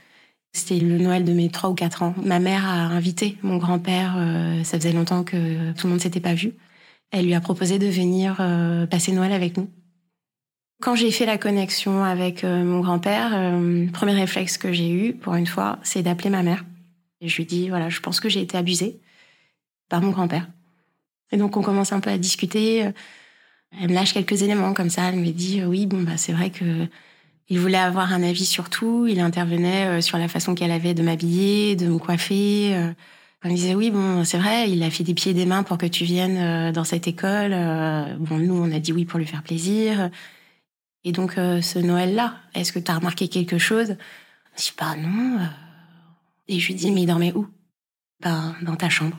C'était 0.53 0.79
le 0.79 0.99
Noël 0.99 1.25
de 1.25 1.33
mes 1.33 1.49
trois 1.49 1.68
ou 1.68 1.75
quatre 1.75 2.05
ans. 2.05 2.14
Ma 2.23 2.38
mère 2.38 2.64
a 2.64 2.75
invité 2.75 3.38
mon 3.42 3.57
grand-père. 3.57 4.14
Euh, 4.16 4.62
ça 4.62 4.79
faisait 4.79 4.92
longtemps 4.92 5.25
que 5.25 5.73
tout 5.73 5.88
le 5.88 5.90
monde 5.90 6.01
s'était 6.01 6.21
pas 6.21 6.35
vu. 6.35 6.53
Elle 7.11 7.27
lui 7.27 7.35
a 7.35 7.40
proposé 7.40 7.81
de 7.81 7.88
venir 7.88 8.37
euh, 8.38 8.87
passer 8.87 9.11
Noël 9.11 9.33
avec 9.33 9.57
nous. 9.57 9.68
Quand 10.81 10.95
j'ai 10.95 11.11
fait 11.11 11.27
la 11.27 11.38
connexion 11.38 12.05
avec 12.05 12.42
mon 12.42 12.81
grand-père, 12.81 13.31
le 13.61 13.88
premier 13.92 14.14
réflexe 14.14 14.59
que 14.59 14.73
j'ai 14.73 14.90
eu, 14.90 15.14
pour 15.14 15.35
une 15.35 15.47
fois, 15.47 15.79
c'est 15.85 16.03
d'appeler 16.03 16.31
ma 16.31 16.42
mère. 16.42 16.64
Et 17.21 17.29
je 17.29 17.37
lui 17.37 17.47
dis, 17.47 17.68
voilà, 17.68 17.88
je 17.88 18.01
pense 18.01 18.18
que 18.18 18.29
j'ai 18.29 18.40
été 18.40 18.59
abusée 18.59 18.99
par 19.88 20.03
mon 20.03 20.11
grand-père. 20.11 20.49
Et 21.31 21.37
donc 21.37 21.57
on 21.57 21.62
commence 21.62 21.92
un 21.92 22.01
peu 22.01 22.11
à 22.11 22.18
discuter. 22.18 22.90
Elle 23.81 23.89
me 23.89 23.95
lâche 23.95 24.13
quelques 24.13 24.43
éléments 24.43 24.75
comme 24.75 24.91
ça. 24.91 25.09
Elle 25.09 25.17
me 25.17 25.31
dit 25.31 25.61
euh, 25.61 25.67
oui, 25.67 25.87
bon 25.87 26.03
bah 26.03 26.17
c'est 26.17 26.33
vrai 26.33 26.51
que 26.51 26.87
il 27.49 27.59
voulait 27.59 27.79
avoir 27.79 28.13
un 28.13 28.23
avis 28.23 28.47
sur 28.47 28.71
tout. 28.71 29.07
Il 29.07 29.21
intervenait 29.21 29.87
euh, 29.87 30.01
sur 30.01 30.19
la 30.19 30.29
façon 30.29 30.55
qu'elle 30.55 30.71
avait 30.71 30.95
de 30.95 31.03
m'habiller, 31.03 31.77
de 31.77 31.87
me 31.87 31.99
coiffer. 31.99 32.75
Euh. 32.75 32.93
On 33.45 33.49
me 33.49 33.55
disait 33.55 33.75
oui, 33.75 33.91
bon, 33.91 34.25
c'est 34.25 34.39
vrai, 34.39 34.71
il 34.71 34.83
a 34.83 34.91
fait 34.91 35.05
des 35.05 35.15
pieds 35.15 35.33
et 35.33 35.35
des 35.35 35.47
mains 35.47 35.65
pour 35.65 35.77
que 35.77 35.87
tu 35.87 36.05
viennes 36.05 36.71
dans 36.71 36.85
cette 36.85 37.09
école. 37.09 37.51
Bon, 38.21 38.39
nous, 38.39 38.55
on 38.55 38.71
a 38.71 38.79
dit 38.79 38.93
oui 38.93 39.05
pour 39.05 39.19
lui 39.19 39.27
faire 39.27 39.43
plaisir. 39.43 40.11
Et 41.03 41.11
donc, 41.11 41.33
ce 41.33 41.79
Noël-là, 41.81 42.37
est-ce 42.55 42.73
que 42.73 42.79
tu 42.79 42.89
as 42.89 42.95
remarqué 42.95 43.27
quelque 43.27 43.59
chose? 43.59 43.97
Je 44.57 44.63
dis, 44.63 44.73
bah 44.79 44.95
non. 44.97 45.41
Et 46.47 46.61
je 46.61 46.69
lui 46.69 46.75
dis, 46.77 46.93
mais 46.93 47.03
il 47.03 47.07
dormait 47.07 47.33
où? 47.33 47.49
Bah, 48.21 48.55
dans 48.63 48.77
ta 48.77 48.89
chambre. 48.89 49.19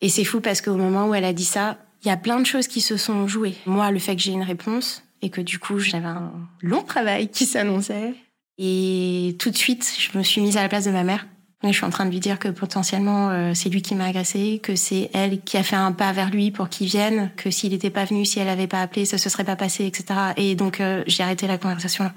Et 0.00 0.08
c'est 0.08 0.22
fou 0.22 0.40
parce 0.40 0.60
qu'au 0.60 0.76
moment 0.76 1.08
où 1.08 1.14
elle 1.14 1.24
a 1.24 1.32
dit 1.32 1.44
ça, 1.44 1.78
il 2.02 2.08
y 2.08 2.10
a 2.10 2.16
plein 2.16 2.40
de 2.40 2.46
choses 2.46 2.66
qui 2.66 2.80
se 2.80 2.96
sont 2.96 3.26
jouées. 3.26 3.56
Moi, 3.66 3.90
le 3.90 3.98
fait 3.98 4.16
que 4.16 4.22
j'ai 4.22 4.32
une 4.32 4.42
réponse 4.42 5.02
et 5.22 5.30
que 5.30 5.40
du 5.40 5.58
coup, 5.58 5.78
j'avais 5.78 6.06
un 6.06 6.32
long 6.62 6.82
travail 6.82 7.28
qui 7.28 7.46
s'annonçait. 7.46 8.14
Et 8.58 9.36
tout 9.38 9.50
de 9.50 9.56
suite, 9.56 9.92
je 9.98 10.16
me 10.16 10.22
suis 10.22 10.40
mise 10.40 10.56
à 10.56 10.62
la 10.62 10.68
place 10.68 10.84
de 10.84 10.90
ma 10.90 11.04
mère 11.04 11.26
je 11.68 11.72
suis 11.72 11.84
en 11.84 11.90
train 11.90 12.06
de 12.06 12.10
lui 12.10 12.20
dire 12.20 12.38
que 12.38 12.48
potentiellement 12.48 13.30
euh, 13.30 13.52
c'est 13.54 13.68
lui 13.68 13.82
qui 13.82 13.94
m'a 13.94 14.06
agressé, 14.06 14.60
que 14.62 14.76
c'est 14.76 15.10
elle 15.12 15.40
qui 15.42 15.56
a 15.56 15.62
fait 15.62 15.76
un 15.76 15.92
pas 15.92 16.12
vers 16.12 16.30
lui 16.30 16.50
pour 16.50 16.68
qu'il 16.68 16.86
vienne, 16.86 17.30
que 17.36 17.50
s'il 17.50 17.72
n'était 17.72 17.90
pas 17.90 18.04
venu, 18.04 18.24
si 18.24 18.38
elle 18.40 18.46
n'avait 18.46 18.66
pas 18.66 18.80
appelé, 18.80 19.04
ça 19.04 19.18
se 19.18 19.28
serait 19.28 19.44
pas 19.44 19.56
passé, 19.56 19.84
etc. 19.84 20.32
Et 20.36 20.54
donc 20.54 20.80
euh, 20.80 21.04
j'ai 21.06 21.22
arrêté 21.22 21.46
la 21.46 21.58
conversation 21.58 22.04
là. 22.04 22.14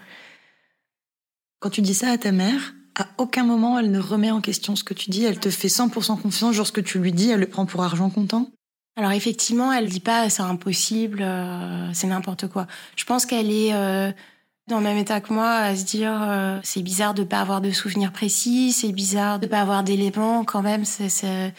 Quand 1.60 1.70
tu 1.70 1.82
dis 1.82 1.94
ça 1.94 2.12
à 2.12 2.18
ta 2.18 2.32
mère, 2.32 2.74
à 2.98 3.08
aucun 3.18 3.44
moment 3.44 3.78
elle 3.78 3.92
ne 3.92 4.00
remet 4.00 4.32
en 4.32 4.42
question 4.42 4.76
ce 4.76 4.84
que 4.84 4.94
tu 4.94 5.10
dis, 5.10 5.26
elle 5.26 5.40
te 5.40 5.50
fait 5.50 5.68
100% 5.68 6.22
confiance, 6.22 6.56
genre 6.56 6.68
ce 6.68 6.72
que 6.72 6.82
tu 6.82 7.00
lui 7.00 7.12
dis, 7.12 7.30
elle 7.30 7.42
le 7.42 7.48
prend 7.48 7.66
pour 7.66 7.84
argent 7.84 8.10
comptant 8.10 8.50
alors 8.96 9.12
effectivement, 9.12 9.74
elle 9.74 9.90
dit 9.90 10.00
pas 10.00 10.30
c'est 10.30 10.44
impossible, 10.44 11.22
euh, 11.22 11.92
c'est 11.94 12.08
n'importe 12.08 12.48
quoi. 12.48 12.68
Je 12.96 13.06
pense 13.06 13.26
qu'elle 13.26 13.52
est 13.52 13.74
dans 14.68 14.78
le 14.78 14.84
même 14.84 14.98
état 14.98 15.20
que 15.20 15.34
moi, 15.34 15.52
à 15.56 15.76
se 15.76 15.84
dire 15.84 16.18
euh, 16.22 16.60
c'est 16.64 16.82
bizarre 16.82 17.14
de 17.14 17.24
pas 17.24 17.40
avoir 17.40 17.60
de 17.60 17.72
souvenirs 17.72 18.12
précis, 18.12 18.72
c'est 18.72 18.92
bizarre 18.92 19.40
de 19.40 19.48
pas 19.48 19.60
avoir 19.60 19.84
d'éléments 19.84 20.46
quand 20.46 20.62
même. 20.62 20.86
C'est, 20.86 21.54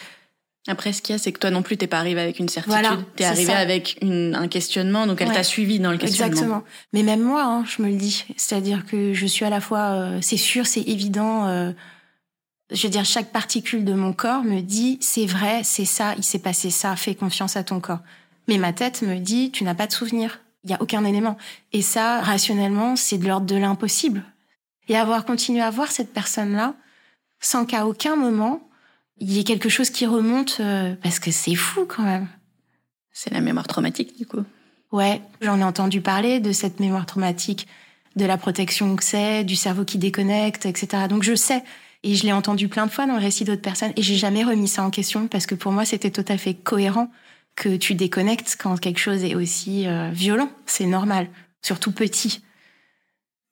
Après, 0.66 0.94
ce 0.94 1.02
qu'il 1.02 1.14
y 1.14 1.16
a, 1.16 1.18
c'est 1.18 1.32
que 1.32 1.38
toi 1.38 1.50
non 1.50 1.62
plus, 1.62 1.76
t'es 1.76 1.86
pas 1.86 1.98
arrivé 1.98 2.20
avec 2.20 2.38
une 2.38 2.48
certitude. 2.48 2.80
Voilà, 2.80 2.98
t'es 3.16 3.24
arrivé 3.24 3.52
avec 3.52 3.98
une, 4.00 4.34
un 4.34 4.48
questionnement, 4.48 5.06
donc 5.06 5.20
elle 5.20 5.32
t'a 5.32 5.42
suivi 5.42 5.80
dans 5.80 5.92
le 5.92 5.98
questionnement. 5.98 6.32
Exactement. 6.32 6.62
Mais 6.94 7.02
même 7.02 7.22
moi, 7.22 7.44
hein, 7.44 7.64
je 7.66 7.82
me 7.82 7.88
le 7.88 7.96
dis. 7.96 8.24
C'est-à-dire 8.36 8.86
que 8.86 9.12
je 9.12 9.26
suis 9.26 9.44
à 9.44 9.50
la 9.50 9.60
fois, 9.60 9.92
euh, 9.92 10.18
c'est 10.22 10.38
sûr, 10.38 10.66
c'est 10.66 10.82
évident. 10.82 11.74
Je 12.70 12.82
veux 12.82 12.90
dire, 12.90 13.04
chaque 13.04 13.32
particule 13.32 13.84
de 13.84 13.92
mon 13.92 14.12
corps 14.12 14.42
me 14.42 14.60
dit 14.60 14.98
c'est 15.00 15.26
vrai, 15.26 15.62
c'est 15.64 15.84
ça, 15.84 16.14
il 16.16 16.24
s'est 16.24 16.38
passé 16.38 16.70
ça, 16.70 16.96
fais 16.96 17.14
confiance 17.14 17.56
à 17.56 17.64
ton 17.64 17.80
corps. 17.80 18.00
Mais 18.48 18.58
ma 18.58 18.72
tête 18.72 19.02
me 19.02 19.18
dit 19.18 19.50
tu 19.50 19.64
n'as 19.64 19.74
pas 19.74 19.86
de 19.86 19.92
souvenirs 19.92 20.40
il 20.64 20.70
y 20.70 20.74
a 20.74 20.82
aucun 20.82 21.04
élément. 21.04 21.36
Et 21.72 21.82
ça, 21.82 22.20
rationnellement, 22.22 22.96
c'est 22.96 23.18
de 23.18 23.28
l'ordre 23.28 23.46
de 23.46 23.56
l'impossible. 23.56 24.24
Et 24.88 24.96
avoir 24.96 25.24
continué 25.24 25.60
à 25.60 25.70
voir 25.70 25.90
cette 25.90 26.12
personne-là, 26.12 26.74
sans 27.40 27.66
qu'à 27.66 27.86
aucun 27.86 28.16
moment, 28.16 28.68
il 29.18 29.32
y 29.32 29.38
ait 29.38 29.44
quelque 29.44 29.68
chose 29.68 29.90
qui 29.90 30.06
remonte, 30.06 30.58
euh, 30.60 30.94
parce 31.02 31.18
que 31.18 31.30
c'est 31.30 31.54
fou 31.54 31.84
quand 31.86 32.02
même. 32.02 32.28
C'est 33.12 33.32
la 33.32 33.40
mémoire 33.40 33.68
traumatique, 33.68 34.16
du 34.16 34.26
coup. 34.26 34.42
Ouais, 34.90 35.20
j'en 35.40 35.60
ai 35.60 35.64
entendu 35.64 36.00
parler 36.00 36.40
de 36.40 36.52
cette 36.52 36.80
mémoire 36.80 37.06
traumatique, 37.06 37.66
de 38.16 38.24
la 38.24 38.38
protection 38.38 38.96
que 38.96 39.04
c'est, 39.04 39.44
du 39.44 39.56
cerveau 39.56 39.84
qui 39.84 39.98
déconnecte, 39.98 40.66
etc. 40.66 41.04
Donc 41.08 41.22
je 41.22 41.34
sais. 41.34 41.62
Et 42.04 42.14
je 42.14 42.24
l'ai 42.24 42.32
entendu 42.32 42.68
plein 42.68 42.84
de 42.86 42.90
fois 42.90 43.06
dans 43.06 43.14
le 43.14 43.20
récit 43.20 43.44
d'autres 43.44 43.62
personnes, 43.62 43.92
et 43.96 44.02
j'ai 44.02 44.16
jamais 44.16 44.44
remis 44.44 44.68
ça 44.68 44.84
en 44.84 44.90
question, 44.90 45.26
parce 45.26 45.46
que 45.46 45.54
pour 45.54 45.72
moi, 45.72 45.86
c'était 45.86 46.10
tout 46.10 46.24
à 46.28 46.36
fait 46.36 46.52
cohérent 46.52 47.10
que 47.56 47.76
tu 47.76 47.94
déconnectes 47.94 48.56
quand 48.60 48.78
quelque 48.78 49.00
chose 49.00 49.24
est 49.24 49.34
aussi 49.34 49.86
euh, 49.86 50.10
violent. 50.10 50.50
C'est 50.66 50.86
normal, 50.86 51.28
surtout 51.62 51.92
petit. 51.92 52.42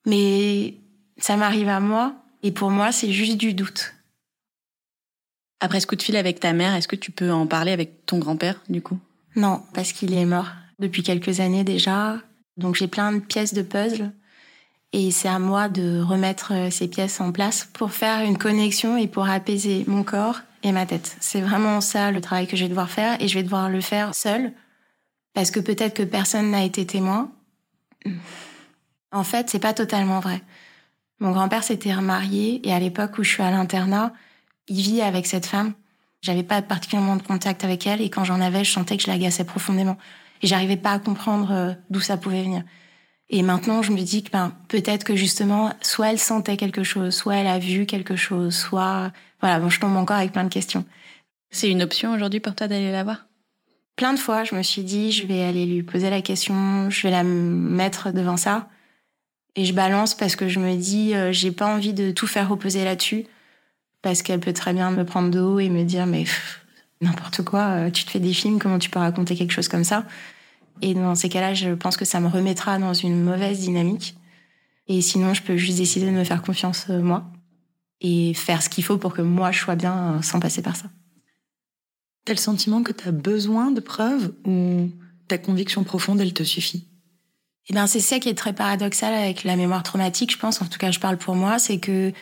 Mais 0.07 0.75
ça 1.17 1.37
m'arrive 1.37 1.69
à 1.69 1.81
moi, 1.81 2.15
et 2.43 2.53
pour 2.53 2.71
moi, 2.71 2.93
c'est 2.93 3.11
juste 3.11 3.39
du 3.39 3.55
doute. 3.55 3.95
Après 5.61 5.81
ce 5.81 5.87
coup 5.87 5.97
de 5.97 6.03
fil 6.03 6.17
avec 6.17 6.39
ta 6.39 6.53
mère, 6.53 6.75
est-ce 6.75 6.89
que 6.89 6.97
tu 6.97 7.11
peux 7.11 7.33
en 7.33 7.47
parler 7.47 7.73
avec 7.73 8.05
ton 8.05 8.19
grand-père, 8.19 8.61
du 8.69 8.83
coup? 8.83 8.99
Non, 9.35 9.63
parce 9.73 9.93
qu'il 9.93 10.13
est 10.13 10.27
mort 10.27 10.49
depuis 10.79 11.03
quelques 11.03 11.41
années 11.41 11.65
déjà. 11.65 12.19
Donc 12.59 12.75
j'ai 12.75 12.89
plein 12.89 13.13
de 13.13 13.21
pièces 13.21 13.55
de 13.55 13.63
puzzle. 13.63 14.13
Et 14.93 15.11
c'est 15.11 15.29
à 15.29 15.39
moi 15.39 15.69
de 15.69 16.01
remettre 16.01 16.53
euh, 16.53 16.71
ces 16.71 16.89
pièces 16.89 17.21
en 17.21 17.33
place 17.33 17.69
pour 17.73 17.93
faire 17.93 18.25
une 18.25 18.37
connexion 18.37 18.97
et 18.97 19.07
pour 19.07 19.29
apaiser 19.29 19.85
mon 19.87 20.03
corps 20.03 20.41
et 20.63 20.73
ma 20.73 20.87
tête. 20.87 21.17
C'est 21.21 21.41
vraiment 21.41 21.81
ça 21.81 22.11
le 22.11 22.21
travail 22.21 22.47
que 22.47 22.57
je 22.57 22.65
vais 22.65 22.69
devoir 22.69 22.91
faire 22.91 23.21
et 23.21 23.27
je 23.27 23.35
vais 23.35 23.43
devoir 23.43 23.71
le 23.71 23.81
faire 23.81 24.15
seul 24.15 24.53
parce 25.35 25.51
que 25.51 25.61
peut-être 25.61 25.95
que 25.95 26.03
personne 26.03 26.51
n'a 26.51 26.65
été 26.65 26.87
témoin. 26.87 27.31
En 29.13 29.25
fait, 29.25 29.49
c'est 29.49 29.59
pas 29.59 29.73
totalement 29.73 30.21
vrai. 30.21 30.43
Mon 31.21 31.33
grand-père 31.33 31.65
s'était 31.65 31.95
remarié 31.95 32.61
et 32.67 32.73
à 32.73 32.79
l'époque 32.79 33.19
où 33.19 33.23
je 33.23 33.31
suis 33.31 33.43
à 33.43 33.51
l'internat, 33.51 34.13
il 34.69 34.83
vit 34.83 35.01
avec 35.01 35.27
cette 35.27 35.47
femme. 35.47 35.73
J'avais 36.21 36.43
pas 36.43 36.63
particulièrement 36.63 37.17
de 37.17 37.23
contact 37.23 37.65
avec 37.65 37.87
elle 37.87 38.01
et 38.01 38.11
quand 38.11 38.25
j'en 38.25 38.41
avais, 38.41 38.65
je 38.65 38.73
sentais 38.73 38.97
que 38.97 39.03
je 39.03 39.09
l'agaçais 39.09 39.45
profondément 39.45 39.97
et 40.43 40.47
j'arrivais 40.47 40.77
pas 40.77 40.93
à 40.93 40.99
comprendre 40.99 41.51
euh, 41.53 41.73
d'où 41.91 42.01
ça 42.01 42.17
pouvait 42.17 42.43
venir. 42.43 42.63
Et 43.35 43.41
maintenant, 43.41 43.81
je 43.81 43.93
me 43.93 44.01
dis 44.03 44.23
que 44.23 44.31
ben, 44.31 44.53
peut-être 44.69 45.05
que 45.05 45.17
justement, 45.17 45.73
soit 45.81 46.11
elle 46.11 46.19
sentait 46.19 46.59
quelque 46.59 46.85
chose, 46.85 47.15
soit 47.15 47.37
elle 47.37 47.47
a 47.47 47.59
vu 47.59 47.87
quelque 47.87 48.15
chose, 48.15 48.55
soit 48.55 49.11
voilà, 49.41 49.59
bon, 49.59 49.71
je 49.71 49.81
tombe 49.81 49.97
encore 49.97 50.19
avec 50.19 50.33
plein 50.33 50.45
de 50.45 50.53
questions. 50.53 50.85
C'est 51.51 51.71
une 51.71 51.83
option 51.83 52.13
aujourd'hui 52.13 52.41
pour 52.41 52.55
toi 52.55 52.69
d'aller 52.69 52.93
la 52.93 53.05
voir? 53.05 53.27
Plein 53.97 54.13
de 54.13 54.19
fois, 54.19 54.45
je 54.45 54.55
me 54.55 54.63
suis 54.63 54.85
dit, 54.85 55.13
je 55.13 55.27
vais 55.27 55.43
aller 55.43 55.65
lui 55.65 55.83
poser 55.83 56.11
la 56.11 56.21
question, 56.21 56.91
je 56.91 57.03
vais 57.03 57.11
la 57.11 57.25
mettre 57.25 58.13
devant 58.13 58.37
ça. 58.37 58.69
Et 59.57 59.65
je 59.65 59.73
balance 59.73 60.15
parce 60.15 60.37
que 60.37 60.49
je 60.49 60.61
me 60.61 60.77
dis, 60.77 61.15
euh, 61.15 61.33
j'ai 61.33 61.53
pas 61.53 61.67
envie 61.67 61.95
de 61.95 62.11
tout 62.11 62.27
faire 62.27 62.51
reposer 62.51 62.85
là-dessus. 62.85 63.25
Parce 64.03 64.21
qu'elle 64.21 64.41
peut 64.41 64.53
très 64.53 64.75
bien 64.75 64.91
me 64.91 65.05
prendre 65.05 65.31
de 65.31 65.41
haut 65.41 65.59
et 65.59 65.71
me 65.71 65.85
dire, 65.85 66.07
mais 66.07 66.25
n'importe 67.01 67.43
quoi, 67.43 67.61
euh, 67.61 67.91
tu 67.91 68.05
te 68.05 68.11
fais 68.11 68.21
des 68.21 68.35
films, 68.35 68.59
comment 68.59 68.79
tu 68.79 68.91
peux 68.91 68.99
raconter 68.99 69.37
quelque 69.37 69.53
chose 69.53 69.69
comme 69.69 69.85
ça? 69.85 70.05
Et 70.83 70.95
dans 70.95 71.15
ces 71.15 71.29
cas-là, 71.29 71.55
je 71.55 71.71
pense 71.71 71.97
que 71.97 72.05
ça 72.05 72.21
me 72.21 72.29
remettra 72.29 72.79
dans 72.79 72.93
une 72.93 73.23
mauvaise 73.23 73.61
dynamique. 73.61 74.17
Et 74.89 75.01
sinon, 75.01 75.33
je 75.33 75.43
peux 75.43 75.57
juste 75.57 75.79
décider 75.79 76.07
de 76.07 76.11
me 76.11 76.25
faire 76.25 76.43
confiance, 76.43 76.87
euh, 76.91 77.01
moi 77.01 77.33
et 78.03 78.35
faire 78.35 78.63
ce 78.63 78.69
qu'il 78.69 78.85
faut 78.85 78.99
pour 78.99 79.15
que 79.15 79.23
moi 79.23 79.53
je 79.53 79.61
sois 79.61 79.77
bien 79.77 80.15
euh, 80.15 80.23
sans 80.23 80.41
passer 80.41 80.61
par 80.61 80.77
ça. 80.77 80.87
T'as 82.25 82.35
le 82.35 82.39
sentiment 82.39 82.83
que 82.83 82.93
tu 82.93 83.09
as 83.09 83.13
besoin 83.13 83.71
de 83.71 83.81
preuves 83.81 84.35
ou 84.45 84.91
ta 85.29 85.39
conviction 85.39 85.85
profonde 85.85 86.21
elle 86.21 86.35
te 86.35 86.43
suffit? 86.43 86.89
Eh 87.69 87.75
ben 87.75 87.87
c'est 87.87 88.01
ça 88.01 88.19
qui 88.19 88.29
est 88.29 88.35
très 88.35 88.53
paradoxal 88.53 89.15
avec 89.15 89.45
la 89.45 89.57
mémoire 89.57 89.85
traumatique, 89.85 90.33
je 90.33 90.39
pense. 90.39 90.61
En 90.61 90.67
tout 90.67 90.79
cas, 90.79 90.91
je 90.91 90.99
parle 90.99 91.17
pour 91.17 91.37
moi, 91.37 91.61
c'est 91.61 91.79
que 91.79 92.13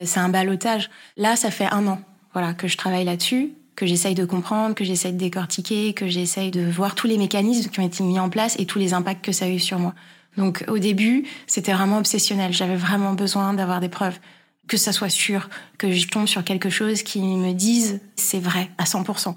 c'est 0.00 0.20
un 0.20 0.30
balotage. 0.30 0.90
Là, 1.18 1.36
ça 1.36 1.50
fait 1.50 1.66
un 1.66 1.86
an, 1.86 2.00
voilà, 2.32 2.54
que 2.54 2.66
je 2.66 2.78
travaille 2.78 3.04
là-dessus, 3.04 3.52
que 3.76 3.86
j'essaye 3.86 4.14
de 4.14 4.24
comprendre, 4.24 4.74
que 4.74 4.84
j'essaye 4.84 5.12
de 5.12 5.18
décortiquer, 5.18 5.92
que 5.92 6.08
j'essaye 6.08 6.50
de 6.50 6.62
voir 6.62 6.94
tous 6.94 7.06
les 7.06 7.18
mécanismes 7.18 7.70
qui 7.70 7.80
ont 7.80 7.86
été 7.86 8.02
mis 8.02 8.18
en 8.18 8.30
place 8.30 8.58
et 8.58 8.66
tous 8.66 8.78
les 8.78 8.94
impacts 8.94 9.24
que 9.24 9.32
ça 9.32 9.44
a 9.44 9.48
eu 9.48 9.58
sur 9.58 9.78
moi. 9.78 9.94
Donc 10.36 10.64
au 10.68 10.78
début, 10.78 11.26
c'était 11.46 11.72
vraiment 11.72 11.98
obsessionnel. 11.98 12.52
J'avais 12.52 12.76
vraiment 12.76 13.12
besoin 13.12 13.54
d'avoir 13.54 13.80
des 13.80 13.88
preuves 13.88 14.18
que 14.66 14.76
ça 14.76 14.92
soit 14.92 15.10
sûr, 15.10 15.48
que 15.78 15.92
je 15.92 16.08
tombe 16.08 16.26
sur 16.26 16.42
quelque 16.42 16.70
chose 16.70 17.02
qui 17.02 17.20
me 17.22 17.52
dise 17.52 18.00
c'est 18.16 18.40
vrai 18.40 18.70
à 18.78 18.84
100%. 18.84 19.34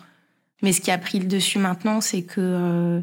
Mais 0.62 0.73
ce 0.73 0.82
qui 0.82 0.91
a 0.91 0.97
pris 0.97 1.19
le 1.19 1.25
dessus 1.25 1.60
maintenant, 1.60 2.02
c'est 2.02 2.23
que 2.23 2.41
euh, 2.41 3.02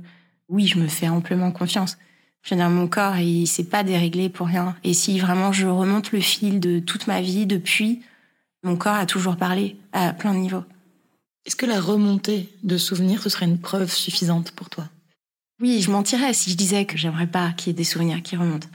oui, 0.48 0.66
je 0.66 0.78
me 0.78 0.88
fais 0.88 1.08
amplement 1.08 1.52
confiance. 1.52 1.98
Je 2.42 2.54
veux 2.54 2.60
dire, 2.60 2.70
mon 2.70 2.86
corps, 2.86 3.16
il 3.16 3.46
s'est 3.46 3.64
pas 3.64 3.82
déréglé 3.82 4.28
pour 4.28 4.46
rien. 4.46 4.76
Et 4.84 4.94
si 4.94 5.18
vraiment 5.18 5.52
je 5.52 5.66
remonte 5.66 6.12
le 6.12 6.20
fil 6.20 6.60
de 6.60 6.78
toute 6.78 7.06
ma 7.06 7.20
vie 7.20 7.46
depuis, 7.46 8.02
mon 8.62 8.76
corps 8.76 8.94
a 8.94 9.06
toujours 9.06 9.36
parlé 9.36 9.76
à 9.92 10.12
plein 10.12 10.32
de 10.32 10.38
niveaux. 10.38 10.64
Est-ce 11.46 11.56
que 11.56 11.66
la 11.66 11.80
remontée 11.80 12.50
de 12.64 12.76
souvenirs, 12.76 13.22
ce 13.22 13.28
serait 13.28 13.46
une 13.46 13.60
preuve 13.60 13.90
suffisante 13.90 14.50
pour 14.50 14.68
toi? 14.68 14.88
Oui, 15.60 15.80
je 15.80 15.90
mentirais 15.90 16.34
si 16.34 16.50
je 16.50 16.56
disais 16.56 16.84
que 16.84 16.98
j'aimerais 16.98 17.28
pas 17.28 17.52
qu'il 17.52 17.68
y 17.68 17.70
ait 17.70 17.74
des 17.74 17.84
souvenirs 17.84 18.22
qui 18.22 18.36
remontent. 18.36 18.68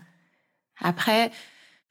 Après, 0.79 1.31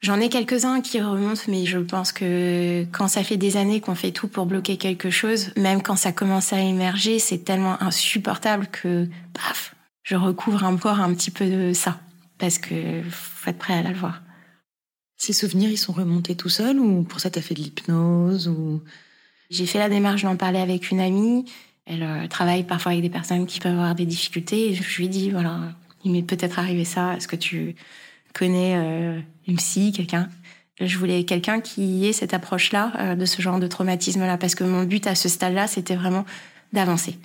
J'en 0.01 0.19
ai 0.19 0.29
quelques-uns 0.29 0.81
qui 0.81 0.99
remontent, 0.99 1.43
mais 1.47 1.67
je 1.67 1.77
pense 1.77 2.11
que 2.11 2.85
quand 2.91 3.07
ça 3.07 3.23
fait 3.23 3.37
des 3.37 3.55
années 3.55 3.81
qu'on 3.81 3.93
fait 3.93 4.11
tout 4.11 4.27
pour 4.27 4.47
bloquer 4.47 4.77
quelque 4.77 5.11
chose, 5.11 5.51
même 5.55 5.83
quand 5.83 5.95
ça 5.95 6.11
commence 6.11 6.53
à 6.53 6.59
émerger, 6.59 7.19
c'est 7.19 7.45
tellement 7.45 7.81
insupportable 7.83 8.65
que, 8.71 9.07
paf, 9.33 9.75
je 10.01 10.15
recouvre 10.15 10.63
encore 10.63 10.99
un 10.99 11.13
petit 11.13 11.29
peu 11.29 11.45
de 11.45 11.73
ça. 11.73 11.99
Parce 12.39 12.57
que 12.57 13.03
faut 13.11 13.51
être 13.51 13.59
prêt 13.59 13.75
à 13.75 13.83
la 13.83 13.91
le 13.91 13.97
voir. 13.97 14.23
Ces 15.17 15.33
souvenirs, 15.33 15.69
ils 15.69 15.77
sont 15.77 15.93
remontés 15.93 16.35
tout 16.35 16.49
seuls 16.49 16.79
ou 16.79 17.03
pour 17.03 17.19
ça 17.19 17.29
t'as 17.29 17.41
fait 17.41 17.53
de 17.53 17.59
l'hypnose 17.59 18.47
ou 18.47 18.81
J'ai 19.51 19.65
fait 19.65 19.79
la 19.79 19.89
démarche 19.89 20.23
d'en 20.23 20.37
parler 20.37 20.59
avec 20.59 20.91
une 20.91 21.01
amie. 21.01 21.43
Elle 21.85 22.03
euh, 22.03 22.27
travaille 22.27 22.63
parfois 22.63 22.93
avec 22.93 23.03
des 23.03 23.09
personnes 23.09 23.45
qui 23.45 23.59
peuvent 23.59 23.73
avoir 23.73 23.95
des 23.95 24.05
difficultés. 24.05 24.73
Je 24.73 24.97
lui 24.97 25.05
ai 25.05 25.09
dit, 25.09 25.29
voilà, 25.29 25.59
il 26.05 26.13
m'est 26.13 26.23
peut-être 26.23 26.57
arrivé 26.57 26.85
ça. 26.85 27.15
Est-ce 27.15 27.27
que 27.27 27.35
tu 27.35 27.75
connais 28.33 28.75
euh, 28.77 29.19
une 29.47 29.57
psy, 29.57 29.91
quelqu'un? 29.91 30.29
Je 30.79 30.97
voulais 30.97 31.25
quelqu'un 31.25 31.59
qui 31.59 32.07
ait 32.07 32.13
cette 32.13 32.33
approche-là 32.33 32.93
euh, 32.97 33.15
de 33.15 33.25
ce 33.25 33.41
genre 33.41 33.59
de 33.59 33.67
traumatisme-là, 33.67 34.37
parce 34.37 34.55
que 34.55 34.63
mon 34.63 34.83
but 34.83 35.05
à 35.05 35.15
ce 35.15 35.27
stade-là, 35.27 35.67
c'était 35.67 35.97
vraiment 35.97 36.25
d'avancer. 36.71 37.19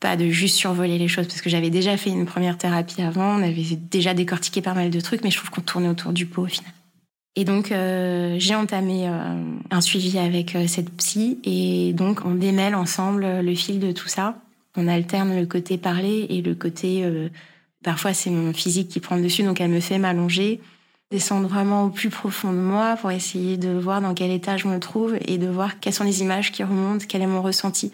Pas 0.00 0.16
de 0.16 0.30
juste 0.30 0.56
survoler 0.56 0.96
les 0.96 1.08
choses, 1.08 1.26
parce 1.26 1.42
que 1.42 1.50
j'avais 1.50 1.68
déjà 1.68 1.98
fait 1.98 2.08
une 2.08 2.24
première 2.24 2.56
thérapie 2.56 3.02
avant, 3.02 3.38
on 3.38 3.42
avait 3.42 3.76
déjà 3.76 4.14
décortiqué 4.14 4.62
pas 4.62 4.72
mal 4.72 4.88
de 4.88 5.00
trucs, 5.00 5.22
mais 5.22 5.30
je 5.30 5.36
trouve 5.36 5.50
qu'on 5.50 5.60
tournait 5.60 5.88
autour 5.88 6.14
du 6.14 6.24
pot 6.24 6.44
au 6.44 6.48
final. 6.48 6.72
Et 7.36 7.44
donc, 7.44 7.70
euh, 7.70 8.36
j'ai 8.38 8.54
entamé 8.54 9.08
euh, 9.08 9.44
un 9.70 9.80
suivi 9.80 10.18
avec 10.18 10.56
euh, 10.56 10.66
cette 10.66 10.90
psy 10.96 11.38
et 11.44 11.92
donc 11.92 12.24
on 12.24 12.34
démêle 12.34 12.74
ensemble 12.74 13.40
le 13.40 13.54
fil 13.54 13.78
de 13.78 13.92
tout 13.92 14.08
ça. 14.08 14.36
On 14.76 14.88
alterne 14.88 15.38
le 15.38 15.46
côté 15.46 15.78
parler 15.78 16.26
et 16.28 16.42
le 16.42 16.54
côté... 16.54 17.04
parfois, 17.82 18.14
c'est 18.14 18.30
mon 18.30 18.52
physique 18.52 18.88
qui 18.88 19.00
prend 19.00 19.18
dessus, 19.18 19.42
donc 19.42 19.60
elle 19.60 19.70
me 19.70 19.80
fait 19.80 19.98
m'allonger, 19.98 20.60
descendre 21.10 21.48
vraiment 21.48 21.86
au 21.86 21.90
plus 21.90 22.08
profond 22.08 22.52
de 22.52 22.58
moi 22.58 22.96
pour 23.00 23.10
essayer 23.10 23.56
de 23.56 23.70
voir 23.70 24.00
dans 24.00 24.14
quel 24.14 24.30
état 24.30 24.56
je 24.56 24.68
me 24.68 24.78
trouve 24.78 25.16
et 25.26 25.38
de 25.38 25.48
voir 25.48 25.80
quelles 25.80 25.92
sont 25.92 26.04
les 26.04 26.20
images 26.20 26.52
qui 26.52 26.62
remontent, 26.62 27.04
quel 27.08 27.20
est 27.20 27.26
mon 27.26 27.42
ressenti. 27.42 27.90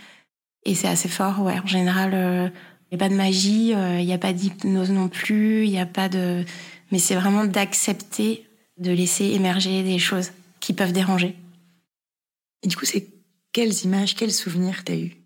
Et 0.66 0.74
c'est 0.74 0.89
assez 0.89 1.09
fort, 1.09 1.41
ouais. 1.41 1.59
En 1.64 1.66
général, 1.66 2.12
il 2.12 2.95
n'y 2.95 3.03
a 3.03 3.07
pas 3.07 3.09
de 3.09 3.16
magie, 3.16 3.70
il 3.70 4.05
n'y 4.05 4.12
a 4.12 4.18
pas 4.18 4.34
d'hypnose 4.34 4.91
non 4.91 5.09
plus, 5.09 5.66
il 5.66 5.78
a 5.78 5.87
pas 5.87 6.11
de... 6.11 6.45
Mais 6.93 6.99
c'est 6.99 7.14
vraiment 7.14 7.47
d'accepter 7.47 8.47
de 8.79 8.91
laisser 8.91 9.24
émerger 9.24 9.83
des 9.83 9.99
choses 9.99 10.33
qui 10.61 10.72
peuvent 10.72 10.93
déranger. 10.93 11.37
Et 12.62 12.68
du 12.68 12.77
coup, 12.77 12.85
c'est 12.85 13.09
quelles 13.53 13.85
images, 13.85 14.14
quels 14.14 14.33
souvenirs 14.33 14.85
t'as 14.85 14.97
eu? 14.97 15.16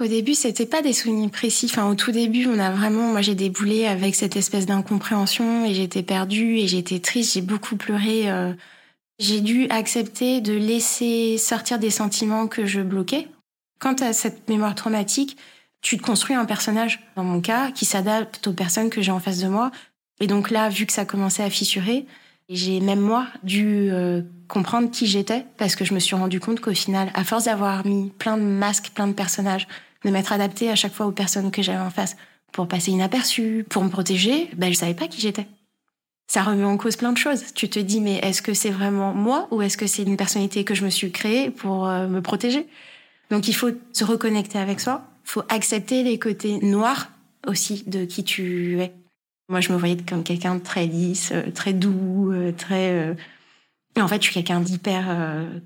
Au 0.00 0.06
début, 0.06 0.34
c'était 0.34 0.66
pas 0.66 0.82
des 0.82 0.92
souvenirs 0.92 1.30
précis. 1.30 1.66
Enfin, 1.70 1.88
au 1.88 1.94
tout 1.94 2.10
début, 2.10 2.46
on 2.46 2.58
a 2.58 2.72
vraiment, 2.72 3.12
moi, 3.12 3.20
j'ai 3.20 3.36
déboulé 3.36 3.86
avec 3.86 4.16
cette 4.16 4.34
espèce 4.34 4.66
d'incompréhension 4.66 5.64
et 5.64 5.74
j'étais 5.74 6.02
perdue 6.02 6.58
et 6.58 6.66
j'étais 6.66 6.98
triste. 6.98 7.34
J'ai 7.34 7.42
beaucoup 7.42 7.76
pleuré. 7.76 8.30
Euh. 8.30 8.52
J'ai 9.20 9.40
dû 9.40 9.68
accepter 9.68 10.40
de 10.40 10.52
laisser 10.52 11.38
sortir 11.38 11.78
des 11.78 11.90
sentiments 11.90 12.48
que 12.48 12.66
je 12.66 12.80
bloquais. 12.80 13.28
Quant 13.78 13.94
à 13.94 14.12
cette 14.12 14.48
mémoire 14.48 14.74
traumatique, 14.74 15.36
tu 15.80 15.96
te 15.96 16.02
construis 16.02 16.34
un 16.34 16.46
personnage, 16.46 17.00
dans 17.14 17.22
mon 17.22 17.40
cas, 17.40 17.70
qui 17.70 17.84
s'adapte 17.84 18.46
aux 18.48 18.52
personnes 18.52 18.90
que 18.90 19.02
j'ai 19.02 19.12
en 19.12 19.20
face 19.20 19.38
de 19.38 19.46
moi. 19.46 19.70
Et 20.18 20.26
donc 20.26 20.50
là, 20.50 20.68
vu 20.68 20.86
que 20.86 20.92
ça 20.92 21.04
commençait 21.04 21.44
à 21.44 21.50
fissurer, 21.50 22.06
j'ai 22.48 22.80
même 22.80 23.00
moi 23.00 23.26
dû 23.42 23.88
euh, 23.90 24.22
comprendre 24.48 24.90
qui 24.90 25.06
j'étais 25.06 25.46
parce 25.56 25.76
que 25.76 25.84
je 25.84 25.94
me 25.94 25.98
suis 25.98 26.14
rendu 26.16 26.40
compte 26.40 26.60
qu'au 26.60 26.74
final, 26.74 27.10
à 27.14 27.24
force 27.24 27.44
d'avoir 27.44 27.86
mis 27.86 28.10
plein 28.10 28.36
de 28.36 28.42
masques, 28.42 28.92
plein 28.94 29.06
de 29.06 29.12
personnages, 29.12 29.66
de 30.04 30.10
m'être 30.10 30.32
adapté 30.32 30.70
à 30.70 30.76
chaque 30.76 30.92
fois 30.92 31.06
aux 31.06 31.12
personnes 31.12 31.50
que 31.50 31.62
j'avais 31.62 31.78
en 31.78 31.90
face 31.90 32.16
pour 32.52 32.68
passer 32.68 32.92
inaperçu, 32.92 33.64
pour 33.68 33.82
me 33.82 33.88
protéger, 33.88 34.50
ben 34.56 34.72
je 34.72 34.78
savais 34.78 34.94
pas 34.94 35.08
qui 35.08 35.20
j'étais. 35.20 35.46
Ça 36.26 36.42
remet 36.42 36.64
en 36.64 36.76
cause 36.76 36.96
plein 36.96 37.12
de 37.12 37.18
choses. 37.18 37.52
Tu 37.54 37.68
te 37.68 37.78
dis 37.78 38.00
mais 38.00 38.16
est-ce 38.18 38.42
que 38.42 38.54
c'est 38.54 38.70
vraiment 38.70 39.12
moi 39.12 39.48
ou 39.50 39.62
est-ce 39.62 39.76
que 39.76 39.86
c'est 39.86 40.02
une 40.02 40.16
personnalité 40.16 40.64
que 40.64 40.74
je 40.74 40.84
me 40.84 40.90
suis 40.90 41.10
créée 41.10 41.50
pour 41.50 41.86
euh, 41.86 42.06
me 42.06 42.20
protéger? 42.20 42.66
Donc 43.30 43.48
il 43.48 43.54
faut 43.54 43.70
se 43.92 44.04
reconnecter 44.04 44.58
avec 44.58 44.80
soi, 44.80 45.02
faut 45.24 45.42
accepter 45.48 46.02
les 46.02 46.18
côtés 46.18 46.58
noirs 46.60 47.10
aussi 47.46 47.84
de 47.86 48.04
qui 48.04 48.24
tu 48.24 48.80
es. 48.80 48.92
Moi, 49.48 49.60
je 49.60 49.72
me 49.72 49.76
voyais 49.76 49.96
comme 49.96 50.24
quelqu'un 50.24 50.54
de 50.54 50.62
très 50.62 50.86
lisse, 50.86 51.30
euh, 51.32 51.50
très 51.50 51.74
doux, 51.74 52.32
euh, 52.32 52.52
très. 52.52 52.90
Euh, 52.92 53.14
en 53.98 54.08
fait, 54.08 54.16
je 54.16 54.30
suis 54.30 54.34
quelqu'un 54.34 54.60
d'hyper 54.60 55.04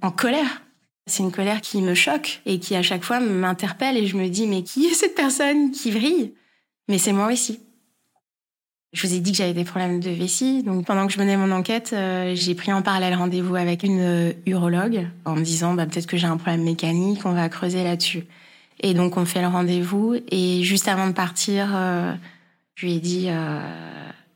en 0.03 0.11
colère. 0.11 0.63
C'est 1.07 1.23
une 1.23 1.33
colère 1.33 1.63
qui 1.63 1.81
me 1.81 1.95
choque 1.95 2.43
et 2.45 2.59
qui 2.59 2.77
à 2.77 2.83
chaque 2.83 3.03
fois 3.03 3.21
m'interpelle 3.21 3.97
et 3.97 4.07
je 4.07 4.19
me 4.19 4.29
dis 4.29 4.47
mais 4.47 4.63
qui 4.63 4.85
est 4.85 4.93
cette 4.93 5.15
personne 5.15 5.71
qui 5.71 5.91
vrille? 5.91 6.35
Mais 6.89 6.99
c'est 6.99 7.15
moi 7.15 7.33
aussi. 7.33 7.61
Je 8.93 9.07
vous 9.07 9.15
ai 9.15 9.21
dit 9.21 9.33
que 9.33 9.39
j'avais 9.39 9.55
des 9.55 9.65
problèmes 9.65 10.01
de 10.01 10.11
vessie, 10.11 10.63
donc 10.63 10.85
pendant 10.85 11.07
que 11.07 11.13
je 11.15 11.19
menais 11.19 11.39
mon 11.39 11.51
enquête, 11.53 11.97
j'ai 12.35 12.55
pris 12.55 12.71
en 12.71 12.83
parallèle 12.83 13.15
rendez-vous 13.15 13.57
avec 13.57 13.83
une 13.83 14.35
urologue 14.45 15.07
en 15.25 15.35
me 15.35 15.43
disant 15.43 15.73
bah, 15.73 15.87
peut-être 15.87 16.07
que 16.07 16.19
j'ai 16.19 16.27
un 16.27 16.37
problème 16.37 16.65
mécanique, 16.65 17.25
on 17.25 17.33
va 17.33 17.49
creuser 17.49 17.83
là-dessus. 17.83 18.25
Et 18.81 18.93
donc 18.93 19.17
on 19.17 19.25
fait 19.25 19.41
le 19.41 19.49
rendez-vous 19.49 20.17
et 20.31 20.63
juste 20.65 20.89
avant 20.89 21.07
de 21.07 21.13
partir, 21.13 21.75
je 22.79 22.87
lui 22.87 22.95
ai 22.95 23.01
dit, 23.01 23.27
euh, 23.29 23.59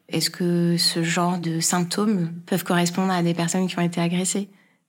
est-ce 0.09 0.29
que 0.29 0.77
ce 0.77 1.05
genre 1.05 1.39
de 1.39 1.61
symptômes 1.61 2.33
peuvent 2.45 2.65
correspondre 2.65 3.13
à 3.13 3.23
des 3.23 3.35
personnes 3.35 3.69
qui 3.69 3.79
ont 3.79 3.83
été 3.83 4.01
agressées? 4.01 4.49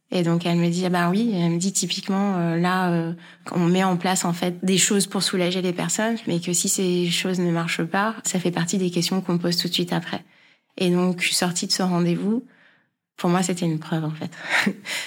Et 0.09 0.23
donc 0.23 0.47
elle 0.47 0.57
me 0.57 0.69
dit, 0.69 0.83
ah 0.87 0.89
bah 0.89 1.11
oui, 1.11 1.31
elle 1.35 1.51
me 1.51 1.57
dit 1.59 1.71
typiquement, 1.71 2.37
euh, 2.37 2.57
là, 2.57 2.91
euh, 2.91 3.13
on 3.51 3.67
met 3.67 3.83
en 3.83 3.95
place 3.95 4.25
en 4.25 4.33
fait 4.33 4.65
des 4.65 4.79
choses 4.79 5.05
pour 5.05 5.21
soulager 5.21 5.61
les 5.61 5.71
personnes, 5.71 6.17
mais 6.25 6.39
que 6.39 6.51
si 6.51 6.67
ces 6.67 7.11
choses 7.11 7.39
ne 7.39 7.51
marchent 7.51 7.83
pas, 7.83 8.15
ça 8.23 8.39
fait 8.39 8.49
partie 8.49 8.79
des 8.79 8.89
questions 8.89 9.21
qu'on 9.21 9.37
pose 9.37 9.55
tout 9.55 9.67
de 9.67 9.73
suite 9.73 9.93
après. 9.93 10.23
Et 10.77 10.89
donc 10.89 11.21
je 11.21 11.27
suis 11.27 11.35
sortie 11.35 11.67
de 11.67 11.71
ce 11.71 11.83
rendez-vous. 11.83 12.43
Pour 13.17 13.29
moi, 13.29 13.43
c'était 13.43 13.67
une 13.67 13.77
preuve 13.77 14.03
en 14.03 14.09
fait. 14.09 14.31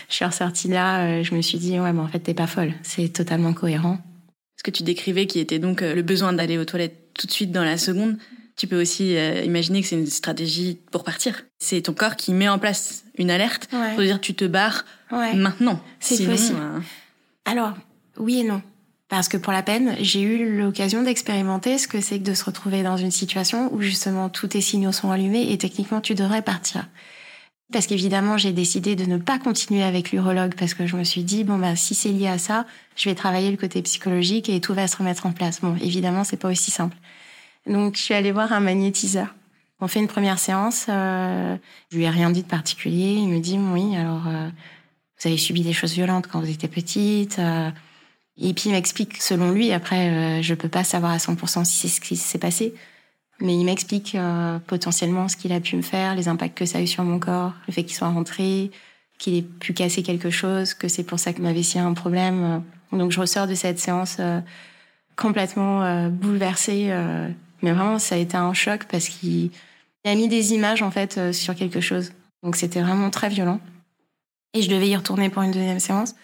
je 0.08 0.14
suis 0.14 0.24
ressortie 0.24 0.68
là, 0.68 1.20
je 1.24 1.34
me 1.34 1.42
suis 1.42 1.58
dit, 1.58 1.80
ouais, 1.80 1.92
mais 1.92 2.00
en 2.00 2.06
fait, 2.06 2.20
t'es 2.20 2.34
pas 2.34 2.46
folle. 2.46 2.74
C'est 2.84 3.08
totalement 3.08 3.54
cohérent. 3.54 3.98
Que 4.66 4.72
tu 4.72 4.82
décrivais, 4.82 5.28
qui 5.28 5.38
était 5.38 5.60
donc 5.60 5.80
le 5.80 6.02
besoin 6.02 6.32
d'aller 6.32 6.58
aux 6.58 6.64
toilettes 6.64 6.98
tout 7.14 7.28
de 7.28 7.32
suite 7.32 7.52
dans 7.52 7.62
la 7.62 7.78
seconde, 7.78 8.18
tu 8.56 8.66
peux 8.66 8.80
aussi 8.80 9.16
euh, 9.16 9.42
imaginer 9.44 9.82
que 9.82 9.86
c'est 9.86 9.96
une 9.96 10.06
stratégie 10.06 10.78
pour 10.90 11.04
partir. 11.04 11.44
C'est 11.58 11.82
ton 11.82 11.92
corps 11.92 12.16
qui 12.16 12.32
met 12.32 12.48
en 12.48 12.58
place 12.58 13.04
une 13.18 13.30
alerte 13.30 13.68
pour 13.94 14.02
dire 14.02 14.20
tu 14.20 14.34
te 14.34 14.44
barres 14.44 14.84
maintenant. 15.10 15.80
C'est 16.00 16.24
possible. 16.26 16.58
Euh, 16.60 16.80
Alors, 17.44 17.74
oui 18.18 18.40
et 18.40 18.44
non. 18.44 18.62
Parce 19.08 19.28
que 19.28 19.36
pour 19.36 19.52
la 19.52 19.62
peine, 19.62 19.94
j'ai 20.00 20.22
eu 20.22 20.58
l'occasion 20.58 21.02
d'expérimenter 21.02 21.78
ce 21.78 21.86
que 21.86 22.00
c'est 22.00 22.18
que 22.18 22.24
de 22.24 22.34
se 22.34 22.44
retrouver 22.44 22.82
dans 22.82 22.96
une 22.96 23.12
situation 23.12 23.72
où 23.72 23.80
justement 23.80 24.28
tous 24.28 24.48
tes 24.48 24.60
signaux 24.60 24.90
sont 24.90 25.12
allumés 25.12 25.52
et 25.52 25.58
techniquement 25.58 26.00
tu 26.00 26.14
devrais 26.14 26.42
partir. 26.42 26.88
Parce 27.72 27.86
qu'évidemment, 27.86 28.38
j'ai 28.38 28.52
décidé 28.52 28.94
de 28.94 29.04
ne 29.04 29.16
pas 29.16 29.38
continuer 29.38 29.82
avec 29.82 30.12
l'urologue 30.12 30.54
parce 30.56 30.74
que 30.74 30.86
je 30.86 30.96
me 30.96 31.02
suis 31.02 31.24
dit 31.24 31.42
bon 31.42 31.58
bah 31.58 31.74
si 31.74 31.94
c'est 31.94 32.10
lié 32.10 32.28
à 32.28 32.38
ça, 32.38 32.64
je 32.94 33.08
vais 33.08 33.14
travailler 33.14 33.50
le 33.50 33.56
côté 33.56 33.82
psychologique 33.82 34.48
et 34.48 34.60
tout 34.60 34.72
va 34.72 34.86
se 34.86 34.96
remettre 34.96 35.26
en 35.26 35.32
place. 35.32 35.60
Bon, 35.60 35.76
évidemment, 35.76 36.22
c'est 36.22 36.36
pas 36.36 36.48
aussi 36.48 36.70
simple. 36.70 36.96
Donc, 37.66 37.96
je 37.96 38.02
suis 38.02 38.14
allée 38.14 38.30
voir 38.30 38.52
un 38.52 38.60
magnétiseur. 38.60 39.34
On 39.80 39.88
fait 39.88 39.98
une 39.98 40.06
première 40.06 40.38
séance. 40.38 40.86
Euh, 40.88 41.56
je 41.90 41.96
lui 41.96 42.04
ai 42.04 42.10
rien 42.10 42.30
dit 42.30 42.42
de 42.42 42.48
particulier. 42.48 43.14
Il 43.14 43.28
me 43.28 43.40
dit 43.40 43.58
oui, 43.58 43.96
alors 43.96 44.28
euh, 44.28 44.48
vous 45.18 45.28
avez 45.28 45.36
subi 45.36 45.62
des 45.62 45.72
choses 45.72 45.92
violentes 45.92 46.26
quand 46.26 46.40
vous 46.40 46.50
étiez 46.50 46.68
petite. 46.68 47.38
Euh. 47.38 47.70
et 48.36 48.52
puis 48.52 48.64
il 48.66 48.72
m'explique, 48.72 49.20
selon 49.22 49.50
lui, 49.50 49.72
après, 49.72 50.08
euh, 50.10 50.42
je 50.42 50.54
peux 50.54 50.68
pas 50.68 50.84
savoir 50.84 51.12
à 51.12 51.18
100% 51.18 51.64
si 51.64 51.88
c'est 51.88 51.88
ce 51.88 52.00
qui 52.00 52.16
s'est 52.16 52.38
passé, 52.38 52.74
mais 53.40 53.54
il 53.54 53.64
m'explique 53.64 54.14
euh, 54.14 54.58
potentiellement 54.66 55.28
ce 55.28 55.36
qu'il 55.36 55.52
a 55.52 55.60
pu 55.60 55.76
me 55.76 55.82
faire, 55.82 56.14
les 56.14 56.28
impacts 56.28 56.56
que 56.56 56.66
ça 56.66 56.78
a 56.78 56.80
eu 56.82 56.86
sur 56.86 57.04
mon 57.04 57.18
corps, 57.18 57.52
le 57.68 57.72
fait 57.72 57.84
qu'il 57.84 57.94
soit 57.94 58.08
rentré, 58.08 58.70
qu'il 59.18 59.34
ait 59.34 59.42
pu 59.42 59.72
casser 59.72 60.02
quelque 60.02 60.30
chose, 60.30 60.74
que 60.74 60.88
c'est 60.88 61.04
pour 61.04 61.18
ça 61.18 61.32
que 61.32 61.42
ma 61.42 61.52
vessie 61.52 61.78
a 61.78 61.84
un 61.84 61.94
problème. 61.94 62.62
Donc 62.92 63.12
je 63.12 63.20
ressors 63.20 63.46
de 63.46 63.54
cette 63.54 63.78
séance 63.78 64.18
complètement 65.16 66.08
bouleversée 66.10 66.92
mais 67.62 67.72
vraiment, 67.72 67.98
ça 67.98 68.14
a 68.14 68.18
été 68.18 68.36
un 68.36 68.52
choc 68.54 68.84
parce 68.90 69.08
qu'il 69.08 69.50
a 70.04 70.14
mis 70.14 70.28
des 70.28 70.52
images 70.52 70.82
en 70.82 70.90
fait 70.90 71.18
euh, 71.18 71.32
sur 71.32 71.54
quelque 71.54 71.80
chose. 71.80 72.12
Donc 72.42 72.56
c'était 72.56 72.80
vraiment 72.80 73.10
très 73.10 73.28
violent. 73.28 73.60
Et 74.54 74.62
je 74.62 74.70
devais 74.70 74.88
y 74.88 74.96
retourner 74.96 75.30
pour 75.30 75.42
une 75.42 75.50
deuxième 75.50 75.80
séance. 75.80 76.14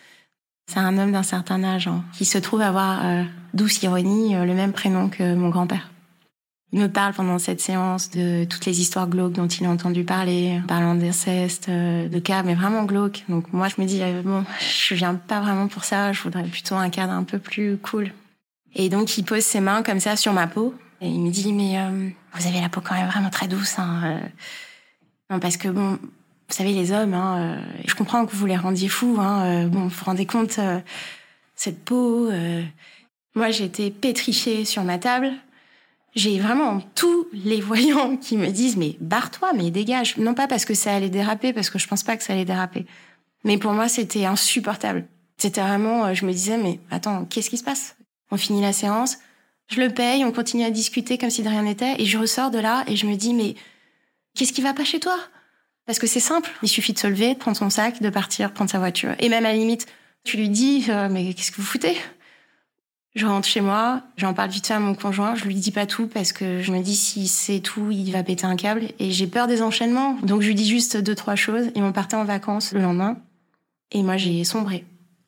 C'est 0.69 0.79
un 0.79 0.97
homme 0.99 1.13
d'un 1.13 1.23
certain 1.23 1.65
âge 1.65 1.89
hein, 1.89 2.05
qui 2.17 2.25
se 2.25 2.39
trouve 2.39 2.61
avoir, 2.61 3.05
euh, 3.05 3.25
douce 3.55 3.83
ironie, 3.83 4.37
euh, 4.37 4.45
le 4.45 4.55
même 4.55 4.73
prénom 4.73 5.09
que 5.09 5.35
mon 5.35 5.49
grand-père. 5.49 5.91
Il 6.73 6.81
me 6.81 6.89
parle 6.89 7.13
pendant 7.13 7.39
cette 7.39 7.61
séance 7.61 8.11
de 8.11 8.45
toutes 8.45 8.65
les 8.65 8.81
histoires 8.81 9.07
glauques 9.07 9.33
dont 9.33 9.47
il 9.47 9.67
a 9.67 9.69
entendu 9.69 10.05
parler, 10.05 10.61
parlant 10.67 10.95
d'inceste, 10.95 11.69
de 11.69 12.19
cas, 12.19 12.43
mais 12.43 12.55
vraiment 12.55 12.85
glauques. 12.85 13.25
Donc 13.29 13.53
moi, 13.53 13.69
je 13.69 13.81
me 13.81 13.87
dis, 13.87 14.01
bon, 14.25 14.45
je 14.61 14.95
viens 14.95 15.15
pas 15.15 15.41
vraiment 15.41 15.69
pour 15.69 15.85
ça, 15.85 16.13
je 16.13 16.23
voudrais 16.23 16.45
plutôt 16.45 16.75
un 16.75 16.89
cadre 16.89 17.13
un 17.13 17.25
peu 17.25 17.39
plus 17.39 17.77
cool. 17.77 18.13
Et 18.75 18.89
donc, 18.89 19.19
il 19.19 19.25
pose 19.25 19.43
ses 19.43 19.61
mains 19.61 19.83
comme 19.83 20.01
ça 20.01 20.17
sur 20.17 20.33
ma 20.33 20.47
peau, 20.47 20.75
et 21.03 21.09
il 21.09 21.21
me 21.21 21.31
dit, 21.31 21.53
mais 21.53 21.79
euh, 21.79 22.09
vous 22.35 22.47
avez 22.47 22.61
la 22.61 22.69
peau 22.69 22.81
quand 22.81 22.95
même 22.95 23.09
vraiment 23.09 23.29
très 23.29 23.49
douce. 23.49 23.79
Hein, 23.79 24.21
euh. 25.31 25.39
Parce 25.41 25.57
que, 25.57 25.69
bon, 25.69 25.93
vous 25.93 26.55
savez, 26.55 26.73
les 26.73 26.93
hommes, 26.93 27.15
hein, 27.15 27.39
euh, 27.39 27.61
je 27.87 27.95
comprends 27.95 28.25
que 28.25 28.35
vous 28.37 28.47
les 28.47 28.57
rendiez 28.57 28.89
fous. 28.89 29.17
Hein, 29.19 29.67
bon, 29.67 29.83
vous 29.83 29.89
vous 29.89 30.05
rendez 30.05 30.27
compte, 30.27 30.61
cette 31.57 31.85
peau... 31.85 32.31
moi, 33.35 33.51
j'étais 33.51 33.91
pétrifiée 33.91 34.65
sur 34.65 34.85
ma 34.85 34.99
table. 34.99 35.33
J'ai 36.15 36.39
vraiment 36.39 36.81
tous 36.95 37.27
les 37.33 37.61
voyants 37.61 38.17
qui 38.21 38.37
me 38.37 38.49
disent, 38.51 38.77
mais 38.77 38.97
barre-toi, 39.01 39.53
mais 39.55 39.71
dégage. 39.71 40.17
Non 40.19 40.35
pas 40.35 40.47
parce 40.47 40.65
que 40.65 40.75
ça 40.75 40.95
allait 40.95 41.11
déraper, 41.11 41.53
parce 41.53 41.71
que 41.71 41.79
je 41.79 41.89
pense 41.89 42.03
pas 42.03 42.17
que 42.17 42.25
ça 42.25 42.33
allait 42.33 42.45
déraper. 42.45 42.87
Mais 43.45 43.59
pour 43.59 43.73
moi, 43.73 43.89
c'était 43.89 44.25
insupportable. 44.25 45.07
C'était 45.39 45.63
vraiment, 45.63 46.13
je 46.15 46.25
me 46.25 46.33
disais, 46.33 46.59
mais 46.59 46.79
attends, 46.91 47.25
qu'est-ce 47.25 47.51
qui 47.51 47.57
se 47.57 47.65
passe? 47.65 47.97
On 48.31 48.37
finit 48.37 48.63
la 48.63 48.73
séance, 48.73 49.19
je 49.69 49.81
le 49.81 49.91
paye, 49.91 50.25
on 50.25 50.33
continue 50.33 50.65
à 50.65 50.71
discuter 50.71 51.19
comme 51.19 51.31
si 51.31 51.43
de 51.43 51.49
rien 51.49 51.63
n'était, 51.63 52.01
et 52.01 52.05
je 52.05 52.19
ressors 52.19 52.51
de 52.51 52.59
là 52.59 52.85
et 52.87 52.97
je 52.97 53.07
me 53.07 53.17
dis, 53.17 53.35
mais 53.35 53.55
qu'est-ce 54.35 54.53
qui 54.53 54.63
va 54.63 54.75
pas 54.75 54.85
chez 54.85 55.01
toi? 55.01 55.19
Parce 55.87 55.99
que 55.99 56.07
c'est 56.07 56.21
simple, 56.21 56.51
il 56.63 56.69
suffit 56.69 56.93
de 56.93 56.99
se 56.99 57.07
lever, 57.07 57.35
de 57.35 57.39
prendre 57.39 57.57
son 57.57 57.71
sac, 57.71 58.01
de 58.01 58.11
partir, 58.11 58.53
prendre 58.53 58.71
sa 58.71 58.79
voiture. 58.79 59.15
Et 59.19 59.29
même 59.29 59.45
à 59.45 59.49
la 59.49 59.57
limite, 59.57 59.87
tu 60.25 60.37
lui 60.37 60.49
dis, 60.49 60.87
euh, 60.89 61.09
mais 61.11 61.35
qu'est-ce 61.35 61.51
que 61.51 61.57
vous 61.57 61.67
foutez? 61.67 61.97
Je 63.15 63.27
rentre 63.27 63.47
chez 63.47 63.61
moi, 63.61 64.01
j'en 64.17 64.33
parle 64.33 64.51
vite 64.51 64.67
fait 64.67 64.75
à 64.75 64.81
mon 64.81 64.95
conjoint, 64.95 65.35
je 65.35 65.45
lui 65.45 65.55
dis 65.55 65.71
pas 65.71 65.85
tout 65.85 66.07
parce 66.07 66.33
que 66.33 66.63
je 66.63 66.73
me 66.73 66.81
dis, 66.81 66.97
si 66.97 67.29
c'est 67.29 67.61
tout, 67.61 67.91
il 67.91 68.11
va 68.11 68.23
péter 68.23 68.47
un 68.47 68.57
câble, 68.57 68.85
et 68.99 69.11
j'ai 69.11 69.27
peur 69.27 69.47
des 69.47 69.61
enchaînements. 69.61 70.17
Donc 70.23 70.41
je 70.41 70.49
lui 70.49 70.55
dis 70.55 70.67
juste 70.67 70.97
deux, 70.97 71.15
trois 71.15 71.37
choses, 71.37 71.67
et 71.75 71.83
on 71.83 71.93
partait 71.93 72.17
en 72.17 72.25
vacances 72.25 72.73
le 72.73 72.81
lendemain, 72.81 73.19
et 73.91 74.03
moi 74.03 74.17
j'ai 74.17 74.45
sombré. 74.45 74.87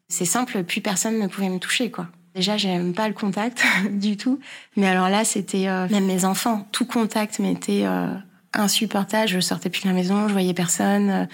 C'est 0.08 0.24
simple, 0.24 0.64
plus 0.64 0.80
personne 0.80 1.18
ne 1.18 1.26
pouvait 1.26 1.50
me 1.50 1.58
toucher, 1.58 1.90
quoi. 1.90 2.08
Déjà, 2.34 2.56
j'aime 2.56 2.94
pas 2.94 3.06
le 3.06 3.14
contact 3.14 3.64
du 3.90 4.16
tout. 4.16 4.40
Mais 4.76 4.88
alors 4.88 5.08
là, 5.08 5.24
c'était 5.24 5.68
euh, 5.68 5.88
même 5.88 6.06
mes 6.06 6.24
enfants. 6.24 6.66
Tout 6.72 6.84
contact 6.84 7.38
m'était 7.38 7.82
euh, 7.84 8.12
insupportable. 8.52 9.28
Je 9.28 9.38
sortais 9.38 9.70
plus 9.70 9.82
de 9.82 9.88
la 9.88 9.94
maison, 9.94 10.26
je 10.26 10.32
voyais 10.32 10.54
personne. 10.54 11.28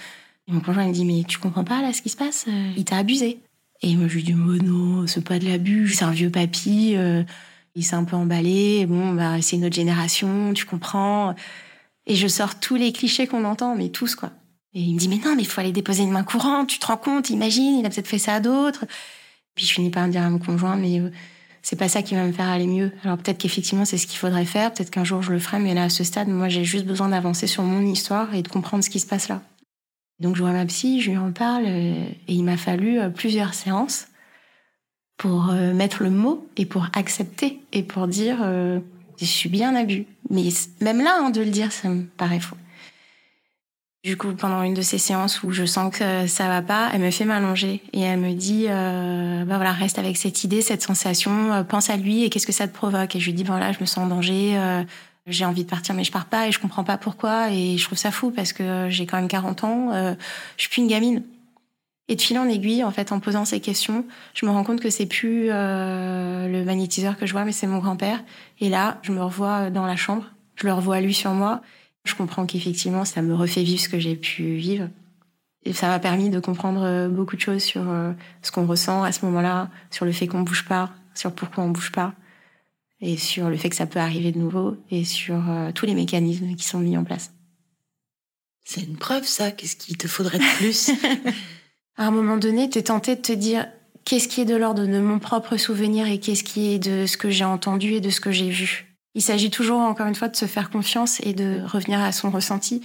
Et 0.47 0.51
mon 0.51 0.59
conjoint 0.59 0.85
me 0.87 0.93
dit 0.93 1.05
mais 1.05 1.23
tu 1.27 1.39
comprends 1.39 1.63
pas 1.63 1.81
là 1.81 1.91
ce 1.93 2.01
qui 2.01 2.09
se 2.09 2.17
passe 2.17 2.45
Il 2.77 2.85
t'a 2.85 2.97
abusé. 2.97 3.39
Et 3.81 3.95
moi 3.95 4.07
je 4.07 4.15
lui 4.15 4.23
dis 4.23 4.33
non, 4.33 5.07
c'est 5.07 5.23
pas 5.23 5.39
de 5.39 5.45
l'abus, 5.45 5.89
c'est 5.89 6.05
un 6.05 6.11
vieux 6.11 6.29
papy. 6.29 6.93
euh, 6.95 7.23
il 7.75 7.83
s'est 7.83 7.95
un 7.95 8.03
peu 8.03 8.15
emballé. 8.15 8.85
Bon 8.85 9.13
bah 9.13 9.41
c'est 9.41 9.55
une 9.55 9.65
autre 9.65 9.75
génération, 9.75 10.53
tu 10.53 10.65
comprends. 10.65 11.35
Et 12.05 12.15
je 12.15 12.27
sors 12.27 12.59
tous 12.59 12.75
les 12.75 12.91
clichés 12.91 13.27
qu'on 13.27 13.45
entend, 13.45 13.75
mais 13.75 13.89
tous 13.89 14.15
quoi. 14.15 14.31
Et 14.73 14.81
il 14.81 14.93
me 14.93 14.99
dit 14.99 15.09
mais 15.09 15.19
non 15.23 15.35
mais 15.35 15.41
il 15.43 15.47
faut 15.47 15.61
aller 15.61 15.71
déposer 15.71 16.03
une 16.03 16.11
main 16.11 16.23
courante. 16.23 16.69
Tu 16.69 16.79
te 16.79 16.85
rends 16.85 16.97
compte 16.97 17.29
Imagine, 17.29 17.79
il 17.79 17.85
a 17.85 17.89
peut-être 17.89 18.07
fait 18.07 18.19
ça 18.19 18.35
à 18.35 18.39
d'autres. 18.39 18.85
Puis 19.55 19.65
je 19.65 19.73
finis 19.73 19.89
par 19.89 20.05
me 20.07 20.11
dire 20.11 20.23
à 20.23 20.29
mon 20.29 20.39
conjoint 20.39 20.75
mais 20.75 20.99
euh, 20.99 21.09
c'est 21.61 21.75
pas 21.75 21.89
ça 21.89 22.01
qui 22.03 22.15
va 22.15 22.25
me 22.25 22.31
faire 22.31 22.49
aller 22.49 22.67
mieux. 22.67 22.91
Alors 23.03 23.17
peut-être 23.17 23.37
qu'effectivement 23.37 23.85
c'est 23.85 23.97
ce 23.97 24.07
qu'il 24.07 24.17
faudrait 24.19 24.45
faire, 24.45 24.73
peut-être 24.73 24.91
qu'un 24.91 25.03
jour 25.03 25.21
je 25.21 25.31
le 25.31 25.39
ferai, 25.39 25.59
mais 25.59 25.73
là 25.73 25.83
à 25.85 25.89
ce 25.89 26.03
stade, 26.03 26.27
moi 26.27 26.49
j'ai 26.49 26.63
juste 26.63 26.85
besoin 26.85 27.09
d'avancer 27.09 27.47
sur 27.47 27.63
mon 27.63 27.81
histoire 27.81 28.33
et 28.35 28.41
de 28.41 28.47
comprendre 28.47 28.83
ce 28.83 28.89
qui 28.89 28.99
se 28.99 29.07
passe 29.07 29.27
là. 29.27 29.41
Donc 30.21 30.35
je 30.35 30.41
vois 30.41 30.51
ma 30.51 30.65
psy, 30.67 31.01
je 31.01 31.09
lui 31.09 31.17
en 31.17 31.31
parle 31.31 31.65
euh, 31.65 32.05
et 32.27 32.33
il 32.33 32.43
m'a 32.43 32.57
fallu 32.57 32.99
euh, 32.99 33.09
plusieurs 33.09 33.55
séances 33.55 34.07
pour 35.17 35.49
euh, 35.49 35.73
mettre 35.73 36.03
le 36.03 36.11
mot 36.11 36.47
et 36.57 36.67
pour 36.67 36.87
accepter 36.93 37.59
et 37.73 37.81
pour 37.81 38.07
dire 38.07 38.37
je 39.19 39.25
suis 39.25 39.49
bien 39.49 39.75
abus. 39.75 40.05
Mais 40.29 40.49
même 40.79 41.03
là, 41.03 41.19
hein, 41.19 41.29
de 41.31 41.41
le 41.41 41.49
dire, 41.49 41.71
ça 41.71 41.89
me 41.89 42.03
paraît 42.03 42.39
faux. 42.39 42.55
Du 44.03 44.17
coup, 44.17 44.33
pendant 44.33 44.63
une 44.63 44.73
de 44.73 44.81
ces 44.81 44.97
séances 44.97 45.43
où 45.43 45.51
je 45.51 45.63
sens 45.63 45.95
que 45.95 46.25
ça 46.25 46.47
va 46.47 46.63
pas, 46.63 46.89
elle 46.91 47.01
me 47.01 47.11
fait 47.11 47.25
m'allonger 47.25 47.83
et 47.93 48.01
elle 48.01 48.19
me 48.19 48.33
dit 48.33 48.65
euh, 48.67 49.45
bah 49.45 49.57
voilà, 49.57 49.73
reste 49.73 49.99
avec 49.99 50.17
cette 50.17 50.43
idée, 50.43 50.61
cette 50.61 50.81
sensation, 50.81 51.63
pense 51.67 51.91
à 51.91 51.97
lui 51.97 52.23
et 52.23 52.29
qu'est-ce 52.29 52.47
que 52.47 52.51
ça 52.51 52.67
te 52.67 52.73
provoque? 52.73 53.15
Et 53.15 53.19
je 53.19 53.25
lui 53.25 53.33
dis 53.33 53.43
voilà, 53.43 53.71
je 53.71 53.79
me 53.79 53.85
sens 53.85 54.05
en 54.05 54.07
danger, 54.07 54.57
j'ai 55.27 55.45
envie 55.45 55.63
de 55.63 55.69
partir 55.69 55.93
mais 55.95 56.03
je 56.03 56.11
pars 56.11 56.25
pas 56.25 56.47
et 56.47 56.51
je 56.51 56.59
comprends 56.59 56.83
pas 56.83 56.97
pourquoi 56.97 57.51
et 57.51 57.77
je 57.77 57.83
trouve 57.85 57.97
ça 57.97 58.11
fou 58.11 58.31
parce 58.31 58.53
que 58.53 58.87
j'ai 58.89 59.05
quand 59.05 59.17
même 59.17 59.27
40 59.27 59.63
ans, 59.63 59.91
euh, 59.93 60.13
je 60.57 60.63
suis 60.63 60.69
plus 60.69 60.81
une 60.81 60.87
gamine. 60.87 61.23
Et 62.07 62.15
de 62.15 62.21
fil 62.21 62.37
en 62.37 62.49
aiguille, 62.49 62.83
en 62.83 62.91
fait, 62.91 63.13
en 63.13 63.21
posant 63.21 63.45
ces 63.45 63.61
questions, 63.61 64.05
je 64.33 64.45
me 64.45 64.51
rends 64.51 64.65
compte 64.65 64.81
que 64.81 64.89
c'est 64.89 65.05
plus 65.05 65.47
euh, 65.49 66.47
le 66.49 66.65
magnétiseur 66.65 67.17
que 67.17 67.25
je 67.25 67.31
vois, 67.31 67.45
mais 67.45 67.53
c'est 67.53 67.67
mon 67.67 67.77
grand-père. 67.77 68.21
Et 68.59 68.67
là, 68.67 68.99
je 69.01 69.13
me 69.13 69.23
revois 69.23 69.69
dans 69.69 69.85
la 69.85 69.95
chambre, 69.95 70.25
je 70.55 70.67
le 70.67 70.73
revois 70.73 70.99
lui 70.99 71.13
sur 71.13 71.31
moi. 71.31 71.61
Je 72.03 72.13
comprends 72.13 72.45
qu'effectivement, 72.45 73.05
ça 73.05 73.21
me 73.21 73.33
refait 73.33 73.63
vivre 73.63 73.79
ce 73.79 73.87
que 73.87 73.97
j'ai 73.97 74.17
pu 74.17 74.55
vivre. 74.55 74.89
Et 75.63 75.73
ça 75.73 75.87
m'a 75.87 75.99
permis 75.99 76.29
de 76.29 76.39
comprendre 76.39 76.81
euh, 76.83 77.07
beaucoup 77.07 77.35
de 77.35 77.41
choses 77.41 77.61
sur 77.61 77.89
euh, 77.89 78.11
ce 78.41 78.51
qu'on 78.51 78.65
ressent 78.65 79.03
à 79.03 79.11
ce 79.11 79.23
moment-là, 79.25 79.69
sur 79.89 80.05
le 80.05 80.11
fait 80.11 80.27
qu'on 80.27 80.41
bouge 80.41 80.65
pas, 80.65 80.89
sur 81.13 81.31
pourquoi 81.31 81.63
on 81.63 81.69
bouge 81.69 81.91
pas, 81.91 82.13
et 83.01 83.17
sur 83.17 83.49
le 83.49 83.57
fait 83.57 83.69
que 83.69 83.75
ça 83.75 83.87
peut 83.87 83.99
arriver 83.99 84.31
de 84.31 84.37
nouveau, 84.37 84.77
et 84.89 85.03
sur 85.03 85.49
euh, 85.49 85.71
tous 85.71 85.85
les 85.85 85.95
mécanismes 85.95 86.55
qui 86.55 86.63
sont 86.63 86.79
mis 86.79 86.97
en 86.97 87.03
place. 87.03 87.31
C'est 88.63 88.81
une 88.81 88.97
preuve, 88.97 89.25
ça? 89.25 89.51
Qu'est-ce 89.51 89.75
qu'il 89.75 89.97
te 89.97 90.07
faudrait 90.07 90.37
de 90.37 90.57
plus? 90.57 90.91
À 91.97 92.05
un 92.07 92.11
moment 92.11 92.37
donné, 92.37 92.69
tu 92.69 92.79
es 92.79 92.83
tenté 92.83 93.15
de 93.15 93.21
te 93.21 93.33
dire 93.33 93.67
qu'est-ce 94.05 94.27
qui 94.27 94.41
est 94.41 94.45
de 94.45 94.55
l'ordre 94.55 94.85
de 94.85 94.99
mon 94.99 95.19
propre 95.19 95.57
souvenir 95.57 96.07
et 96.07 96.19
qu'est-ce 96.19 96.43
qui 96.43 96.71
est 96.71 96.79
de 96.79 97.05
ce 97.05 97.17
que 97.17 97.29
j'ai 97.29 97.43
entendu 97.43 97.93
et 97.93 98.01
de 98.01 98.09
ce 98.09 98.21
que 98.21 98.31
j'ai 98.31 98.49
vu? 98.49 98.95
Il 99.13 99.21
s'agit 99.21 99.51
toujours, 99.51 99.79
encore 99.79 100.07
une 100.07 100.15
fois, 100.15 100.29
de 100.29 100.35
se 100.35 100.45
faire 100.45 100.69
confiance 100.69 101.19
et 101.21 101.33
de 101.33 101.61
revenir 101.65 101.99
à 101.99 102.11
son 102.11 102.31
ressenti. 102.31 102.81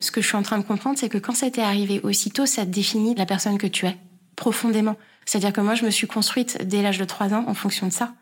Ce 0.00 0.10
que 0.10 0.22
je 0.22 0.26
suis 0.26 0.36
en 0.36 0.42
train 0.42 0.58
de 0.58 0.64
comprendre, 0.64 0.98
c'est 0.98 1.08
que 1.08 1.18
quand 1.18 1.34
ça 1.34 1.50
t'est 1.50 1.60
arrivé 1.60 2.00
aussitôt, 2.02 2.46
ça 2.46 2.64
te 2.64 2.70
définit 2.70 3.14
la 3.14 3.26
personne 3.26 3.58
que 3.58 3.66
tu 3.66 3.86
es, 3.86 3.96
profondément. 4.34 4.96
C'est-à-dire 5.26 5.52
que 5.52 5.60
moi, 5.60 5.74
je 5.74 5.84
me 5.84 5.90
suis 5.90 6.06
construite 6.06 6.64
dès 6.64 6.80
l'âge 6.80 6.98
de 6.98 7.04
3 7.04 7.34
ans 7.34 7.44
en 7.46 7.54
fonction 7.54 7.86
de 7.86 7.92
ça. 7.92 8.14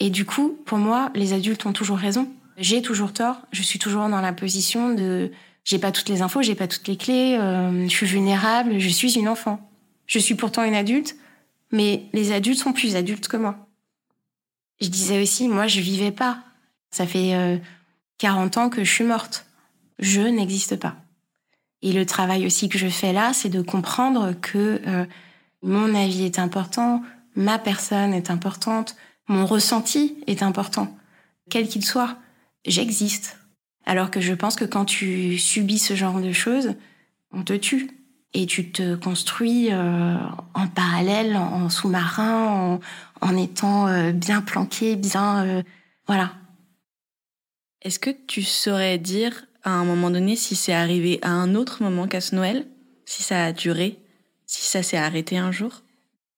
Et 0.00 0.10
du 0.10 0.24
coup, 0.24 0.58
pour 0.64 0.78
moi, 0.78 1.10
les 1.14 1.32
adultes 1.32 1.66
ont 1.66 1.72
toujours 1.72 1.98
raison. 1.98 2.28
J'ai 2.56 2.82
toujours 2.82 3.12
tort. 3.12 3.42
Je 3.52 3.62
suis 3.62 3.78
toujours 3.78 4.08
dans 4.08 4.20
la 4.20 4.32
position 4.32 4.94
de 4.94 5.30
j'ai 5.64 5.78
pas 5.78 5.92
toutes 5.92 6.08
les 6.08 6.22
infos, 6.22 6.42
j'ai 6.42 6.54
pas 6.54 6.66
toutes 6.66 6.88
les 6.88 6.96
clés, 6.96 7.36
euh, 7.38 7.84
je 7.84 7.94
suis 7.94 8.06
vulnérable, 8.06 8.78
je 8.78 8.88
suis 8.88 9.18
une 9.18 9.28
enfant. 9.28 9.70
Je 10.06 10.18
suis 10.18 10.34
pourtant 10.34 10.64
une 10.64 10.74
adulte, 10.74 11.16
mais 11.70 12.06
les 12.12 12.32
adultes 12.32 12.58
sont 12.58 12.72
plus 12.72 12.96
adultes 12.96 13.28
que 13.28 13.36
moi. 13.36 13.68
Je 14.80 14.88
disais 14.88 15.22
aussi, 15.22 15.48
moi, 15.48 15.66
je 15.66 15.80
vivais 15.80 16.10
pas. 16.10 16.42
Ça 16.90 17.06
fait 17.06 17.34
euh, 17.34 17.58
40 18.18 18.56
ans 18.56 18.70
que 18.70 18.82
je 18.82 18.90
suis 18.90 19.04
morte. 19.04 19.46
Je 19.98 20.22
n'existe 20.22 20.76
pas. 20.76 20.96
Et 21.82 21.92
le 21.92 22.06
travail 22.06 22.46
aussi 22.46 22.68
que 22.68 22.78
je 22.78 22.88
fais 22.88 23.12
là, 23.12 23.32
c'est 23.32 23.48
de 23.48 23.62
comprendre 23.62 24.32
que 24.40 24.80
euh, 24.86 25.04
mon 25.62 25.94
avis 25.94 26.24
est 26.24 26.38
important, 26.38 27.02
ma 27.36 27.58
personne 27.58 28.12
est 28.12 28.30
importante, 28.30 28.96
mon 29.30 29.46
ressenti 29.46 30.16
est 30.26 30.42
important, 30.42 30.98
quel 31.50 31.68
qu'il 31.68 31.84
soit. 31.84 32.16
J'existe. 32.66 33.38
Alors 33.86 34.10
que 34.10 34.20
je 34.20 34.34
pense 34.34 34.56
que 34.56 34.64
quand 34.64 34.84
tu 34.84 35.38
subis 35.38 35.78
ce 35.78 35.94
genre 35.94 36.20
de 36.20 36.32
choses, 36.32 36.74
on 37.30 37.44
te 37.44 37.52
tue. 37.52 37.90
Et 38.34 38.46
tu 38.46 38.70
te 38.72 38.96
construis 38.96 39.68
euh, 39.70 40.16
en 40.54 40.66
parallèle, 40.66 41.36
en 41.36 41.68
sous-marin, 41.68 42.46
en, 42.48 42.80
en 43.20 43.36
étant 43.36 43.86
euh, 43.86 44.12
bien 44.12 44.40
planqué, 44.40 44.96
bien... 44.96 45.44
euh, 45.46 45.62
voilà. 46.06 46.34
Est-ce 47.82 48.00
que 48.00 48.10
tu 48.10 48.42
saurais 48.42 48.98
dire 48.98 49.46
à 49.62 49.70
un 49.70 49.84
moment 49.84 50.10
donné 50.10 50.34
si 50.34 50.56
c'est 50.56 50.72
arrivé 50.72 51.20
à 51.22 51.30
un 51.30 51.54
autre 51.54 51.82
moment 51.84 52.08
qu'à 52.08 52.20
ce 52.20 52.34
Noël? 52.34 52.66
Si 53.04 53.22
ça 53.22 53.44
a 53.44 53.52
duré? 53.52 53.98
Si 54.46 54.68
ça 54.68 54.82
s'est 54.82 54.96
arrêté 54.96 55.38
un 55.38 55.52
jour? 55.52 55.82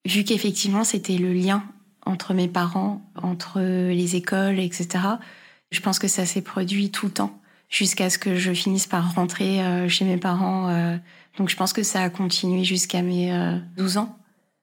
Vu 0.06 0.24
qu'effectivement, 0.24 0.84
c'était 0.84 1.16
le 1.16 1.32
lien 1.32 1.64
entre 2.06 2.34
mes 2.34 2.48
parents, 2.48 3.02
entre 3.22 3.60
les 3.60 4.16
écoles, 4.16 4.58
etc., 4.58 5.04
je 5.70 5.80
pense 5.80 5.98
que 5.98 6.08
ça 6.08 6.26
s'est 6.26 6.42
produit 6.42 6.90
tout 6.90 7.06
le 7.06 7.12
temps, 7.12 7.40
jusqu'à 7.68 8.10
ce 8.10 8.18
que 8.18 8.36
je 8.36 8.52
finisse 8.52 8.86
par 8.86 9.14
rentrer 9.14 9.62
euh, 9.62 9.88
chez 9.88 10.04
mes 10.04 10.18
parents. 10.18 10.68
euh. 10.68 10.96
donc 11.38 11.48
je 11.48 11.56
pense 11.56 11.72
que 11.72 11.82
ça 11.82 12.02
a 12.02 12.10
continué 12.10 12.64
jusqu'à 12.64 13.02
mes 13.02 13.32
euh, 13.32 13.56
12 13.78 13.96
ans. 13.96 14.18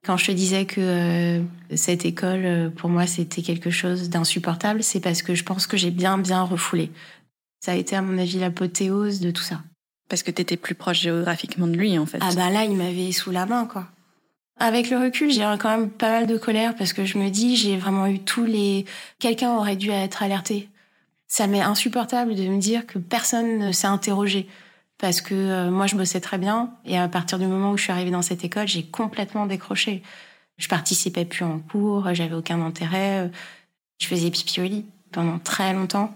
Quand 0.05 0.15
je 0.15 0.27
te 0.27 0.31
disais 0.31 0.65
que 0.65 0.79
euh, 0.79 1.43
cette 1.75 2.05
école, 2.05 2.71
pour 2.77 2.89
moi, 2.89 3.05
c'était 3.05 3.41
quelque 3.41 3.69
chose 3.69 4.09
d'insupportable, 4.09 4.81
c'est 4.81 5.01
parce 5.01 5.21
que 5.21 5.35
je 5.35 5.43
pense 5.43 5.67
que 5.67 5.75
j'ai 5.75 5.91
bien, 5.91 6.17
bien 6.17 6.43
refoulé. 6.43 6.91
Ça 7.59 7.73
a 7.73 7.75
été, 7.75 7.95
à 7.97 8.01
mon 8.01 8.17
avis, 8.17 8.39
l'apothéose 8.39 9.19
de 9.19 9.31
tout 9.31 9.43
ça. 9.43 9.61
Parce 10.07 10.23
que 10.23 10.31
t'étais 10.31 10.55
plus 10.55 10.73
proche 10.75 11.01
géographiquement 11.01 11.67
de 11.67 11.75
lui, 11.75 11.99
en 11.99 12.05
fait. 12.05 12.19
Ah 12.21 12.29
bah 12.33 12.49
là, 12.49 12.63
il 12.63 12.77
m'avait 12.77 13.11
sous 13.11 13.31
la 13.31 13.45
main, 13.45 13.65
quoi. 13.65 13.87
Avec 14.59 14.89
le 14.89 14.97
recul, 14.97 15.31
j'ai 15.31 15.41
quand 15.59 15.69
même 15.69 15.89
pas 15.89 16.11
mal 16.11 16.27
de 16.27 16.37
colère 16.37 16.75
parce 16.75 16.91
que 16.91 17.05
je 17.05 17.17
me 17.17 17.29
dis, 17.29 17.55
j'ai 17.55 17.77
vraiment 17.77 18.07
eu 18.07 18.19
tous 18.19 18.43
les... 18.43 18.85
Quelqu'un 19.17 19.53
aurait 19.55 19.77
dû 19.77 19.89
être 19.89 20.21
alerté. 20.21 20.69
Ça 21.27 21.47
m'est 21.47 21.61
insupportable 21.61 22.35
de 22.35 22.43
me 22.47 22.59
dire 22.59 22.85
que 22.85 22.99
personne 22.99 23.57
ne 23.59 23.71
s'est 23.71 23.87
interrogé. 23.87 24.47
Parce 24.97 25.21
que 25.21 25.33
euh, 25.33 25.71
moi, 25.71 25.87
je 25.87 25.95
bossais 25.95 26.19
très 26.19 26.37
bien. 26.37 26.73
Et 26.85 26.97
à 26.97 27.07
partir 27.07 27.39
du 27.39 27.47
moment 27.47 27.71
où 27.71 27.77
je 27.77 27.83
suis 27.83 27.91
arrivée 27.93 28.11
dans 28.11 28.21
cette 28.21 28.43
école, 28.43 28.67
j'ai 28.67 28.83
complètement 28.83 29.45
décroché. 29.45 30.03
Je 30.57 30.67
participais 30.67 31.23
plus 31.23 31.45
en 31.45 31.59
cours, 31.59 32.13
j'avais 32.13 32.35
aucun 32.35 32.61
intérêt. 32.61 33.27
euh, 33.27 33.29
Je 33.99 34.07
faisais 34.07 34.29
pipi 34.29 34.59
au 34.59 34.65
lit 34.65 34.85
pendant 35.13 35.39
très 35.39 35.73
longtemps. 35.73 36.13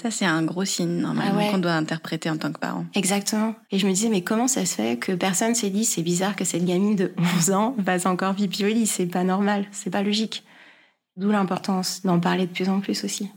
Ça, 0.00 0.10
c'est 0.10 0.24
un 0.24 0.42
gros 0.42 0.64
signe, 0.64 0.98
normalement, 1.00 1.34
Ah 1.34 1.38
ouais. 1.38 1.50
qu'on 1.50 1.58
doit 1.58 1.72
interpréter 1.74 2.28
en 2.28 2.36
tant 2.36 2.52
que 2.52 2.58
parent. 2.58 2.84
Exactement. 2.94 3.54
Et 3.70 3.78
je 3.78 3.86
me 3.86 3.92
disais, 3.92 4.08
mais 4.08 4.22
comment 4.22 4.48
ça 4.48 4.66
se 4.66 4.74
fait 4.74 4.98
que 4.98 5.12
personne 5.12 5.54
s'est 5.54 5.70
dit, 5.70 5.84
c'est 5.84 6.02
bizarre 6.02 6.34
que 6.34 6.44
cette 6.44 6.64
gamine 6.64 6.96
de 6.96 7.12
11 7.36 7.50
ans 7.52 7.76
fasse 7.84 8.06
encore 8.06 8.34
pipi 8.34 8.64
au 8.64 8.68
lit? 8.68 8.86
C'est 8.86 9.06
pas 9.06 9.22
normal, 9.24 9.66
c'est 9.70 9.90
pas 9.90 10.02
logique. 10.02 10.42
D'où 11.16 11.30
l'importance 11.30 12.02
d'en 12.04 12.18
parler 12.18 12.46
de 12.46 12.52
plus 12.52 12.68
en 12.68 12.80
plus 12.80 13.04
aussi. 13.04 13.30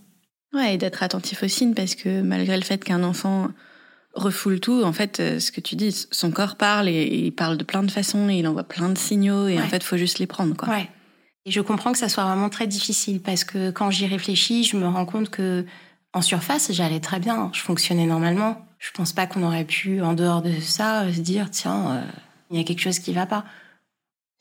Ouais, 0.54 0.74
et 0.74 0.78
d'être 0.78 1.04
attentif 1.04 1.44
aux 1.44 1.48
signes, 1.48 1.76
parce 1.76 1.94
que 1.94 2.22
malgré 2.22 2.58
le 2.58 2.64
fait 2.64 2.84
qu'un 2.84 3.04
enfant 3.04 3.50
refoule 4.16 4.60
tout, 4.60 4.82
en 4.84 4.94
fait, 4.94 5.20
euh, 5.20 5.40
ce 5.40 5.52
que 5.52 5.62
tu 5.62 5.76
dis, 5.76 6.08
son 6.12 6.32
corps 6.32 6.56
parle 6.56 6.90
et, 6.90 7.04
il 7.04 7.32
parle 7.32 7.58
de 7.58 7.64
plein 7.64 7.84
de 7.84 7.92
façons 7.92 8.30
et 8.30 8.40
il 8.40 8.48
envoie 8.48 8.64
plein 8.64 8.90
de 8.90 8.98
signaux 8.98 9.48
et 9.48 9.60
en 9.60 9.68
fait, 9.68 9.84
faut 9.84 9.98
juste 9.98 10.18
les 10.18 10.26
prendre, 10.26 10.56
quoi. 10.56 10.70
Ouais. 10.70 10.90
Et 11.46 11.52
je 11.52 11.62
comprends 11.62 11.92
que 11.92 11.98
ça 11.98 12.10
soit 12.10 12.24
vraiment 12.26 12.50
très 12.50 12.66
difficile 12.66 13.22
parce 13.22 13.44
que 13.44 13.70
quand 13.70 13.92
j'y 13.92 14.08
réfléchis, 14.08 14.64
je 14.64 14.76
me 14.76 14.88
rends 14.88 15.06
compte 15.06 15.30
que 15.30 15.66
en 16.14 16.22
surface, 16.22 16.72
j'allais 16.72 17.00
très 17.00 17.20
bien, 17.20 17.52
je 17.54 17.62
fonctionnais 17.62 18.06
normalement. 18.06 18.66
Je 18.80 18.92
pense 18.92 19.12
pas 19.12 19.28
qu'on 19.28 19.44
aurait 19.44 19.66
pu, 19.66 20.02
en 20.02 20.14
dehors 20.14 20.42
de 20.42 20.60
ça, 20.60 21.04
euh, 21.04 21.14
se 21.14 21.20
dire 21.20 21.50
tiens, 21.50 21.92
euh, 21.92 22.02
il 22.52 22.58
y 22.58 22.60
a 22.60 22.64
quelque 22.64 22.82
chose 22.82 23.00
qui 23.00 23.14
va 23.14 23.26
pas. 23.26 23.44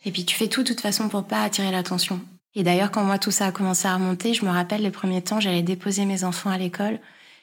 Et 0.04 0.12
puis 0.12 0.24
tu 0.24 0.36
fais 0.36 0.48
tout 0.48 0.62
de 0.62 0.68
toute 0.68 0.80
façon 0.80 1.08
pour 1.08 1.24
pas 1.24 1.42
attirer 1.42 1.70
l'attention. 1.70 2.20
Et 2.54 2.62
d'ailleurs, 2.62 2.90
quand 2.90 3.04
moi 3.04 3.18
tout 3.18 3.30
ça 3.30 3.46
a 3.46 3.52
commencé 3.52 3.88
à 3.88 3.94
remonter, 3.94 4.34
je 4.34 4.44
me 4.44 4.50
rappelle 4.50 4.82
les 4.82 4.90
premiers 4.90 5.22
temps, 5.22 5.40
j'allais 5.40 5.62
déposer 5.62 6.04
mes 6.04 6.24
enfants 6.24 6.50
à 6.50 6.58
l'école. 6.58 7.00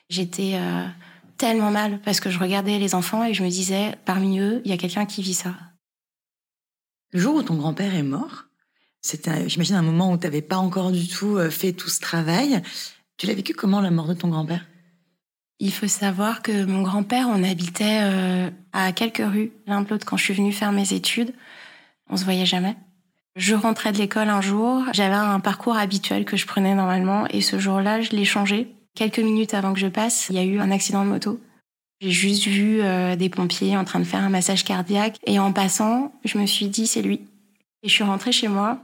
J'étais 0.09 0.53
euh, 0.55 0.85
tellement 1.37 1.71
mal 1.71 1.99
parce 2.01 2.19
que 2.19 2.29
je 2.29 2.39
regardais 2.39 2.79
les 2.79 2.95
enfants 2.95 3.23
et 3.23 3.33
je 3.33 3.43
me 3.43 3.49
disais, 3.49 3.95
parmi 4.05 4.39
eux, 4.39 4.61
il 4.65 4.71
y 4.71 4.73
a 4.73 4.77
quelqu'un 4.77 5.05
qui 5.05 5.21
vit 5.21 5.33
ça. 5.33 5.55
Le 7.11 7.19
jour 7.19 7.35
où 7.35 7.43
ton 7.43 7.55
grand-père 7.55 7.93
est 7.93 8.03
mort, 8.03 8.45
c'était, 9.01 9.49
j'imagine, 9.49 9.75
un 9.75 9.81
moment 9.81 10.11
où 10.11 10.17
tu 10.17 10.25
n'avais 10.25 10.41
pas 10.41 10.57
encore 10.57 10.91
du 10.91 11.07
tout 11.07 11.37
fait 11.51 11.73
tout 11.73 11.89
ce 11.89 11.99
travail. 11.99 12.61
Tu 13.17 13.27
l'as 13.27 13.33
vécu 13.33 13.53
comment, 13.53 13.81
la 13.81 13.91
mort 13.91 14.07
de 14.07 14.13
ton 14.13 14.29
grand-père? 14.29 14.65
Il 15.59 15.71
faut 15.71 15.87
savoir 15.87 16.41
que 16.41 16.65
mon 16.65 16.81
grand-père, 16.81 17.27
on 17.29 17.43
habitait 17.43 17.99
euh, 18.01 18.49
à 18.73 18.91
quelques 18.91 19.23
rues 19.25 19.51
l'un 19.65 19.81
de 19.81 19.89
l'autre 19.89 20.05
quand 20.05 20.17
je 20.17 20.23
suis 20.23 20.33
venue 20.33 20.51
faire 20.51 20.71
mes 20.71 20.93
études. 20.93 21.33
On 22.09 22.17
se 22.17 22.25
voyait 22.25 22.45
jamais. 22.45 22.75
Je 23.35 23.55
rentrais 23.55 23.91
de 23.91 23.97
l'école 23.97 24.29
un 24.29 24.41
jour, 24.41 24.83
j'avais 24.93 25.15
un 25.15 25.39
parcours 25.39 25.75
habituel 25.75 26.25
que 26.25 26.37
je 26.37 26.45
prenais 26.45 26.75
normalement 26.75 27.25
et 27.27 27.41
ce 27.41 27.57
jour-là, 27.57 28.01
je 28.01 28.11
l'ai 28.11 28.25
changé. 28.25 28.67
Quelques 28.95 29.19
minutes 29.19 29.55
avant 29.55 29.73
que 29.73 29.79
je 29.79 29.87
passe, 29.87 30.27
il 30.29 30.35
y 30.35 30.39
a 30.39 30.43
eu 30.43 30.59
un 30.59 30.69
accident 30.69 31.03
de 31.03 31.09
moto. 31.09 31.39
J'ai 31.99 32.11
juste 32.11 32.45
vu 32.45 32.81
euh, 32.81 33.15
des 33.15 33.29
pompiers 33.29 33.75
en 33.77 33.85
train 33.85 33.99
de 33.99 34.03
faire 34.03 34.19
un 34.19 34.29
massage 34.29 34.63
cardiaque 34.63 35.17
et 35.25 35.39
en 35.39 35.51
passant, 35.51 36.11
je 36.25 36.37
me 36.37 36.45
suis 36.45 36.67
dit 36.67 36.85
c'est 36.85 37.01
lui. 37.01 37.21
Et 37.81 37.87
je 37.87 37.93
suis 37.93 38.03
rentrée 38.03 38.31
chez 38.31 38.47
moi. 38.47 38.83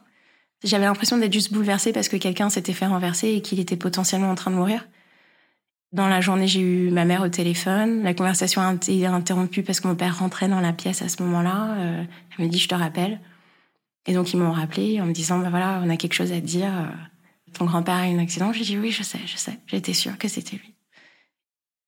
J'avais 0.63 0.85
l'impression 0.85 1.17
d'être 1.17 1.33
juste 1.33 1.53
bouleversée 1.53 1.93
parce 1.93 2.09
que 2.09 2.17
quelqu'un 2.17 2.49
s'était 2.49 2.73
fait 2.73 2.85
renverser 2.85 3.29
et 3.29 3.41
qu'il 3.41 3.59
était 3.59 3.77
potentiellement 3.77 4.29
en 4.29 4.35
train 4.35 4.51
de 4.51 4.55
mourir. 4.55 4.87
Dans 5.91 6.07
la 6.07 6.21
journée, 6.21 6.47
j'ai 6.47 6.59
eu 6.59 6.91
ma 6.91 7.05
mère 7.05 7.23
au 7.23 7.29
téléphone. 7.29 8.03
La 8.03 8.13
conversation 8.13 8.61
a 8.61 8.73
été 8.73 9.05
interrompue 9.05 9.63
parce 9.63 9.79
que 9.79 9.87
mon 9.87 9.95
père 9.95 10.19
rentrait 10.19 10.47
dans 10.47 10.59
la 10.59 10.73
pièce 10.73 11.01
à 11.01 11.09
ce 11.09 11.23
moment-là. 11.23 11.75
Euh, 11.77 12.03
elle 12.37 12.45
me 12.45 12.49
dit, 12.49 12.59
je 12.59 12.67
te 12.67 12.75
rappelle. 12.75 13.19
Et 14.05 14.13
donc, 14.13 14.33
ils 14.33 14.37
m'ont 14.37 14.51
rappelé 14.51 15.01
en 15.01 15.05
me 15.05 15.13
disant, 15.13 15.39
ben 15.39 15.49
voilà, 15.49 15.81
on 15.83 15.89
a 15.89 15.97
quelque 15.97 16.13
chose 16.13 16.31
à 16.31 16.35
te 16.35 16.45
dire. 16.45 16.71
Ton 17.53 17.65
grand-père 17.65 17.95
a 17.95 18.07
eu 18.07 18.15
un 18.15 18.19
accident. 18.19 18.53
J'ai 18.53 18.63
dit, 18.63 18.77
oui, 18.77 18.91
je 18.91 19.03
sais, 19.03 19.19
je 19.25 19.37
sais. 19.37 19.57
J'étais 19.67 19.93
sûre 19.93 20.17
que 20.17 20.27
c'était 20.27 20.57
lui. 20.57 20.73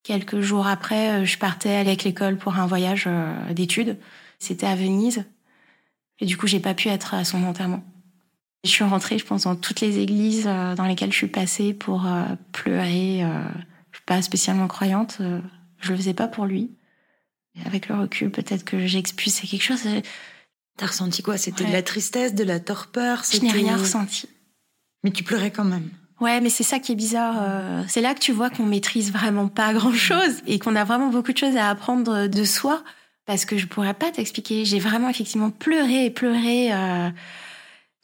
Quelques 0.03 0.41
jours 0.41 0.65
après, 0.65 1.21
euh, 1.21 1.25
je 1.25 1.37
partais 1.37 1.75
avec 1.75 2.03
l'école 2.03 2.37
pour 2.37 2.57
un 2.57 2.65
voyage 2.65 3.05
euh, 3.07 3.53
d'études. 3.53 3.97
C'était 4.39 4.65
à 4.65 4.75
Venise. 4.75 5.25
Et 6.19 6.25
du 6.25 6.37
coup, 6.37 6.47
j'ai 6.47 6.59
pas 6.59 6.73
pu 6.73 6.87
être 6.87 7.13
à 7.13 7.23
son 7.23 7.43
enterrement. 7.43 7.83
Je 8.63 8.69
suis 8.69 8.83
rentrée, 8.83 9.17
je 9.17 9.25
pense, 9.25 9.43
dans 9.43 9.55
toutes 9.55 9.81
les 9.81 9.99
églises 9.99 10.45
dans 10.45 10.85
lesquelles 10.85 11.11
je 11.11 11.17
suis 11.17 11.27
passée 11.27 11.73
pour 11.73 12.07
pleurer 12.51 13.25
je 13.91 13.97
suis 13.97 14.05
pas 14.05 14.21
spécialement 14.21 14.67
croyante. 14.67 15.17
Euh, 15.21 15.39
je 15.79 15.91
le 15.91 15.97
faisais 15.97 16.13
pas 16.13 16.27
pour 16.27 16.45
lui. 16.45 16.71
avec 17.65 17.89
le 17.89 17.95
recul, 17.95 18.31
peut-être 18.31 18.63
que 18.63 18.87
j'expulsais 18.87 19.47
quelque 19.47 19.63
chose. 19.63 19.81
T'as 20.77 20.87
ressenti 20.87 21.21
quoi? 21.21 21.37
C'était 21.37 21.65
de 21.65 21.71
la 21.71 21.81
tristesse, 21.81 22.33
de 22.33 22.43
la 22.43 22.59
torpeur? 22.59 23.23
Je 23.31 23.39
n'ai 23.41 23.51
rien 23.51 23.75
ressenti. 23.75 24.27
Mais 25.03 25.11
tu 25.11 25.23
pleurais 25.23 25.51
quand 25.51 25.65
même. 25.65 25.89
Ouais, 26.21 26.39
mais 26.39 26.49
c'est 26.49 26.63
ça 26.63 26.79
qui 26.79 26.91
est 26.91 26.95
bizarre. 26.95 27.35
Euh, 27.39 27.83
c'est 27.87 28.01
là 28.01 28.13
que 28.13 28.19
tu 28.19 28.31
vois 28.31 28.49
qu'on 28.49 28.65
maîtrise 28.65 29.11
vraiment 29.11 29.47
pas 29.47 29.73
grand-chose 29.73 30.41
et 30.47 30.59
qu'on 30.59 30.75
a 30.75 30.83
vraiment 30.83 31.09
beaucoup 31.09 31.33
de 31.33 31.37
choses 31.37 31.57
à 31.57 31.69
apprendre 31.69 32.27
de 32.27 32.43
soi. 32.43 32.83
Parce 33.25 33.45
que 33.45 33.57
je 33.57 33.67
pourrais 33.67 33.93
pas 33.93 34.11
t'expliquer. 34.11 34.65
J'ai 34.65 34.79
vraiment 34.79 35.09
effectivement 35.09 35.49
pleuré 35.49 36.05
et 36.05 36.09
pleuré. 36.09 36.73
Euh, 36.73 37.09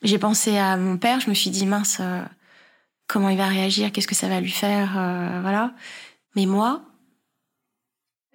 j'ai 0.04 0.20
pensé 0.20 0.58
à 0.58 0.78
mon 0.78 0.98
père. 0.98 1.20
Je 1.20 1.30
me 1.30 1.36
suis 1.36 1.50
dit 1.50 1.66
mince 1.66 2.02
comment 3.08 3.30
il 3.30 3.38
va 3.38 3.48
réagir, 3.48 3.92
qu'est-ce 3.92 4.08
que 4.08 4.16
ça 4.16 4.28
va 4.28 4.40
lui 4.40 4.52
faire, 4.52 4.98
euh, 4.98 5.40
voilà. 5.42 5.74
Mais 6.36 6.46
moi, 6.46 6.82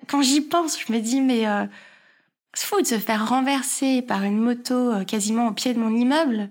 quand 0.08 0.22
j'y 0.22 0.40
pense, 0.40 0.78
je 0.80 0.92
me 0.92 0.98
dis 0.98 1.20
mais 1.20 1.46
euh, 1.46 1.66
c'est 2.54 2.66
fou 2.66 2.80
de 2.80 2.86
se 2.86 2.98
faire 2.98 3.28
renverser 3.28 4.02
par 4.02 4.24
une 4.24 4.38
moto 4.38 4.74
euh, 4.74 5.04
quasiment 5.04 5.48
au 5.48 5.52
pied 5.52 5.74
de 5.74 5.78
mon 5.78 5.94
immeuble. 5.94 6.50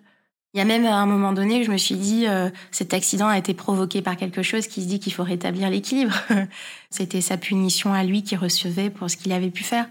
Il 0.54 0.58
y 0.58 0.62
a 0.62 0.66
même 0.66 0.86
à 0.86 0.96
un 0.96 1.06
moment 1.06 1.34
donné, 1.34 1.64
je 1.64 1.72
me 1.72 1.78
suis 1.78 1.96
dit 1.96 2.26
cet 2.72 2.94
accident 2.94 3.30
a 3.30 3.38
été 3.38 3.54
provoqué 3.54 4.02
par 4.02 4.18
quelque 4.18 4.44
chose 4.44 4.68
qui 4.68 4.82
se 4.82 4.88
dit 4.88 5.00
qu'il 5.00 5.14
faut 5.14 5.24
rétablir 5.24 5.70
l'équilibre. 5.70 6.14
C'était 6.90 7.22
sa 7.22 7.38
punition 7.38 7.94
à 7.94 8.04
lui 8.04 8.22
qui 8.22 8.36
recevait 8.36 8.90
pour 8.90 9.10
ce 9.10 9.16
qu'il 9.16 9.32
avait 9.32 9.50
pu 9.50 9.64
faire. 9.64 9.88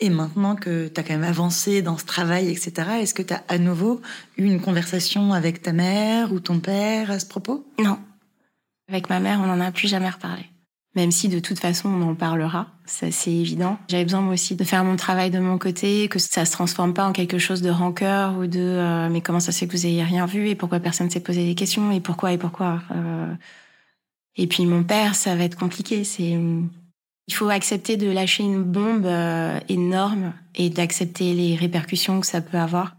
Et 0.00 0.08
maintenant 0.08 0.56
que 0.56 0.88
tu 0.88 0.98
as 0.98 1.02
quand 1.02 1.12
même 1.12 1.24
avancé 1.24 1.82
dans 1.82 1.98
ce 1.98 2.06
travail, 2.06 2.48
etc., 2.48 2.72
est-ce 3.00 3.12
que 3.12 3.22
tu 3.22 3.34
as 3.34 3.44
à 3.48 3.58
nouveau 3.58 4.00
eu 4.38 4.44
une 4.44 4.60
conversation 4.60 5.34
avec 5.34 5.60
ta 5.60 5.72
mère 5.72 6.32
ou 6.32 6.40
ton 6.40 6.58
père 6.58 7.10
à 7.10 7.18
ce 7.18 7.26
propos? 7.26 7.66
Non. 7.78 7.98
Avec 8.88 9.10
ma 9.10 9.20
mère, 9.20 9.40
on 9.40 9.46
n'en 9.46 9.60
a 9.60 9.70
plus 9.70 9.88
jamais 9.88 10.08
reparlé. 10.08 10.44
Même 10.96 11.12
si 11.12 11.28
de 11.28 11.38
toute 11.38 11.60
façon 11.60 11.88
on 11.88 12.02
en 12.02 12.14
parlera, 12.16 12.66
c'est 12.84 13.12
évident. 13.28 13.78
J'avais 13.88 14.02
besoin 14.02 14.22
moi 14.22 14.32
aussi 14.34 14.56
de 14.56 14.64
faire 14.64 14.82
mon 14.82 14.96
travail 14.96 15.30
de 15.30 15.38
mon 15.38 15.56
côté, 15.56 16.08
que 16.08 16.18
ça 16.18 16.44
se 16.44 16.50
transforme 16.50 16.94
pas 16.94 17.06
en 17.06 17.12
quelque 17.12 17.38
chose 17.38 17.62
de 17.62 17.70
rancœur 17.70 18.36
ou 18.38 18.46
de 18.48 18.58
euh, 18.58 19.08
mais 19.08 19.20
comment 19.20 19.38
ça 19.38 19.52
se 19.52 19.60
fait 19.60 19.68
que 19.68 19.76
vous 19.76 19.86
ayez 19.86 20.02
rien 20.02 20.26
vu 20.26 20.48
et 20.48 20.56
pourquoi 20.56 20.80
personne 20.80 21.08
s'est 21.08 21.20
posé 21.20 21.44
des 21.44 21.54
questions 21.54 21.92
et 21.92 22.00
pourquoi 22.00 22.32
et 22.32 22.38
pourquoi. 22.38 22.82
Euh... 22.90 23.32
Et 24.34 24.48
puis 24.48 24.66
mon 24.66 24.82
père, 24.82 25.14
ça 25.14 25.36
va 25.36 25.44
être 25.44 25.56
compliqué. 25.56 26.02
C'est 26.02 26.36
il 27.26 27.34
faut 27.34 27.48
accepter 27.48 27.96
de 27.96 28.10
lâcher 28.10 28.42
une 28.42 28.62
bombe 28.62 29.06
euh, 29.06 29.60
énorme 29.68 30.32
et 30.54 30.68
d'accepter 30.68 31.32
les 31.32 31.54
répercussions 31.54 32.20
que 32.20 32.26
ça 32.26 32.40
peut 32.40 32.58
avoir. 32.58 32.96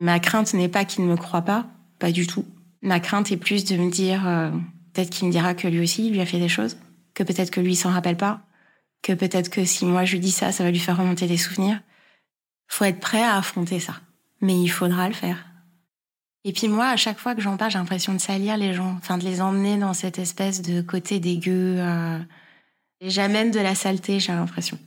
Ma 0.00 0.18
crainte 0.18 0.52
n'est 0.54 0.68
pas 0.68 0.84
qu'il 0.84 1.04
ne 1.04 1.10
me 1.10 1.16
croit 1.16 1.42
pas, 1.42 1.66
pas 1.98 2.10
du 2.10 2.26
tout. 2.26 2.44
Ma 2.82 2.98
crainte 2.98 3.30
est 3.30 3.36
plus 3.36 3.64
de 3.64 3.76
me 3.76 3.90
dire, 3.90 4.26
euh, 4.26 4.50
peut-être 4.92 5.10
qu'il 5.10 5.28
me 5.28 5.32
dira 5.32 5.54
que 5.54 5.68
lui 5.68 5.80
aussi, 5.80 6.06
il 6.06 6.12
lui 6.12 6.20
a 6.20 6.26
fait 6.26 6.40
des 6.40 6.48
choses, 6.48 6.76
que 7.14 7.22
peut-être 7.22 7.50
que 7.50 7.60
lui 7.60 7.76
s'en 7.76 7.90
rappelle 7.90 8.16
pas, 8.16 8.40
que 9.02 9.12
peut-être 9.12 9.48
que 9.48 9.64
si 9.64 9.86
moi 9.86 10.04
je 10.04 10.12
lui 10.12 10.20
dis 10.20 10.32
ça, 10.32 10.50
ça 10.50 10.64
va 10.64 10.70
lui 10.70 10.80
faire 10.80 10.96
remonter 10.96 11.28
des 11.28 11.36
souvenirs. 11.36 11.80
Faut 12.66 12.84
être 12.84 13.00
prêt 13.00 13.22
à 13.22 13.36
affronter 13.36 13.78
ça. 13.78 13.94
Mais 14.40 14.60
il 14.60 14.68
faudra 14.68 15.06
le 15.08 15.14
faire. 15.14 15.46
Et 16.44 16.52
puis 16.52 16.66
moi, 16.66 16.88
à 16.88 16.96
chaque 16.96 17.18
fois 17.18 17.36
que 17.36 17.40
j'en 17.40 17.56
parle, 17.56 17.70
j'ai 17.70 17.78
l'impression 17.78 18.12
de 18.12 18.18
salir 18.18 18.56
les 18.56 18.74
gens, 18.74 18.96
enfin 18.98 19.18
de 19.18 19.24
les 19.24 19.40
emmener 19.40 19.76
dans 19.76 19.94
cette 19.94 20.18
espèce 20.18 20.62
de 20.62 20.82
côté 20.82 21.20
dégueu. 21.20 21.76
Euh, 21.78 22.18
J'amène 23.04 23.50
de 23.50 23.58
la 23.58 23.74
saleté, 23.74 24.20
j'ai 24.20 24.32
l'impression. 24.32 24.78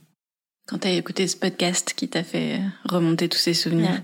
Quand 0.66 0.78
t'as 0.78 0.90
écouté 0.90 1.28
ce 1.28 1.36
podcast 1.36 1.92
qui 1.94 2.08
t'a 2.08 2.24
fait 2.24 2.62
remonter 2.84 3.28
tous 3.28 3.38
ces 3.38 3.52
souvenirs, 3.52 4.02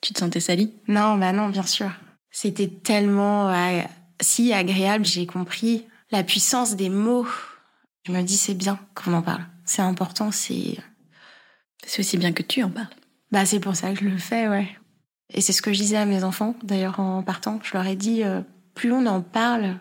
tu 0.00 0.12
te 0.12 0.18
sentais 0.18 0.40
salie? 0.40 0.74
Non, 0.88 1.16
bah 1.16 1.32
non, 1.32 1.48
bien 1.48 1.62
sûr. 1.62 1.90
C'était 2.32 2.66
tellement 2.66 3.48
euh, 3.48 3.82
si 4.20 4.52
agréable, 4.52 5.04
j'ai 5.04 5.26
compris 5.26 5.84
la 6.10 6.24
puissance 6.24 6.74
des 6.74 6.88
mots. 6.88 7.26
Je 8.04 8.10
me 8.10 8.22
dis 8.22 8.36
c'est 8.36 8.54
bien 8.54 8.80
qu'on 8.96 9.12
en 9.12 9.22
parle. 9.22 9.46
C'est 9.64 9.82
important, 9.82 10.32
c'est 10.32 10.78
c'est 11.86 12.00
aussi 12.00 12.18
bien 12.18 12.32
que 12.32 12.42
tu 12.42 12.64
en 12.64 12.70
parles. 12.70 12.88
Bah 13.30 13.46
c'est 13.46 13.60
pour 13.60 13.76
ça 13.76 13.92
que 13.92 14.00
je 14.00 14.08
le 14.08 14.18
fais, 14.18 14.48
ouais. 14.48 14.68
Et 15.32 15.40
c'est 15.40 15.52
ce 15.52 15.62
que 15.62 15.72
je 15.72 15.78
disais 15.78 15.96
à 15.96 16.04
mes 16.04 16.24
enfants 16.24 16.56
d'ailleurs 16.64 16.98
en 16.98 17.22
partant, 17.22 17.60
je 17.62 17.74
leur 17.74 17.86
ai 17.86 17.96
dit 17.96 18.24
euh, 18.24 18.42
plus 18.74 18.90
on 18.92 19.06
en 19.06 19.22
parle, 19.22 19.78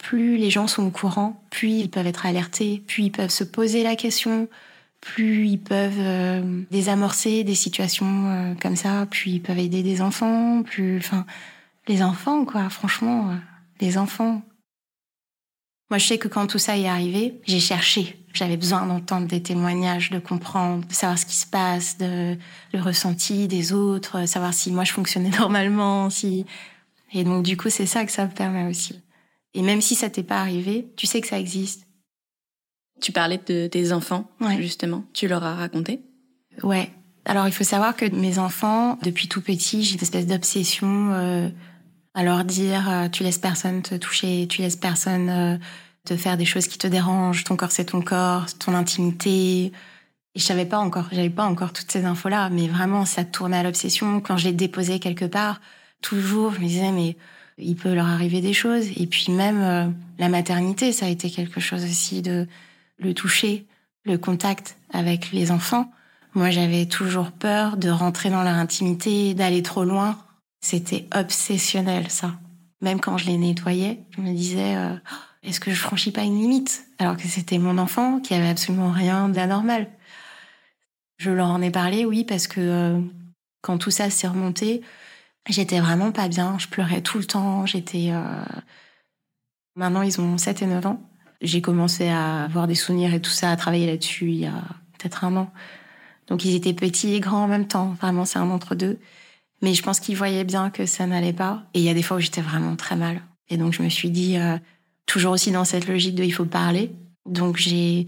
plus 0.00 0.36
les 0.36 0.50
gens 0.50 0.66
sont 0.66 0.86
au 0.86 0.90
courant, 0.90 1.42
plus 1.50 1.70
ils 1.70 1.90
peuvent 1.90 2.06
être 2.06 2.26
alertés, 2.26 2.82
plus 2.86 3.04
ils 3.04 3.12
peuvent 3.12 3.30
se 3.30 3.44
poser 3.44 3.82
la 3.82 3.96
question, 3.96 4.48
plus 5.00 5.46
ils 5.46 5.60
peuvent 5.60 5.92
euh, 5.98 6.62
désamorcer 6.70 7.44
des 7.44 7.54
situations 7.54 8.26
euh, 8.26 8.54
comme 8.60 8.76
ça, 8.76 9.06
plus 9.06 9.32
ils 9.32 9.42
peuvent 9.42 9.58
aider 9.58 9.82
des 9.82 10.00
enfants, 10.00 10.62
plus, 10.62 10.98
enfin, 10.98 11.26
les 11.86 12.02
enfants, 12.02 12.44
quoi, 12.44 12.70
franchement, 12.70 13.30
euh, 13.30 13.34
les 13.80 13.98
enfants. 13.98 14.42
Moi, 15.90 15.98
je 15.98 16.06
sais 16.06 16.18
que 16.18 16.28
quand 16.28 16.46
tout 16.46 16.58
ça 16.58 16.78
est 16.78 16.88
arrivé, 16.88 17.40
j'ai 17.46 17.60
cherché. 17.60 18.16
J'avais 18.32 18.56
besoin 18.56 18.86
d'entendre 18.86 19.26
des 19.26 19.42
témoignages, 19.42 20.10
de 20.10 20.20
comprendre, 20.20 20.86
de 20.86 20.92
savoir 20.94 21.18
ce 21.18 21.26
qui 21.26 21.34
se 21.34 21.46
passe, 21.46 21.98
de 21.98 22.38
le 22.72 22.80
ressenti 22.80 23.48
des 23.48 23.72
autres, 23.72 24.26
savoir 24.26 24.54
si 24.54 24.70
moi 24.70 24.84
je 24.84 24.92
fonctionnais 24.92 25.30
normalement, 25.38 26.08
si. 26.08 26.46
Et 27.12 27.24
donc, 27.24 27.42
du 27.42 27.56
coup, 27.56 27.68
c'est 27.68 27.86
ça 27.86 28.06
que 28.06 28.12
ça 28.12 28.24
me 28.24 28.30
permet 28.30 28.66
aussi. 28.66 29.00
Et 29.54 29.62
même 29.62 29.80
si 29.80 29.94
ça 29.94 30.10
t'est 30.10 30.22
pas 30.22 30.40
arrivé, 30.40 30.92
tu 30.96 31.06
sais 31.06 31.20
que 31.20 31.26
ça 31.26 31.38
existe. 31.38 31.86
Tu 33.00 33.12
parlais 33.12 33.38
de 33.38 33.66
tes 33.66 33.92
enfants, 33.92 34.30
justement. 34.58 35.04
Tu 35.12 35.26
leur 35.26 35.42
as 35.42 35.54
raconté? 35.54 36.00
Ouais. 36.62 36.90
Alors 37.24 37.46
il 37.46 37.52
faut 37.52 37.64
savoir 37.64 37.96
que 37.96 38.06
mes 38.06 38.38
enfants, 38.38 38.98
depuis 39.02 39.28
tout 39.28 39.40
petit, 39.40 39.82
j'ai 39.84 39.94
une 39.94 40.02
espèce 40.02 40.26
d'obsession 40.26 41.12
euh, 41.12 41.48
à 42.14 42.22
leur 42.24 42.44
dire 42.44 42.88
euh, 42.90 43.08
tu 43.08 43.22
laisses 43.22 43.38
personne 43.38 43.82
te 43.82 43.94
toucher, 43.94 44.46
tu 44.48 44.62
laisses 44.62 44.76
personne 44.76 45.28
euh, 45.28 45.58
te 46.04 46.16
faire 46.16 46.36
des 46.36 46.46
choses 46.46 46.66
qui 46.66 46.78
te 46.78 46.86
dérangent, 46.86 47.44
ton 47.44 47.56
corps 47.56 47.72
c'est 47.72 47.86
ton 47.86 48.00
corps, 48.00 48.46
ton 48.58 48.74
intimité. 48.74 49.72
Et 50.34 50.38
je 50.38 50.42
savais 50.42 50.64
pas 50.64 50.78
encore, 50.78 51.08
j'avais 51.12 51.30
pas 51.30 51.44
encore 51.44 51.72
toutes 51.72 51.90
ces 51.90 52.04
infos-là, 52.04 52.50
mais 52.50 52.68
vraiment 52.68 53.04
ça 53.04 53.24
tournait 53.24 53.58
à 53.58 53.62
l'obsession. 53.62 54.20
Quand 54.20 54.36
je 54.36 54.46
les 54.46 54.54
déposais 54.54 54.98
quelque 54.98 55.24
part, 55.24 55.60
toujours 56.00 56.54
je 56.54 56.60
me 56.60 56.66
disais 56.66 56.92
mais 56.92 57.16
il 57.60 57.76
peut 57.76 57.94
leur 57.94 58.06
arriver 58.06 58.40
des 58.40 58.52
choses. 58.52 58.88
Et 58.96 59.06
puis 59.06 59.30
même 59.30 59.60
euh, 59.60 59.86
la 60.18 60.28
maternité, 60.28 60.92
ça 60.92 61.06
a 61.06 61.08
été 61.08 61.30
quelque 61.30 61.60
chose 61.60 61.84
aussi 61.84 62.22
de 62.22 62.46
le 62.98 63.14
toucher, 63.14 63.66
le 64.04 64.18
contact 64.18 64.76
avec 64.92 65.32
les 65.32 65.50
enfants. 65.50 65.90
Moi, 66.34 66.50
j'avais 66.50 66.86
toujours 66.86 67.32
peur 67.32 67.76
de 67.76 67.90
rentrer 67.90 68.30
dans 68.30 68.42
leur 68.42 68.54
intimité, 68.54 69.34
d'aller 69.34 69.62
trop 69.62 69.84
loin. 69.84 70.18
C'était 70.60 71.06
obsessionnel, 71.14 72.10
ça. 72.10 72.34
Même 72.80 73.00
quand 73.00 73.18
je 73.18 73.26
les 73.26 73.36
nettoyais, 73.36 74.00
je 74.16 74.20
me 74.20 74.32
disais, 74.32 74.76
euh, 74.76 74.94
est-ce 75.42 75.60
que 75.60 75.70
je 75.70 75.80
franchis 75.80 76.12
pas 76.12 76.22
une 76.22 76.40
limite? 76.40 76.84
Alors 76.98 77.16
que 77.16 77.26
c'était 77.26 77.58
mon 77.58 77.78
enfant 77.78 78.20
qui 78.20 78.34
avait 78.34 78.48
absolument 78.48 78.90
rien 78.90 79.28
d'anormal. 79.28 79.88
Je 81.18 81.30
leur 81.30 81.48
en 81.48 81.60
ai 81.60 81.70
parlé, 81.70 82.04
oui, 82.04 82.24
parce 82.24 82.46
que 82.46 82.60
euh, 82.60 83.00
quand 83.60 83.78
tout 83.78 83.90
ça 83.90 84.08
s'est 84.08 84.28
remonté, 84.28 84.82
J'étais 85.48 85.80
vraiment 85.80 86.12
pas 86.12 86.28
bien, 86.28 86.58
je 86.58 86.68
pleurais 86.68 87.00
tout 87.00 87.18
le 87.18 87.24
temps, 87.24 87.66
j'étais... 87.66 88.10
Euh, 88.10 88.44
maintenant, 89.74 90.02
ils 90.02 90.20
ont 90.20 90.38
7 90.38 90.62
et 90.62 90.66
9 90.66 90.86
ans. 90.86 91.02
J'ai 91.40 91.62
commencé 91.62 92.08
à 92.08 92.44
avoir 92.44 92.66
des 92.66 92.74
souvenirs 92.74 93.14
et 93.14 93.20
tout 93.20 93.30
ça, 93.30 93.50
à 93.50 93.56
travailler 93.56 93.86
là-dessus 93.86 94.26
il 94.26 94.40
y 94.40 94.46
a 94.46 94.62
peut-être 94.98 95.24
un 95.24 95.36
an. 95.36 95.52
Donc 96.26 96.44
ils 96.44 96.54
étaient 96.54 96.74
petits 96.74 97.14
et 97.14 97.20
grands 97.20 97.44
en 97.44 97.48
même 97.48 97.66
temps, 97.66 97.96
vraiment 98.00 98.24
c'est 98.24 98.38
un 98.38 98.50
entre-deux. 98.50 98.98
Mais 99.62 99.74
je 99.74 99.82
pense 99.82 100.00
qu'ils 100.00 100.16
voyaient 100.16 100.44
bien 100.44 100.70
que 100.70 100.86
ça 100.86 101.06
n'allait 101.06 101.32
pas. 101.32 101.64
Et 101.74 101.80
il 101.80 101.84
y 101.84 101.88
a 101.88 101.94
des 101.94 102.02
fois 102.02 102.18
où 102.18 102.20
j'étais 102.20 102.40
vraiment 102.40 102.76
très 102.76 102.96
mal. 102.96 103.22
Et 103.48 103.56
donc 103.56 103.72
je 103.72 103.82
me 103.82 103.88
suis 103.88 104.10
dit, 104.10 104.38
euh, 104.38 104.58
toujours 105.06 105.32
aussi 105.32 105.50
dans 105.50 105.64
cette 105.64 105.88
logique 105.88 106.14
de 106.14 106.24
il 106.24 106.32
faut 106.32 106.44
parler. 106.44 106.92
Donc 107.26 107.56
j'ai 107.56 108.06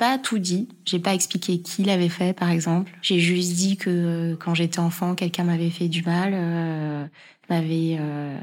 pas 0.00 0.16
tout 0.16 0.38
dit. 0.38 0.66
J'ai 0.86 0.98
pas 0.98 1.12
expliqué 1.12 1.60
qui 1.60 1.84
l'avait 1.84 2.08
fait, 2.08 2.32
par 2.32 2.48
exemple. 2.48 2.90
J'ai 3.02 3.20
juste 3.20 3.52
dit 3.52 3.76
que 3.76 3.90
euh, 3.90 4.36
quand 4.36 4.54
j'étais 4.54 4.78
enfant, 4.78 5.14
quelqu'un 5.14 5.44
m'avait 5.44 5.68
fait 5.68 5.88
du 5.88 6.02
mal, 6.02 6.32
euh, 6.32 7.06
m'avait 7.50 7.98
euh, 8.00 8.38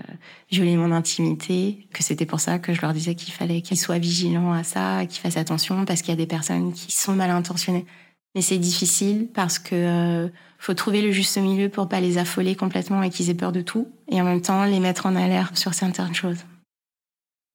violé 0.52 0.78
mon 0.78 0.92
intimité, 0.92 1.88
que 1.94 2.04
c'était 2.04 2.28
pour 2.28 2.42
ça 2.42 2.60
que 2.60 2.76
je 2.76 2.82
leur 2.82 2.94
disais 2.94 3.16
qu'il 3.16 3.34
fallait 3.34 3.62
qu'ils 3.62 3.80
soient 3.80 3.98
vigilants 3.98 4.54
à 4.54 4.64
ça, 4.64 5.08
qu'ils 5.08 5.20
fassent 5.20 5.38
attention, 5.38 5.84
parce 5.86 6.04
qu'il 6.04 6.12
y 6.12 6.14
a 6.14 6.18
des 6.18 6.28
personnes 6.28 6.74
qui 6.74 6.92
sont 6.92 7.14
mal 7.14 7.32
intentionnées. 7.32 7.88
Mais 8.36 8.44
c'est 8.44 8.60
difficile 8.60 9.28
parce 9.34 9.58
que 9.58 9.74
euh, 9.74 10.30
faut 10.60 10.76
trouver 10.76 11.02
le 11.02 11.12
juste 11.12 11.40
milieu 11.40 11.70
pour 11.70 11.90
pas 11.90 12.02
les 12.02 12.20
affoler 12.20 12.56
complètement 12.56 13.02
et 13.02 13.10
qu'ils 13.10 13.32
aient 13.32 13.34
peur 13.34 13.52
de 13.52 13.62
tout, 13.62 13.88
et 14.12 14.22
en 14.22 14.26
même 14.26 14.42
temps 14.42 14.64
les 14.66 14.80
mettre 14.80 15.08
en 15.08 15.16
alerte 15.16 15.58
sur 15.58 15.74
certaines 15.74 16.14
choses. 16.14 16.46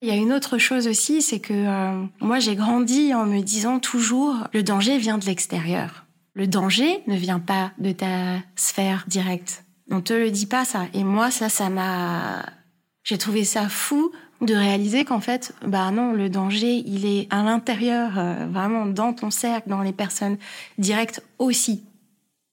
Il 0.05 0.09
y 0.09 0.11
a 0.11 0.17
une 0.17 0.33
autre 0.33 0.59
chose 0.59 0.89
aussi, 0.89 1.23
c'est 1.23 1.39
que 1.39 1.53
euh, 1.53 2.05
moi 2.19 2.41
j'ai 2.41 2.57
grandi 2.57 3.15
en 3.15 3.25
me 3.25 3.41
disant 3.41 3.79
toujours 3.79 4.35
le 4.53 4.65
danger 4.65 4.99
vient 4.99 5.17
de 5.17 5.25
l'extérieur. 5.25 6.07
Le 6.35 6.49
danger 6.49 7.05
ne 7.07 7.15
vient 7.15 7.39
pas 7.39 7.71
de 7.79 7.93
ta 7.93 8.41
sphère 8.57 9.05
directe. 9.07 9.65
On 9.93 10.01
te 10.01 10.13
le 10.13 10.33
dit 10.33 10.47
pas 10.47 10.65
ça. 10.65 10.87
Et 10.93 11.05
moi 11.05 11.31
ça, 11.31 11.49
ça 11.49 11.71
m'a, 11.71 12.45
j'ai 13.05 13.17
trouvé 13.17 13.45
ça 13.45 13.69
fou 13.69 14.11
de 14.41 14.57
réaliser 14.57 15.05
qu'en 15.05 15.21
fait, 15.21 15.55
bah 15.65 15.93
non, 15.93 16.13
le 16.15 16.29
danger 16.29 16.83
il 16.85 17.07
est 17.07 17.29
à 17.31 17.45
l'intérieur, 17.45 18.19
euh, 18.19 18.47
vraiment 18.51 18.87
dans 18.87 19.13
ton 19.13 19.31
cercle, 19.31 19.69
dans 19.69 19.83
les 19.83 19.93
personnes 19.93 20.37
directes 20.79 21.23
aussi. 21.39 21.85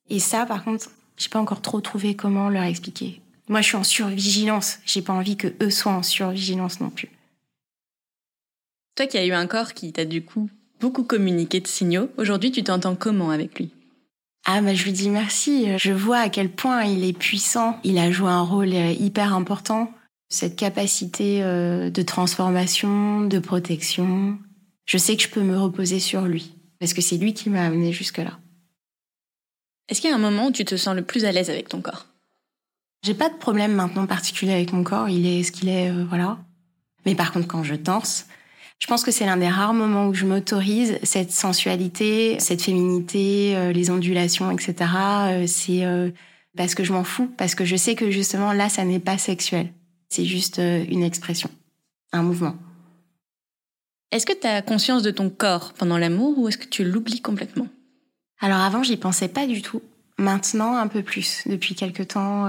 Et 0.08 0.20
ça, 0.20 0.46
par 0.46 0.64
contre, 0.64 0.92
j'ai 1.18 1.30
pas 1.30 1.40
encore 1.40 1.64
trop 1.64 1.82
trouvé 1.82 2.16
comment 2.16 2.50
leur 2.50 2.64
expliquer. 2.64 3.24
Moi, 3.48 3.62
je 3.62 3.70
suis 3.70 3.78
en 3.78 3.84
survigilance. 3.84 4.78
J'ai 4.86 5.02
pas 5.02 5.14
envie 5.14 5.36
que 5.36 5.48
eux 5.64 5.72
soient 5.72 5.94
en 5.94 6.04
survigilance 6.04 6.80
non 6.80 6.92
plus. 6.92 7.10
Toi 9.00 9.08
qui 9.08 9.18
as 9.18 9.26
eu 9.26 9.32
un 9.32 9.48
corps 9.48 9.74
qui 9.74 9.94
t'a 9.94 10.04
du 10.04 10.26
coup 10.26 10.50
beaucoup 10.82 11.06
communiqué 11.06 11.62
de 11.62 11.68
signaux, 11.68 12.10
aujourd'hui 12.18 12.52
tu 12.52 12.64
t'entends 12.66 12.98
comment 12.98 13.30
avec 13.30 13.58
lui? 13.58 13.72
Ah 14.46 14.60
bah 14.60 14.74
je 14.74 14.84
lui 14.84 14.92
dis 14.92 15.10
merci, 15.10 15.68
je 15.78 15.94
vois 15.94 16.18
à 16.18 16.28
quel 16.28 16.50
point 16.52 16.84
il 16.84 17.06
est 17.06 17.18
puissant, 17.18 17.80
il 17.86 17.98
a 17.98 18.12
joué 18.12 18.30
un 18.30 18.42
rôle 18.42 18.74
euh, 18.74 18.92
hyper 18.92 19.34
important, 19.34 19.94
cette 20.28 20.58
capacité 20.58 21.42
euh, 21.42 21.90
de 21.90 22.02
transformation, 22.02 23.22
de 23.22 23.40
protection. 23.40 24.38
Je 24.86 24.98
sais 24.98 25.16
que 25.16 25.24
je 25.24 25.30
peux 25.30 25.44
me 25.44 25.58
reposer 25.58 26.02
sur 26.02 26.24
lui, 26.24 26.54
parce 26.82 26.94
que 26.94 27.00
c'est 27.00 27.16
lui 27.16 27.34
qui 27.34 27.50
m'a 27.50 27.64
amené 27.64 27.94
jusque-là. 27.94 28.38
Est-ce 29.88 30.02
qu'il 30.02 30.10
y 30.10 30.14
a 30.14 30.18
un 30.18 30.20
moment 30.20 30.48
où 30.48 30.52
tu 30.52 30.66
te 30.66 30.76
sens 30.76 30.94
le 30.94 31.04
plus 31.04 31.24
à 31.24 31.32
l'aise 31.32 31.50
avec 31.50 31.70
ton 31.70 31.80
corps? 31.80 32.08
J'ai 33.06 33.14
pas 33.14 33.30
de 33.30 33.38
problème 33.38 33.76
maintenant 33.76 34.08
particulier 34.08 34.52
avec 34.52 34.74
mon 34.74 34.84
corps, 34.84 35.08
il 35.08 35.26
est 35.26 35.44
ce 35.44 35.54
qu'il 35.54 35.70
est, 35.70 35.90
euh, 35.90 36.04
voilà. 36.04 36.38
Mais 37.06 37.16
par 37.16 37.32
contre, 37.32 37.48
quand 37.48 37.64
je 37.64 37.76
danse, 37.76 38.26
je 38.80 38.88
pense 38.88 39.04
que 39.04 39.12
c'est 39.12 39.26
l'un 39.26 39.38
des 39.38 39.50
rares 39.50 39.74
moments 39.74 40.08
où 40.08 40.14
je 40.14 40.26
m'autorise 40.26 40.98
cette 41.04 41.32
sensualité, 41.32 42.40
cette 42.40 42.62
féminité, 42.62 43.56
euh, 43.56 43.74
les 43.74 43.92
ondulations, 43.92 44.50
etc. 44.52 44.74
Euh, 44.80 45.48
c'est 45.48 45.86
euh, 45.86 46.10
parce 46.56 46.76
que 46.76 46.86
je 46.86 46.94
m'en 46.94 47.04
fous, 47.04 47.30
parce 47.38 47.56
que 47.56 47.66
je 47.66 47.76
sais 47.76 47.96
que 47.96 48.10
justement 48.10 48.54
là, 48.54 48.70
ça 48.70 48.86
n'est 48.86 49.00
pas 49.00 49.18
sexuel. 49.18 49.74
C'est 50.08 50.26
juste 50.26 50.58
une 50.58 51.04
expression, 51.04 51.52
un 52.14 52.24
mouvement. 52.24 52.56
Est-ce 54.12 54.26
que 54.26 54.34
tu 54.34 54.48
as 54.48 54.64
conscience 54.64 55.04
de 55.04 55.12
ton 55.12 55.30
corps 55.30 55.74
pendant 55.74 56.00
l'amour 56.00 56.40
ou 56.40 56.48
est-ce 56.48 56.58
que 56.58 56.66
tu 56.66 56.84
l'oublies 56.84 57.22
complètement? 57.22 57.68
Alors 58.40 58.60
avant, 58.60 58.82
j'y 58.82 58.98
pensais 58.98 59.28
pas 59.28 59.46
du 59.46 59.62
tout. 59.62 59.84
Maintenant, 60.18 60.78
un 60.78 60.88
peu 60.88 61.04
plus. 61.04 61.44
Depuis 61.46 61.76
quelque 61.76 62.02
temps, 62.02 62.48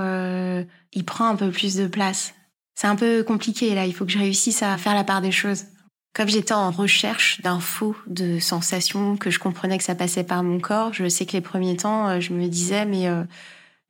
il 0.95 1.05
prend 1.05 1.26
un 1.26 1.37
peu 1.37 1.51
plus 1.51 1.76
de 1.76 1.87
place. 1.87 2.33
C'est 2.74 2.87
un 2.87 2.97
peu 2.97 3.22
compliqué 3.22 3.74
là. 3.74 3.85
Il 3.85 3.93
faut 3.93 4.07
que 4.07 4.12
je 4.12 4.18
réussisse 4.18 4.62
à 4.62 4.78
faire 4.78 4.95
la 4.95 5.05
part 5.05 5.20
des 5.20 5.33
choses. 5.33 5.66
Comme 6.13 6.29
j'étais 6.29 6.55
en 6.55 6.71
recherche 6.71 7.41
d'infos, 7.41 7.97
de 8.07 8.41
sensations, 8.41 9.17
que 9.17 9.31
je 9.31 9.39
comprenais 9.39 9.79
que 9.79 9.85
ça 9.85 9.95
passait 9.95 10.25
par 10.25 10.43
mon 10.43 10.59
corps, 10.59 10.93
je 10.93 11.09
sais 11.09 11.25
que 11.25 11.33
les 11.33 11.41
premiers 11.41 11.77
temps, 11.77 12.09
euh, 12.09 12.21
je 12.21 12.33
me 12.33 12.49
disais, 12.49 12.85
mais 12.85 13.07
euh, 13.07 13.23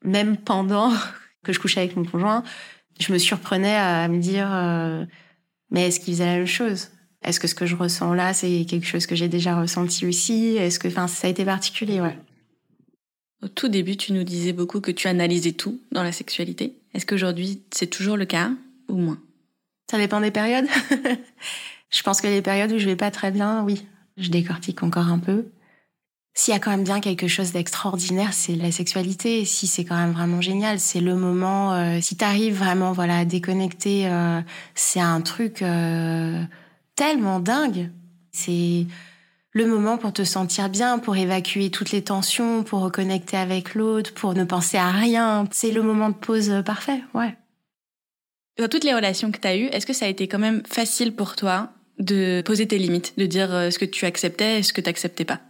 même 0.04 0.36
pendant 0.36 0.92
que 1.44 1.52
je 1.52 1.60
couchais 1.60 1.80
avec 1.80 1.96
mon 1.96 2.04
conjoint, 2.04 2.44
je 2.98 3.12
me 3.12 3.18
surprenais 3.18 3.74
à 3.74 4.06
me 4.08 4.18
dire, 4.18 4.48
euh, 4.52 5.06
mais 5.70 5.88
est-ce 5.88 6.00
qu'il 6.00 6.12
faisait 6.12 6.26
la 6.26 6.36
même 6.36 6.46
chose? 6.46 6.90
Est-ce 7.22 7.40
que 7.40 7.48
ce 7.48 7.54
que 7.54 7.66
je 7.66 7.76
ressens 7.76 8.12
là, 8.12 8.34
c'est 8.34 8.66
quelque 8.68 8.86
chose 8.86 9.06
que 9.06 9.14
j'ai 9.14 9.28
déjà 9.28 9.58
ressenti 9.58 10.06
aussi? 10.06 10.56
Est-ce 10.56 10.78
que, 10.78 10.88
enfin, 10.88 11.06
ça 11.06 11.26
a 11.26 11.30
été 11.30 11.44
particulier, 11.44 12.00
ouais. 12.00 12.18
Au 13.42 13.48
tout 13.48 13.68
début, 13.68 13.96
tu 13.96 14.12
nous 14.12 14.24
disais 14.24 14.52
beaucoup 14.52 14.80
que 14.82 14.90
tu 14.90 15.08
analysais 15.08 15.52
tout 15.52 15.80
dans 15.92 16.02
la 16.02 16.12
sexualité. 16.12 16.76
Est-ce 16.92 17.06
qu'aujourd'hui, 17.06 17.62
c'est 17.70 17.86
toujours 17.86 18.18
le 18.18 18.26
cas 18.26 18.50
ou 18.88 18.96
moins? 18.96 19.18
Ça 19.90 19.96
dépend 19.96 20.20
des 20.20 20.30
périodes. 20.30 20.66
Je 21.90 22.02
pense 22.02 22.20
que 22.20 22.28
les 22.28 22.42
périodes 22.42 22.72
où 22.72 22.78
je 22.78 22.86
vais 22.86 22.96
pas 22.96 23.10
très 23.10 23.30
bien, 23.30 23.64
oui, 23.64 23.86
je 24.16 24.30
décortique 24.30 24.82
encore 24.82 25.08
un 25.08 25.18
peu. 25.18 25.46
S'il 26.32 26.54
y 26.54 26.56
a 26.56 26.60
quand 26.60 26.70
même 26.70 26.84
bien 26.84 27.00
quelque 27.00 27.26
chose 27.26 27.52
d'extraordinaire, 27.52 28.32
c'est 28.32 28.54
la 28.54 28.70
sexualité. 28.70 29.44
Si 29.44 29.66
c'est 29.66 29.84
quand 29.84 29.96
même 29.96 30.12
vraiment 30.12 30.40
génial, 30.40 30.78
c'est 30.78 31.00
le 31.00 31.16
moment. 31.16 31.74
Euh, 31.74 31.98
si 32.00 32.16
t'arrives 32.16 32.56
vraiment, 32.56 32.92
voilà, 32.92 33.18
à 33.18 33.24
déconnecter, 33.24 34.08
euh, 34.08 34.40
c'est 34.74 35.00
un 35.00 35.20
truc 35.20 35.60
euh, 35.62 36.42
tellement 36.94 37.40
dingue. 37.40 37.90
C'est 38.30 38.86
le 39.52 39.66
moment 39.66 39.98
pour 39.98 40.12
te 40.12 40.22
sentir 40.22 40.68
bien, 40.68 41.00
pour 41.00 41.16
évacuer 41.16 41.70
toutes 41.70 41.90
les 41.90 42.02
tensions, 42.02 42.62
pour 42.62 42.80
reconnecter 42.80 43.36
avec 43.36 43.74
l'autre, 43.74 44.14
pour 44.14 44.34
ne 44.34 44.44
penser 44.44 44.76
à 44.76 44.90
rien. 44.90 45.48
C'est 45.50 45.72
le 45.72 45.82
moment 45.82 46.10
de 46.10 46.14
pause 46.14 46.62
parfait, 46.64 47.02
ouais. 47.14 47.36
Dans 48.56 48.68
toutes 48.68 48.84
les 48.84 48.94
relations 48.94 49.32
que 49.32 49.40
tu 49.40 49.48
as 49.48 49.56
eues, 49.56 49.66
est-ce 49.66 49.86
que 49.86 49.92
ça 49.92 50.06
a 50.06 50.08
été 50.08 50.28
quand 50.28 50.38
même 50.38 50.62
facile 50.64 51.14
pour 51.16 51.34
toi 51.34 51.72
de 52.00 52.42
poser 52.44 52.66
tes 52.66 52.78
limites, 52.78 53.14
de 53.16 53.26
dire 53.26 53.54
euh, 53.54 53.70
ce 53.70 53.78
que 53.78 53.84
tu 53.84 54.06
acceptais 54.06 54.58
et 54.58 54.62
ce 54.62 54.72
que 54.72 54.80
tu 54.80 54.88
n'acceptais 54.88 55.24
pas 55.24 55.40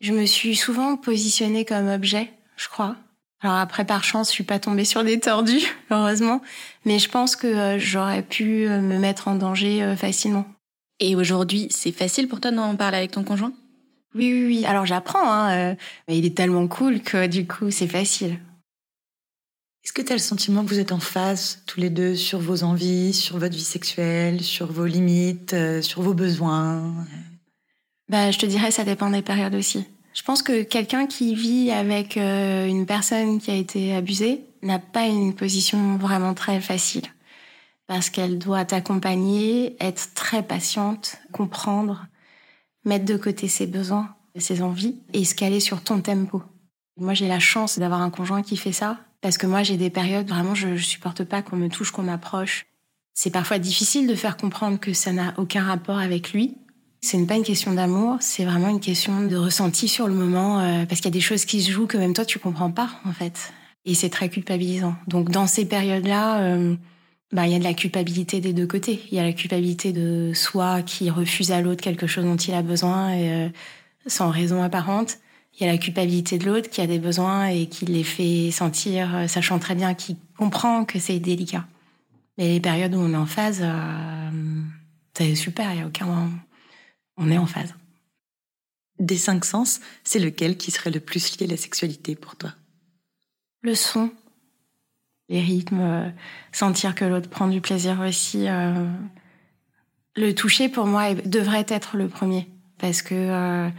Je 0.00 0.12
me 0.12 0.26
suis 0.26 0.56
souvent 0.56 0.96
positionnée 0.96 1.64
comme 1.64 1.88
objet, 1.88 2.30
je 2.56 2.68
crois. 2.68 2.96
Alors 3.40 3.56
après, 3.56 3.84
par 3.84 4.02
chance, 4.02 4.28
je 4.28 4.34
suis 4.34 4.44
pas 4.44 4.58
tombée 4.58 4.84
sur 4.84 5.04
des 5.04 5.20
tordus, 5.20 5.66
heureusement, 5.90 6.42
mais 6.84 6.98
je 6.98 7.08
pense 7.08 7.36
que 7.36 7.46
euh, 7.46 7.78
j'aurais 7.78 8.22
pu 8.22 8.66
euh, 8.66 8.80
me 8.80 8.98
mettre 8.98 9.28
en 9.28 9.36
danger 9.36 9.94
facilement. 9.96 10.46
Et 10.98 11.14
aujourd'hui, 11.14 11.68
c'est 11.70 11.92
facile 11.92 12.26
pour 12.26 12.40
toi 12.40 12.50
d'en 12.50 12.74
parler 12.74 12.98
avec 12.98 13.12
ton 13.12 13.22
conjoint? 13.22 13.52
Oui, 14.14 14.32
oui, 14.32 14.46
oui. 14.46 14.64
Alors 14.64 14.86
j'apprends, 14.86 15.30
hein, 15.30 15.76
mais 16.08 16.16
il 16.16 16.24
est 16.24 16.34
tellement 16.34 16.66
cool 16.68 17.00
que 17.00 17.26
du 17.26 17.46
coup, 17.46 17.70
c'est 17.70 17.86
facile. 17.86 18.38
Est-ce 19.86 19.92
que 19.92 20.02
tu 20.02 20.10
as 20.10 20.16
le 20.16 20.20
sentiment 20.20 20.64
que 20.64 20.68
vous 20.68 20.80
êtes 20.80 20.90
en 20.90 20.98
phase 20.98 21.62
tous 21.64 21.78
les 21.78 21.90
deux 21.90 22.16
sur 22.16 22.40
vos 22.40 22.64
envies, 22.64 23.14
sur 23.14 23.38
votre 23.38 23.54
vie 23.54 23.62
sexuelle, 23.62 24.42
sur 24.42 24.66
vos 24.66 24.84
limites, 24.84 25.52
euh, 25.52 25.80
sur 25.80 26.02
vos 26.02 26.12
besoins? 26.12 26.92
Bah, 28.08 28.32
je 28.32 28.38
te 28.38 28.46
dirais, 28.46 28.72
ça 28.72 28.82
dépend 28.82 29.10
des 29.10 29.22
périodes 29.22 29.54
aussi. 29.54 29.86
Je 30.12 30.24
pense 30.24 30.42
que 30.42 30.64
quelqu'un 30.64 31.06
qui 31.06 31.36
vit 31.36 31.70
avec 31.70 32.16
euh, 32.16 32.66
une 32.66 32.84
personne 32.84 33.40
qui 33.40 33.52
a 33.52 33.54
été 33.54 33.94
abusée 33.94 34.40
n'a 34.60 34.80
pas 34.80 35.06
une 35.06 35.36
position 35.36 35.98
vraiment 35.98 36.34
très 36.34 36.60
facile. 36.60 37.06
Parce 37.86 38.10
qu'elle 38.10 38.38
doit 38.38 38.64
t'accompagner, 38.64 39.76
être 39.78 40.14
très 40.14 40.42
patiente, 40.42 41.18
comprendre, 41.30 42.08
mettre 42.84 43.04
de 43.04 43.16
côté 43.16 43.46
ses 43.46 43.68
besoins, 43.68 44.16
ses 44.36 44.62
envies 44.62 44.96
et 45.12 45.24
se 45.24 45.36
caler 45.36 45.60
sur 45.60 45.80
ton 45.80 46.00
tempo. 46.00 46.42
Moi, 46.96 47.14
j'ai 47.14 47.28
la 47.28 47.38
chance 47.38 47.78
d'avoir 47.78 48.02
un 48.02 48.10
conjoint 48.10 48.42
qui 48.42 48.56
fait 48.56 48.72
ça 48.72 48.98
parce 49.20 49.38
que 49.38 49.46
moi, 49.46 49.62
j'ai 49.62 49.76
des 49.76 49.90
périodes, 49.90 50.28
vraiment, 50.28 50.54
je, 50.54 50.76
supporte 50.76 51.24
pas 51.24 51.42
qu'on 51.42 51.56
me 51.56 51.68
touche, 51.68 51.90
qu'on 51.90 52.02
m'approche. 52.02 52.66
C'est 53.14 53.30
parfois 53.30 53.58
difficile 53.58 54.06
de 54.06 54.14
faire 54.14 54.36
comprendre 54.36 54.78
que 54.78 54.92
ça 54.92 55.12
n'a 55.12 55.34
aucun 55.38 55.64
rapport 55.64 55.98
avec 55.98 56.32
lui. 56.32 56.56
C'est 57.00 57.24
pas 57.26 57.36
une 57.36 57.44
question 57.44 57.72
d'amour, 57.72 58.16
c'est 58.20 58.44
vraiment 58.44 58.68
une 58.68 58.80
question 58.80 59.22
de 59.22 59.36
ressenti 59.36 59.88
sur 59.88 60.08
le 60.08 60.14
moment, 60.14 60.60
euh, 60.60 60.86
parce 60.86 61.00
qu'il 61.00 61.06
y 61.06 61.14
a 61.14 61.18
des 61.18 61.20
choses 61.20 61.44
qui 61.44 61.62
se 61.62 61.70
jouent 61.70 61.86
que 61.86 61.98
même 61.98 62.14
toi, 62.14 62.24
tu 62.24 62.38
comprends 62.38 62.70
pas, 62.70 62.90
en 63.04 63.12
fait. 63.12 63.52
Et 63.84 63.94
c'est 63.94 64.10
très 64.10 64.28
culpabilisant. 64.28 64.96
Donc, 65.06 65.30
dans 65.30 65.46
ces 65.46 65.66
périodes-là, 65.66 66.40
euh, 66.40 66.74
bah, 67.32 67.46
il 67.46 67.52
y 67.52 67.56
a 67.56 67.58
de 67.58 67.64
la 67.64 67.74
culpabilité 67.74 68.40
des 68.40 68.52
deux 68.52 68.66
côtés. 68.66 69.02
Il 69.10 69.16
y 69.16 69.20
a 69.20 69.24
la 69.24 69.32
culpabilité 69.32 69.92
de 69.92 70.32
soi 70.34 70.82
qui 70.82 71.10
refuse 71.10 71.52
à 71.52 71.60
l'autre 71.60 71.82
quelque 71.82 72.06
chose 72.06 72.24
dont 72.24 72.36
il 72.36 72.54
a 72.54 72.62
besoin 72.62 73.12
et, 73.12 73.30
euh, 73.30 73.48
sans 74.06 74.30
raison 74.30 74.62
apparente. 74.62 75.18
Il 75.58 75.66
y 75.66 75.68
a 75.68 75.72
la 75.72 75.78
culpabilité 75.78 76.36
de 76.36 76.44
l'autre 76.44 76.68
qui 76.68 76.82
a 76.82 76.86
des 76.86 76.98
besoins 76.98 77.46
et 77.46 77.66
qui 77.66 77.86
les 77.86 78.04
fait 78.04 78.50
sentir, 78.50 79.14
euh, 79.16 79.26
sachant 79.26 79.58
très 79.58 79.74
bien 79.74 79.94
qu'il 79.94 80.16
comprend 80.36 80.84
que 80.84 80.98
c'est 80.98 81.18
délicat. 81.18 81.64
Mais 82.36 82.48
les 82.48 82.60
périodes 82.60 82.94
où 82.94 82.98
on 82.98 83.14
est 83.14 83.16
en 83.16 83.24
phase, 83.24 83.60
euh, 83.62 84.30
c'est 85.16 85.34
super, 85.34 85.72
il 85.72 85.78
y 85.78 85.82
a 85.82 85.86
aucun... 85.86 86.30
On 87.16 87.30
est 87.30 87.38
en 87.38 87.46
phase. 87.46 87.74
Des 88.98 89.16
cinq 89.16 89.46
sens, 89.46 89.80
c'est 90.04 90.18
lequel 90.18 90.58
qui 90.58 90.70
serait 90.70 90.90
le 90.90 91.00
plus 91.00 91.38
lié 91.38 91.46
à 91.46 91.50
la 91.50 91.56
sexualité 91.56 92.14
pour 92.14 92.36
toi? 92.36 92.52
Le 93.62 93.74
son, 93.74 94.10
les 95.30 95.40
rythmes, 95.40 95.80
euh, 95.80 96.10
sentir 96.52 96.94
que 96.94 97.06
l'autre 97.06 97.30
prend 97.30 97.48
du 97.48 97.62
plaisir 97.62 98.00
aussi. 98.00 98.46
Euh, 98.46 98.86
le 100.14 100.34
toucher, 100.34 100.68
pour 100.68 100.84
moi, 100.84 101.14
devrait 101.14 101.64
être 101.68 101.96
le 101.96 102.08
premier. 102.08 102.46
Parce 102.78 103.00
que 103.00 103.70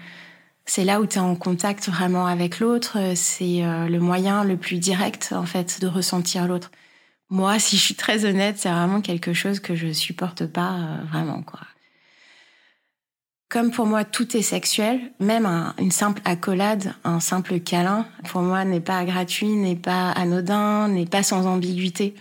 c'est 0.67 0.83
là 0.83 1.01
où 1.01 1.07
tu 1.07 1.15
es 1.15 1.21
en 1.21 1.35
contact 1.35 1.87
vraiment 1.89 2.27
avec 2.27 2.59
l'autre. 2.59 2.97
C'est 3.15 3.63
euh, 3.63 3.87
le 3.87 3.99
moyen 3.99 4.43
le 4.43 4.57
plus 4.57 4.77
direct, 4.77 5.33
en 5.35 5.45
fait, 5.45 5.79
de 5.81 5.87
ressentir 5.87 6.47
l'autre. 6.47 6.71
Moi, 7.29 7.57
si 7.57 7.77
je 7.77 7.81
suis 7.81 7.95
très 7.95 8.25
honnête, 8.25 8.57
c'est 8.59 8.69
vraiment 8.69 9.01
quelque 9.01 9.33
chose 9.33 9.59
que 9.59 9.75
je 9.75 9.91
supporte 9.91 10.45
pas 10.45 10.73
euh, 10.73 10.97
vraiment, 11.09 11.41
quoi. 11.41 11.61
Comme 13.49 13.71
pour 13.71 13.85
moi, 13.85 14.03
tout 14.03 14.35
est 14.35 14.41
sexuel, 14.41 14.99
même 15.21 15.45
une 15.79 15.91
simple 15.91 16.21
accolade, 16.25 16.93
un 17.05 17.21
simple 17.21 17.61
câlin, 17.61 18.05
pour 18.25 18.41
moi, 18.41 18.65
n'est 18.65 18.81
pas 18.81 19.05
gratuit, 19.05 19.47
n'est 19.47 19.77
pas 19.77 20.11
anodin, 20.11 20.89
n'est 20.89 21.05
pas 21.05 21.23
sans 21.23 21.47
ambiguïté. 21.47 22.13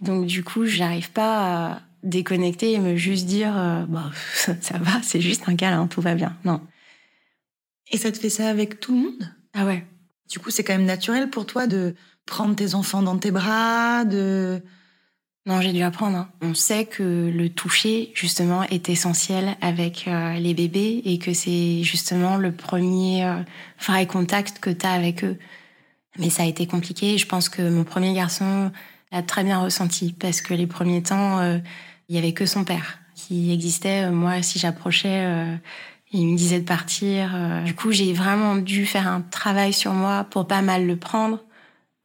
Donc 0.00 0.24
du 0.24 0.42
coup, 0.42 0.64
j'arrive 0.64 1.10
pas 1.10 1.72
à 1.72 1.80
déconnecter 2.02 2.72
et 2.72 2.78
me 2.78 2.96
juste 2.96 3.26
dire, 3.26 3.52
euh, 3.54 3.84
bah, 3.86 4.10
ça 4.34 4.78
va, 4.78 5.02
c'est 5.02 5.20
juste 5.20 5.50
un 5.50 5.56
câlin, 5.56 5.86
tout 5.86 6.00
va 6.00 6.14
bien. 6.14 6.34
Non. 6.46 6.62
Et 7.90 7.98
ça 7.98 8.12
te 8.12 8.18
fait 8.18 8.30
ça 8.30 8.48
avec 8.48 8.80
tout 8.80 8.94
le 8.94 9.00
monde? 9.00 9.34
Ah 9.52 9.66
ouais. 9.66 9.84
Du 10.30 10.38
coup, 10.38 10.50
c'est 10.50 10.62
quand 10.62 10.72
même 10.72 10.84
naturel 10.84 11.28
pour 11.28 11.44
toi 11.44 11.66
de 11.66 11.94
prendre 12.24 12.54
tes 12.54 12.74
enfants 12.74 13.02
dans 13.02 13.18
tes 13.18 13.30
bras, 13.30 14.04
de... 14.04 14.62
Non, 15.46 15.60
j'ai 15.60 15.72
dû 15.72 15.82
apprendre. 15.82 16.18
Hein. 16.18 16.28
On 16.42 16.54
sait 16.54 16.84
que 16.84 17.30
le 17.34 17.48
toucher, 17.48 18.12
justement, 18.14 18.62
est 18.64 18.88
essentiel 18.88 19.56
avec 19.60 20.06
euh, 20.06 20.34
les 20.34 20.54
bébés 20.54 21.02
et 21.04 21.18
que 21.18 21.32
c'est 21.32 21.82
justement 21.82 22.36
le 22.36 22.52
premier 22.52 23.24
euh, 23.24 23.42
vrai 23.80 24.06
contact 24.06 24.58
que 24.60 24.70
tu 24.70 24.86
as 24.86 24.92
avec 24.92 25.24
eux. 25.24 25.38
Mais 26.18 26.28
ça 26.28 26.42
a 26.42 26.46
été 26.46 26.66
compliqué. 26.66 27.16
Je 27.16 27.26
pense 27.26 27.48
que 27.48 27.68
mon 27.68 27.84
premier 27.84 28.12
garçon 28.12 28.70
l'a 29.10 29.22
très 29.22 29.42
bien 29.42 29.58
ressenti 29.58 30.12
parce 30.12 30.42
que 30.42 30.52
les 30.52 30.66
premiers 30.66 31.02
temps, 31.02 31.40
euh, 31.40 31.58
il 32.08 32.16
y 32.16 32.18
avait 32.18 32.34
que 32.34 32.44
son 32.44 32.64
père 32.64 32.98
qui 33.14 33.50
existait. 33.50 34.10
Moi, 34.10 34.42
si 34.42 34.58
j'approchais, 34.58 35.58
il 36.12 36.26
me 36.26 36.36
disait 36.36 36.60
de 36.60 36.64
partir. 36.64 37.34
Du 37.64 37.74
coup, 37.74 37.92
j'ai 37.92 38.12
vraiment 38.12 38.56
dû 38.56 38.84
faire 38.86 39.06
un 39.06 39.20
travail 39.20 39.72
sur 39.72 39.92
moi 39.92 40.26
pour 40.28 40.46
pas 40.46 40.62
mal 40.62 40.86
le 40.86 40.96
prendre 40.96 41.40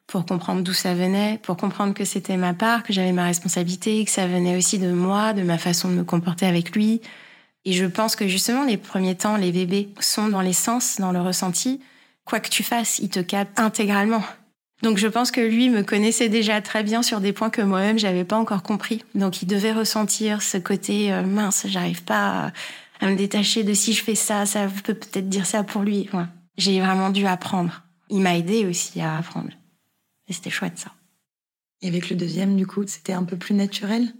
pour 0.08 0.26
comprendre 0.26 0.62
d'où 0.62 0.74
ça 0.74 0.93
venait, 0.93 1.39
pour 1.41 1.58
comprendre 1.58 1.93
que 1.93 2.06
c'était 2.06 2.38
ma 2.38 2.53
part, 2.53 2.84
que 2.84 2.93
j'avais 2.93 3.12
ma 3.12 3.26
responsabilité, 3.26 4.06
que 4.06 4.12
ça 4.12 4.28
venait 4.28 4.56
aussi 4.56 4.78
de 4.78 4.91
moi, 4.91 5.34
de 5.34 5.41
ma 5.41 5.58
façon 5.58 5.89
de 5.89 5.95
me 5.95 6.03
comporter 6.03 6.45
avec 6.45 6.76
lui. 6.76 7.01
Et 7.66 7.74
je 7.74 7.86
pense 7.86 8.16
que 8.16 8.28
justement, 8.28 8.64
les 8.64 8.78
premiers 8.78 9.16
temps, 9.16 9.38
les 9.38 9.51
bébés 9.51 9.89
sont 9.99 10.28
dans 10.28 10.41
l'essence, 10.41 10.99
dans 10.99 11.12
le 11.12 11.22
ressenti. 11.22 11.82
Quoi 12.24 12.39
que 12.39 12.49
tu 12.49 12.64
fasses, 12.64 12.99
ils 12.99 13.10
te 13.10 13.20
captent 13.20 13.60
intégralement. 13.60 14.24
Donc 14.84 14.97
je 14.97 15.08
pense 15.08 15.32
que 15.32 15.41
lui 15.41 15.70
me 15.70 15.84
connaissait 15.84 16.30
déjà 16.30 16.62
très 16.62 16.84
bien 16.84 17.01
sur 17.01 17.22
des 17.22 17.34
points 17.34 17.49
que 17.49 17.62
moi-même 17.62 17.97
j'avais 17.97 18.26
pas 18.26 18.38
encore 18.38 18.62
compris. 18.62 19.03
Donc 19.16 19.41
il 19.41 19.47
devait 19.47 19.72
ressentir 19.72 20.41
ce 20.41 20.58
côté 20.58 21.12
euh, 21.12 21.24
mince, 21.24 21.66
j'arrive 21.68 22.03
pas 22.03 22.47
à, 22.47 22.51
me 23.02 23.16
détacher 23.16 23.64
de 23.64 23.74
si 23.74 23.93
je 23.93 24.04
fais 24.04 24.16
ça, 24.16 24.46
ça 24.46 24.68
peut 24.68 24.93
peut-être 24.93 25.30
dire 25.30 25.46
ça 25.46 25.64
pour 25.64 25.84
lui. 25.84 26.10
J'ai 26.58 26.80
vraiment 26.80 27.10
dû 27.10 27.26
apprendre. 27.26 27.84
Il 28.10 28.22
m'a 28.22 28.38
aidé 28.38 28.66
aussi 28.66 29.02
à 29.02 29.18
apprendre. 29.18 29.52
Et 30.28 30.34
c'était 30.34 30.50
chouette 30.50 30.78
ça. 30.78 30.91
Et 31.82 31.88
avec 31.88 32.10
le 32.10 32.16
deuxième, 32.16 32.56
du 32.56 32.66
coup, 32.66 32.84
c'était 32.88 33.14
un 33.14 33.24
peu 33.24 33.38
plus 33.38 33.54
naturel? 33.54 34.14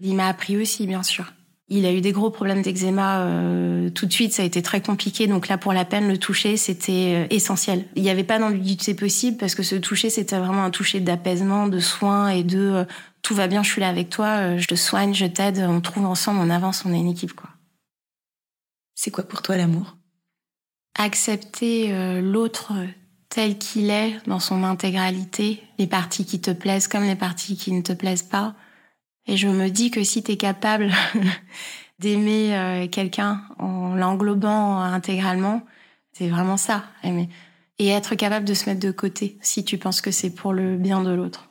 Il 0.00 0.14
m'a 0.16 0.28
appris 0.28 0.56
aussi, 0.56 0.86
bien 0.86 1.02
sûr. 1.02 1.32
Il 1.68 1.86
a 1.86 1.92
eu 1.92 2.02
des 2.02 2.12
gros 2.12 2.30
problèmes 2.30 2.60
d'eczéma 2.60 3.20
euh, 3.20 3.88
tout 3.88 4.04
de 4.04 4.12
suite, 4.12 4.34
ça 4.34 4.42
a 4.42 4.44
été 4.44 4.60
très 4.60 4.82
compliqué. 4.82 5.26
Donc 5.26 5.48
là, 5.48 5.56
pour 5.56 5.72
la 5.72 5.84
peine, 5.84 6.08
le 6.08 6.18
toucher, 6.18 6.56
c'était 6.56 7.24
euh, 7.24 7.26
essentiel. 7.30 7.86
Il 7.96 8.02
n'y 8.02 8.10
avait 8.10 8.24
pas 8.24 8.38
d'ambiguïté 8.38 8.94
possible 8.94 9.38
parce 9.38 9.54
que 9.54 9.62
ce 9.62 9.76
toucher, 9.76 10.10
c'était 10.10 10.38
vraiment 10.38 10.64
un 10.64 10.70
toucher 10.70 11.00
d'apaisement, 11.00 11.68
de 11.68 11.78
soin 11.78 12.28
et 12.28 12.42
de 12.42 12.58
euh, 12.58 12.84
tout 13.22 13.34
va 13.34 13.46
bien, 13.46 13.62
je 13.62 13.70
suis 13.70 13.80
là 13.80 13.88
avec 13.88 14.10
toi, 14.10 14.58
je 14.58 14.66
te 14.66 14.74
soigne, 14.74 15.14
je 15.14 15.24
t'aide, 15.24 15.64
on 15.66 15.80
trouve 15.80 16.04
ensemble, 16.04 16.40
on 16.42 16.50
avance, 16.50 16.84
on 16.84 16.92
est 16.92 16.98
une 16.98 17.08
équipe, 17.08 17.32
quoi. 17.32 17.48
C'est 18.94 19.10
quoi 19.10 19.24
pour 19.24 19.42
toi 19.42 19.56
l'amour? 19.56 19.96
Accepter 20.96 22.20
l'autre 22.22 22.72
tel 23.34 23.58
qu'il 23.58 23.90
est 23.90 24.16
dans 24.28 24.38
son 24.38 24.62
intégralité, 24.62 25.60
les 25.78 25.88
parties 25.88 26.24
qui 26.24 26.40
te 26.40 26.52
plaisent 26.52 26.86
comme 26.86 27.02
les 27.02 27.16
parties 27.16 27.56
qui 27.56 27.72
ne 27.72 27.82
te 27.82 27.92
plaisent 27.92 28.22
pas. 28.22 28.54
Et 29.26 29.36
je 29.36 29.48
me 29.48 29.70
dis 29.70 29.90
que 29.90 30.04
si 30.04 30.22
tu 30.22 30.32
es 30.32 30.36
capable 30.36 30.92
d'aimer 31.98 32.56
euh, 32.56 32.86
quelqu'un 32.86 33.42
en 33.58 33.96
l'englobant 33.96 34.78
intégralement, 34.78 35.62
c'est 36.12 36.28
vraiment 36.28 36.56
ça, 36.56 36.84
aimer. 37.02 37.28
Et 37.80 37.88
être 37.88 38.14
capable 38.14 38.44
de 38.44 38.54
se 38.54 38.70
mettre 38.70 38.80
de 38.80 38.92
côté 38.92 39.36
si 39.40 39.64
tu 39.64 39.78
penses 39.78 40.00
que 40.00 40.12
c'est 40.12 40.30
pour 40.30 40.52
le 40.52 40.76
bien 40.76 41.02
de 41.02 41.10
l'autre. 41.10 41.50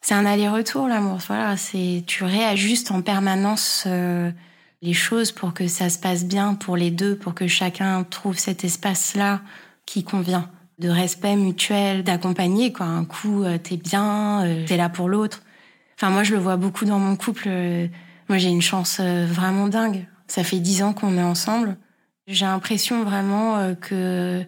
C'est 0.00 0.14
un 0.14 0.24
aller-retour 0.24 0.86
l'amour, 0.86 1.18
voilà, 1.26 1.56
c'est 1.56 2.04
tu 2.06 2.22
réajustes 2.22 2.92
en 2.92 3.02
permanence 3.02 3.82
euh, 3.88 4.30
les 4.82 4.92
choses 4.92 5.32
pour 5.32 5.54
que 5.54 5.66
ça 5.66 5.90
se 5.90 5.98
passe 5.98 6.24
bien 6.24 6.54
pour 6.54 6.76
les 6.76 6.90
deux, 6.90 7.16
pour 7.16 7.34
que 7.34 7.46
chacun 7.46 8.04
trouve 8.04 8.38
cet 8.38 8.64
espace-là 8.64 9.40
qui 9.86 10.04
convient 10.04 10.50
de 10.78 10.88
respect 10.88 11.34
mutuel, 11.36 12.04
d'accompagner 12.04 12.72
quoi. 12.72 12.86
Un 12.86 13.04
coup 13.04 13.42
euh, 13.42 13.58
t'es 13.58 13.76
bien, 13.76 14.44
euh, 14.44 14.64
t'es 14.66 14.76
là 14.76 14.88
pour 14.88 15.08
l'autre. 15.08 15.42
Enfin 15.96 16.10
moi 16.10 16.22
je 16.22 16.34
le 16.34 16.40
vois 16.40 16.56
beaucoup 16.56 16.84
dans 16.84 16.98
mon 16.98 17.16
couple. 17.16 17.44
Euh, 17.46 17.88
moi 18.28 18.38
j'ai 18.38 18.48
une 18.48 18.62
chance 18.62 19.00
vraiment 19.00 19.68
dingue. 19.68 20.06
Ça 20.28 20.44
fait 20.44 20.60
dix 20.60 20.82
ans 20.82 20.92
qu'on 20.92 21.16
est 21.16 21.22
ensemble. 21.22 21.76
J'ai 22.26 22.44
l'impression 22.44 23.02
vraiment 23.04 23.74
que 23.80 24.44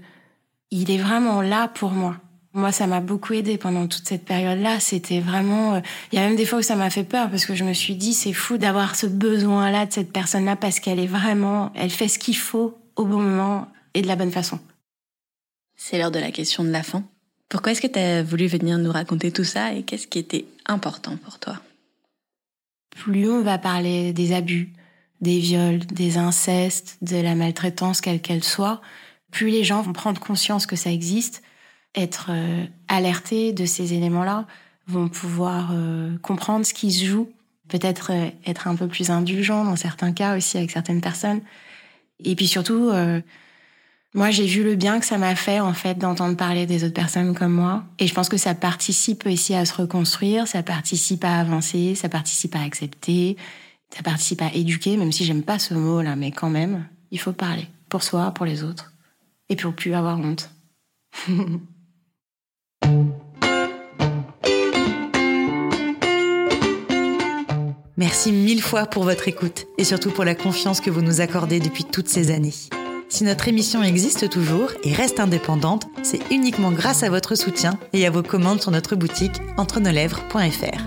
il 0.70 0.90
est 0.90 0.98
vraiment 0.98 1.40
là 1.40 1.66
pour 1.66 1.90
moi. 1.92 2.16
Moi, 2.52 2.72
ça 2.72 2.88
m'a 2.88 3.00
beaucoup 3.00 3.32
aidé 3.32 3.58
pendant 3.58 3.86
toute 3.86 4.08
cette 4.08 4.24
période-là. 4.24 4.80
C'était 4.80 5.20
vraiment. 5.20 5.80
Il 6.10 6.16
y 6.16 6.18
a 6.18 6.26
même 6.26 6.36
des 6.36 6.44
fois 6.44 6.58
où 6.58 6.62
ça 6.62 6.74
m'a 6.74 6.90
fait 6.90 7.04
peur 7.04 7.30
parce 7.30 7.46
que 7.46 7.54
je 7.54 7.62
me 7.62 7.72
suis 7.72 7.94
dit, 7.94 8.12
c'est 8.12 8.32
fou 8.32 8.58
d'avoir 8.58 8.96
ce 8.96 9.06
besoin-là 9.06 9.86
de 9.86 9.92
cette 9.92 10.12
personne-là 10.12 10.56
parce 10.56 10.80
qu'elle 10.80 10.98
est 10.98 11.06
vraiment. 11.06 11.72
Elle 11.76 11.90
fait 11.90 12.08
ce 12.08 12.18
qu'il 12.18 12.36
faut 12.36 12.76
au 12.96 13.04
bon 13.04 13.20
moment 13.20 13.68
et 13.94 14.02
de 14.02 14.08
la 14.08 14.16
bonne 14.16 14.32
façon. 14.32 14.58
C'est 15.76 15.98
l'heure 15.98 16.10
de 16.10 16.18
la 16.18 16.32
question 16.32 16.64
de 16.64 16.70
la 16.70 16.82
fin. 16.82 17.04
Pourquoi 17.48 17.72
est-ce 17.72 17.80
que 17.80 17.86
tu 17.86 17.98
as 17.98 18.22
voulu 18.22 18.46
venir 18.46 18.78
nous 18.78 18.92
raconter 18.92 19.32
tout 19.32 19.44
ça 19.44 19.72
et 19.72 19.82
qu'est-ce 19.82 20.06
qui 20.06 20.18
était 20.18 20.44
important 20.66 21.16
pour 21.16 21.38
toi? 21.38 21.60
Plus 22.90 23.30
on 23.30 23.42
va 23.42 23.58
parler 23.58 24.12
des 24.12 24.32
abus, 24.32 24.72
des 25.20 25.38
viols, 25.38 25.78
des 25.78 26.18
incestes, 26.18 26.98
de 27.02 27.16
la 27.16 27.34
maltraitance 27.34 28.00
quelle 28.00 28.20
qu'elle 28.20 28.44
soit, 28.44 28.80
plus 29.30 29.50
les 29.50 29.64
gens 29.64 29.82
vont 29.82 29.92
prendre 29.92 30.20
conscience 30.20 30.66
que 30.66 30.76
ça 30.76 30.92
existe, 30.92 31.42
être 31.94 32.28
euh, 32.30 32.64
alertés 32.88 33.52
de 33.52 33.64
ces 33.64 33.94
éléments-là, 33.94 34.46
vont 34.86 35.08
pouvoir 35.08 35.70
euh, 35.72 36.16
comprendre 36.18 36.64
ce 36.64 36.74
qui 36.74 36.90
se 36.92 37.04
joue, 37.04 37.30
peut-être 37.68 38.12
euh, 38.12 38.30
être 38.46 38.68
un 38.68 38.76
peu 38.76 38.88
plus 38.88 39.10
indulgents 39.10 39.64
dans 39.64 39.76
certains 39.76 40.12
cas 40.12 40.36
aussi 40.36 40.56
avec 40.56 40.70
certaines 40.70 41.00
personnes. 41.00 41.40
Et 42.22 42.34
puis 42.36 42.46
surtout, 42.46 42.92
moi, 44.12 44.30
j'ai 44.30 44.44
vu 44.44 44.62
le 44.62 44.74
bien 44.74 45.00
que 45.00 45.06
ça 45.06 45.16
m'a 45.16 45.34
fait, 45.34 45.60
en 45.60 45.72
fait, 45.72 45.96
d'entendre 45.96 46.36
parler 46.36 46.66
des 46.66 46.84
autres 46.84 46.92
personnes 46.92 47.34
comme 47.34 47.52
moi. 47.52 47.84
Et 47.98 48.06
je 48.06 48.12
pense 48.12 48.28
que 48.28 48.36
ça 48.36 48.54
participe 48.54 49.24
aussi 49.24 49.54
à 49.54 49.64
se 49.64 49.72
reconstruire, 49.72 50.46
ça 50.46 50.62
participe 50.62 51.24
à 51.24 51.38
avancer, 51.38 51.94
ça 51.94 52.10
participe 52.10 52.56
à 52.56 52.60
accepter, 52.60 53.38
ça 53.88 54.02
participe 54.02 54.42
à 54.42 54.52
éduquer, 54.52 54.98
même 54.98 55.12
si 55.12 55.24
j'aime 55.24 55.42
pas 55.42 55.58
ce 55.58 55.72
mot-là, 55.72 56.14
mais 56.16 56.30
quand 56.30 56.50
même, 56.50 56.86
il 57.10 57.20
faut 57.20 57.32
parler. 57.32 57.68
Pour 57.88 58.02
soi, 58.02 58.32
pour 58.32 58.44
les 58.44 58.64
autres. 58.64 58.92
Et 59.48 59.56
pour 59.56 59.74
plus 59.74 59.94
avoir 59.94 60.18
honte. 60.18 60.50
Merci 68.00 68.32
mille 68.32 68.62
fois 68.62 68.86
pour 68.86 69.04
votre 69.04 69.28
écoute 69.28 69.66
et 69.76 69.84
surtout 69.84 70.10
pour 70.10 70.24
la 70.24 70.34
confiance 70.34 70.80
que 70.80 70.88
vous 70.88 71.02
nous 71.02 71.20
accordez 71.20 71.60
depuis 71.60 71.84
toutes 71.84 72.08
ces 72.08 72.30
années. 72.30 72.54
Si 73.10 73.24
notre 73.24 73.46
émission 73.48 73.82
existe 73.82 74.30
toujours 74.30 74.70
et 74.84 74.94
reste 74.94 75.20
indépendante, 75.20 75.86
c'est 76.02 76.20
uniquement 76.30 76.72
grâce 76.72 77.02
à 77.02 77.10
votre 77.10 77.34
soutien 77.34 77.78
et 77.92 78.06
à 78.06 78.10
vos 78.10 78.22
commandes 78.22 78.62
sur 78.62 78.70
notre 78.70 78.96
boutique 78.96 79.42
entre-nos-lèvres.fr. 79.58 80.86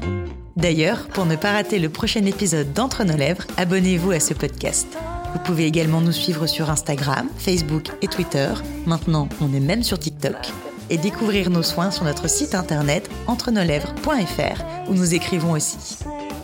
D'ailleurs, 0.56 1.08
pour 1.10 1.28
ne 1.28 1.36
pas 1.36 1.52
rater 1.52 1.78
le 1.78 1.89
prochain 1.89 2.26
épisode 2.26 2.74
d'Entre 2.74 3.04
nos 3.04 3.18
lèvres, 3.18 3.46
abonnez-vous 3.58 4.10
à 4.10 4.20
ce 4.20 4.34
podcast. 4.34 4.88
Vous 5.34 5.39
pouvez 5.39 5.66
également 5.66 6.02
nous 6.02 6.12
suivre 6.12 6.48
sur 6.48 6.72
Instagram, 6.72 7.28
Facebook 7.38 7.91
et 8.02 8.08
Twitter. 8.08 8.50
Maintenant, 8.88 9.30
on 9.39 9.54
est 9.54 9.60
même 9.60 9.84
sur 9.84 10.00
TikTok. 10.00 10.52
Et 10.94 10.98
découvrir 10.98 11.50
nos 11.50 11.64
soins 11.64 11.89
sur 11.89 12.04
notre 12.04 12.30
site 12.30 12.54
internet 12.54 13.10
entre-nos-lèvres.fr 13.26 14.64
où 14.88 14.94
nous 14.94 15.16
écrivons 15.16 15.54
aussi. 15.54 15.98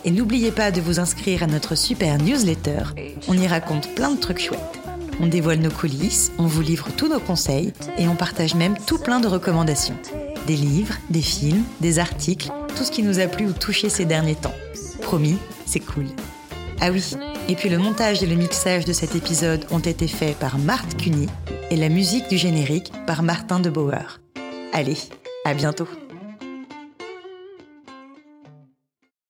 Et 0.04 0.10
n'oubliez 0.10 0.50
pas 0.50 0.72
de 0.72 0.80
vous 0.80 0.98
inscrire 0.98 1.44
à 1.44 1.46
notre 1.46 1.76
super 1.76 2.18
newsletter. 2.18 2.82
On 3.28 3.38
y 3.38 3.46
raconte 3.46 3.94
plein 3.94 4.10
de 4.10 4.18
trucs 4.18 4.40
chouettes. 4.40 4.80
On 5.20 5.28
dévoile 5.28 5.60
nos 5.60 5.70
coulisses, 5.70 6.32
on 6.36 6.48
vous 6.48 6.62
livre 6.62 6.88
tous 6.96 7.06
nos 7.06 7.20
conseils 7.20 7.72
et 7.96 8.08
on 8.08 8.16
partage 8.16 8.56
même 8.56 8.74
tout 8.88 8.98
plein 8.98 9.20
de 9.20 9.28
recommandations. 9.28 9.96
Des 10.48 10.56
livres, 10.56 10.96
des 11.10 11.22
films, 11.22 11.62
des 11.80 12.00
articles, 12.00 12.50
tout 12.76 12.82
ce 12.82 12.90
qui 12.90 13.04
nous 13.04 13.20
a 13.20 13.28
plu 13.28 13.46
ou 13.46 13.52
touché 13.52 13.88
ces 13.88 14.04
derniers 14.04 14.34
temps. 14.34 14.54
Promis, 15.00 15.38
c'est 15.64 15.78
cool. 15.78 16.06
Ah 16.80 16.90
oui, 16.90 17.14
et 17.48 17.54
puis 17.54 17.68
le 17.68 17.78
montage 17.78 18.20
et 18.24 18.26
le 18.26 18.34
mixage 18.34 18.84
de 18.84 18.92
cet 18.92 19.14
épisode 19.14 19.64
ont 19.70 19.78
été 19.78 20.08
faits 20.08 20.36
par 20.40 20.58
Marthe 20.58 20.96
Cuny 20.96 21.28
et 21.70 21.76
la 21.76 21.88
musique 21.88 22.28
du 22.28 22.36
générique 22.36 22.90
par 23.06 23.22
Martin 23.22 23.60
de 23.60 23.70
Bauer. 23.70 24.20
Allez, 24.72 24.96
à 25.44 25.52
bientôt 25.54 25.88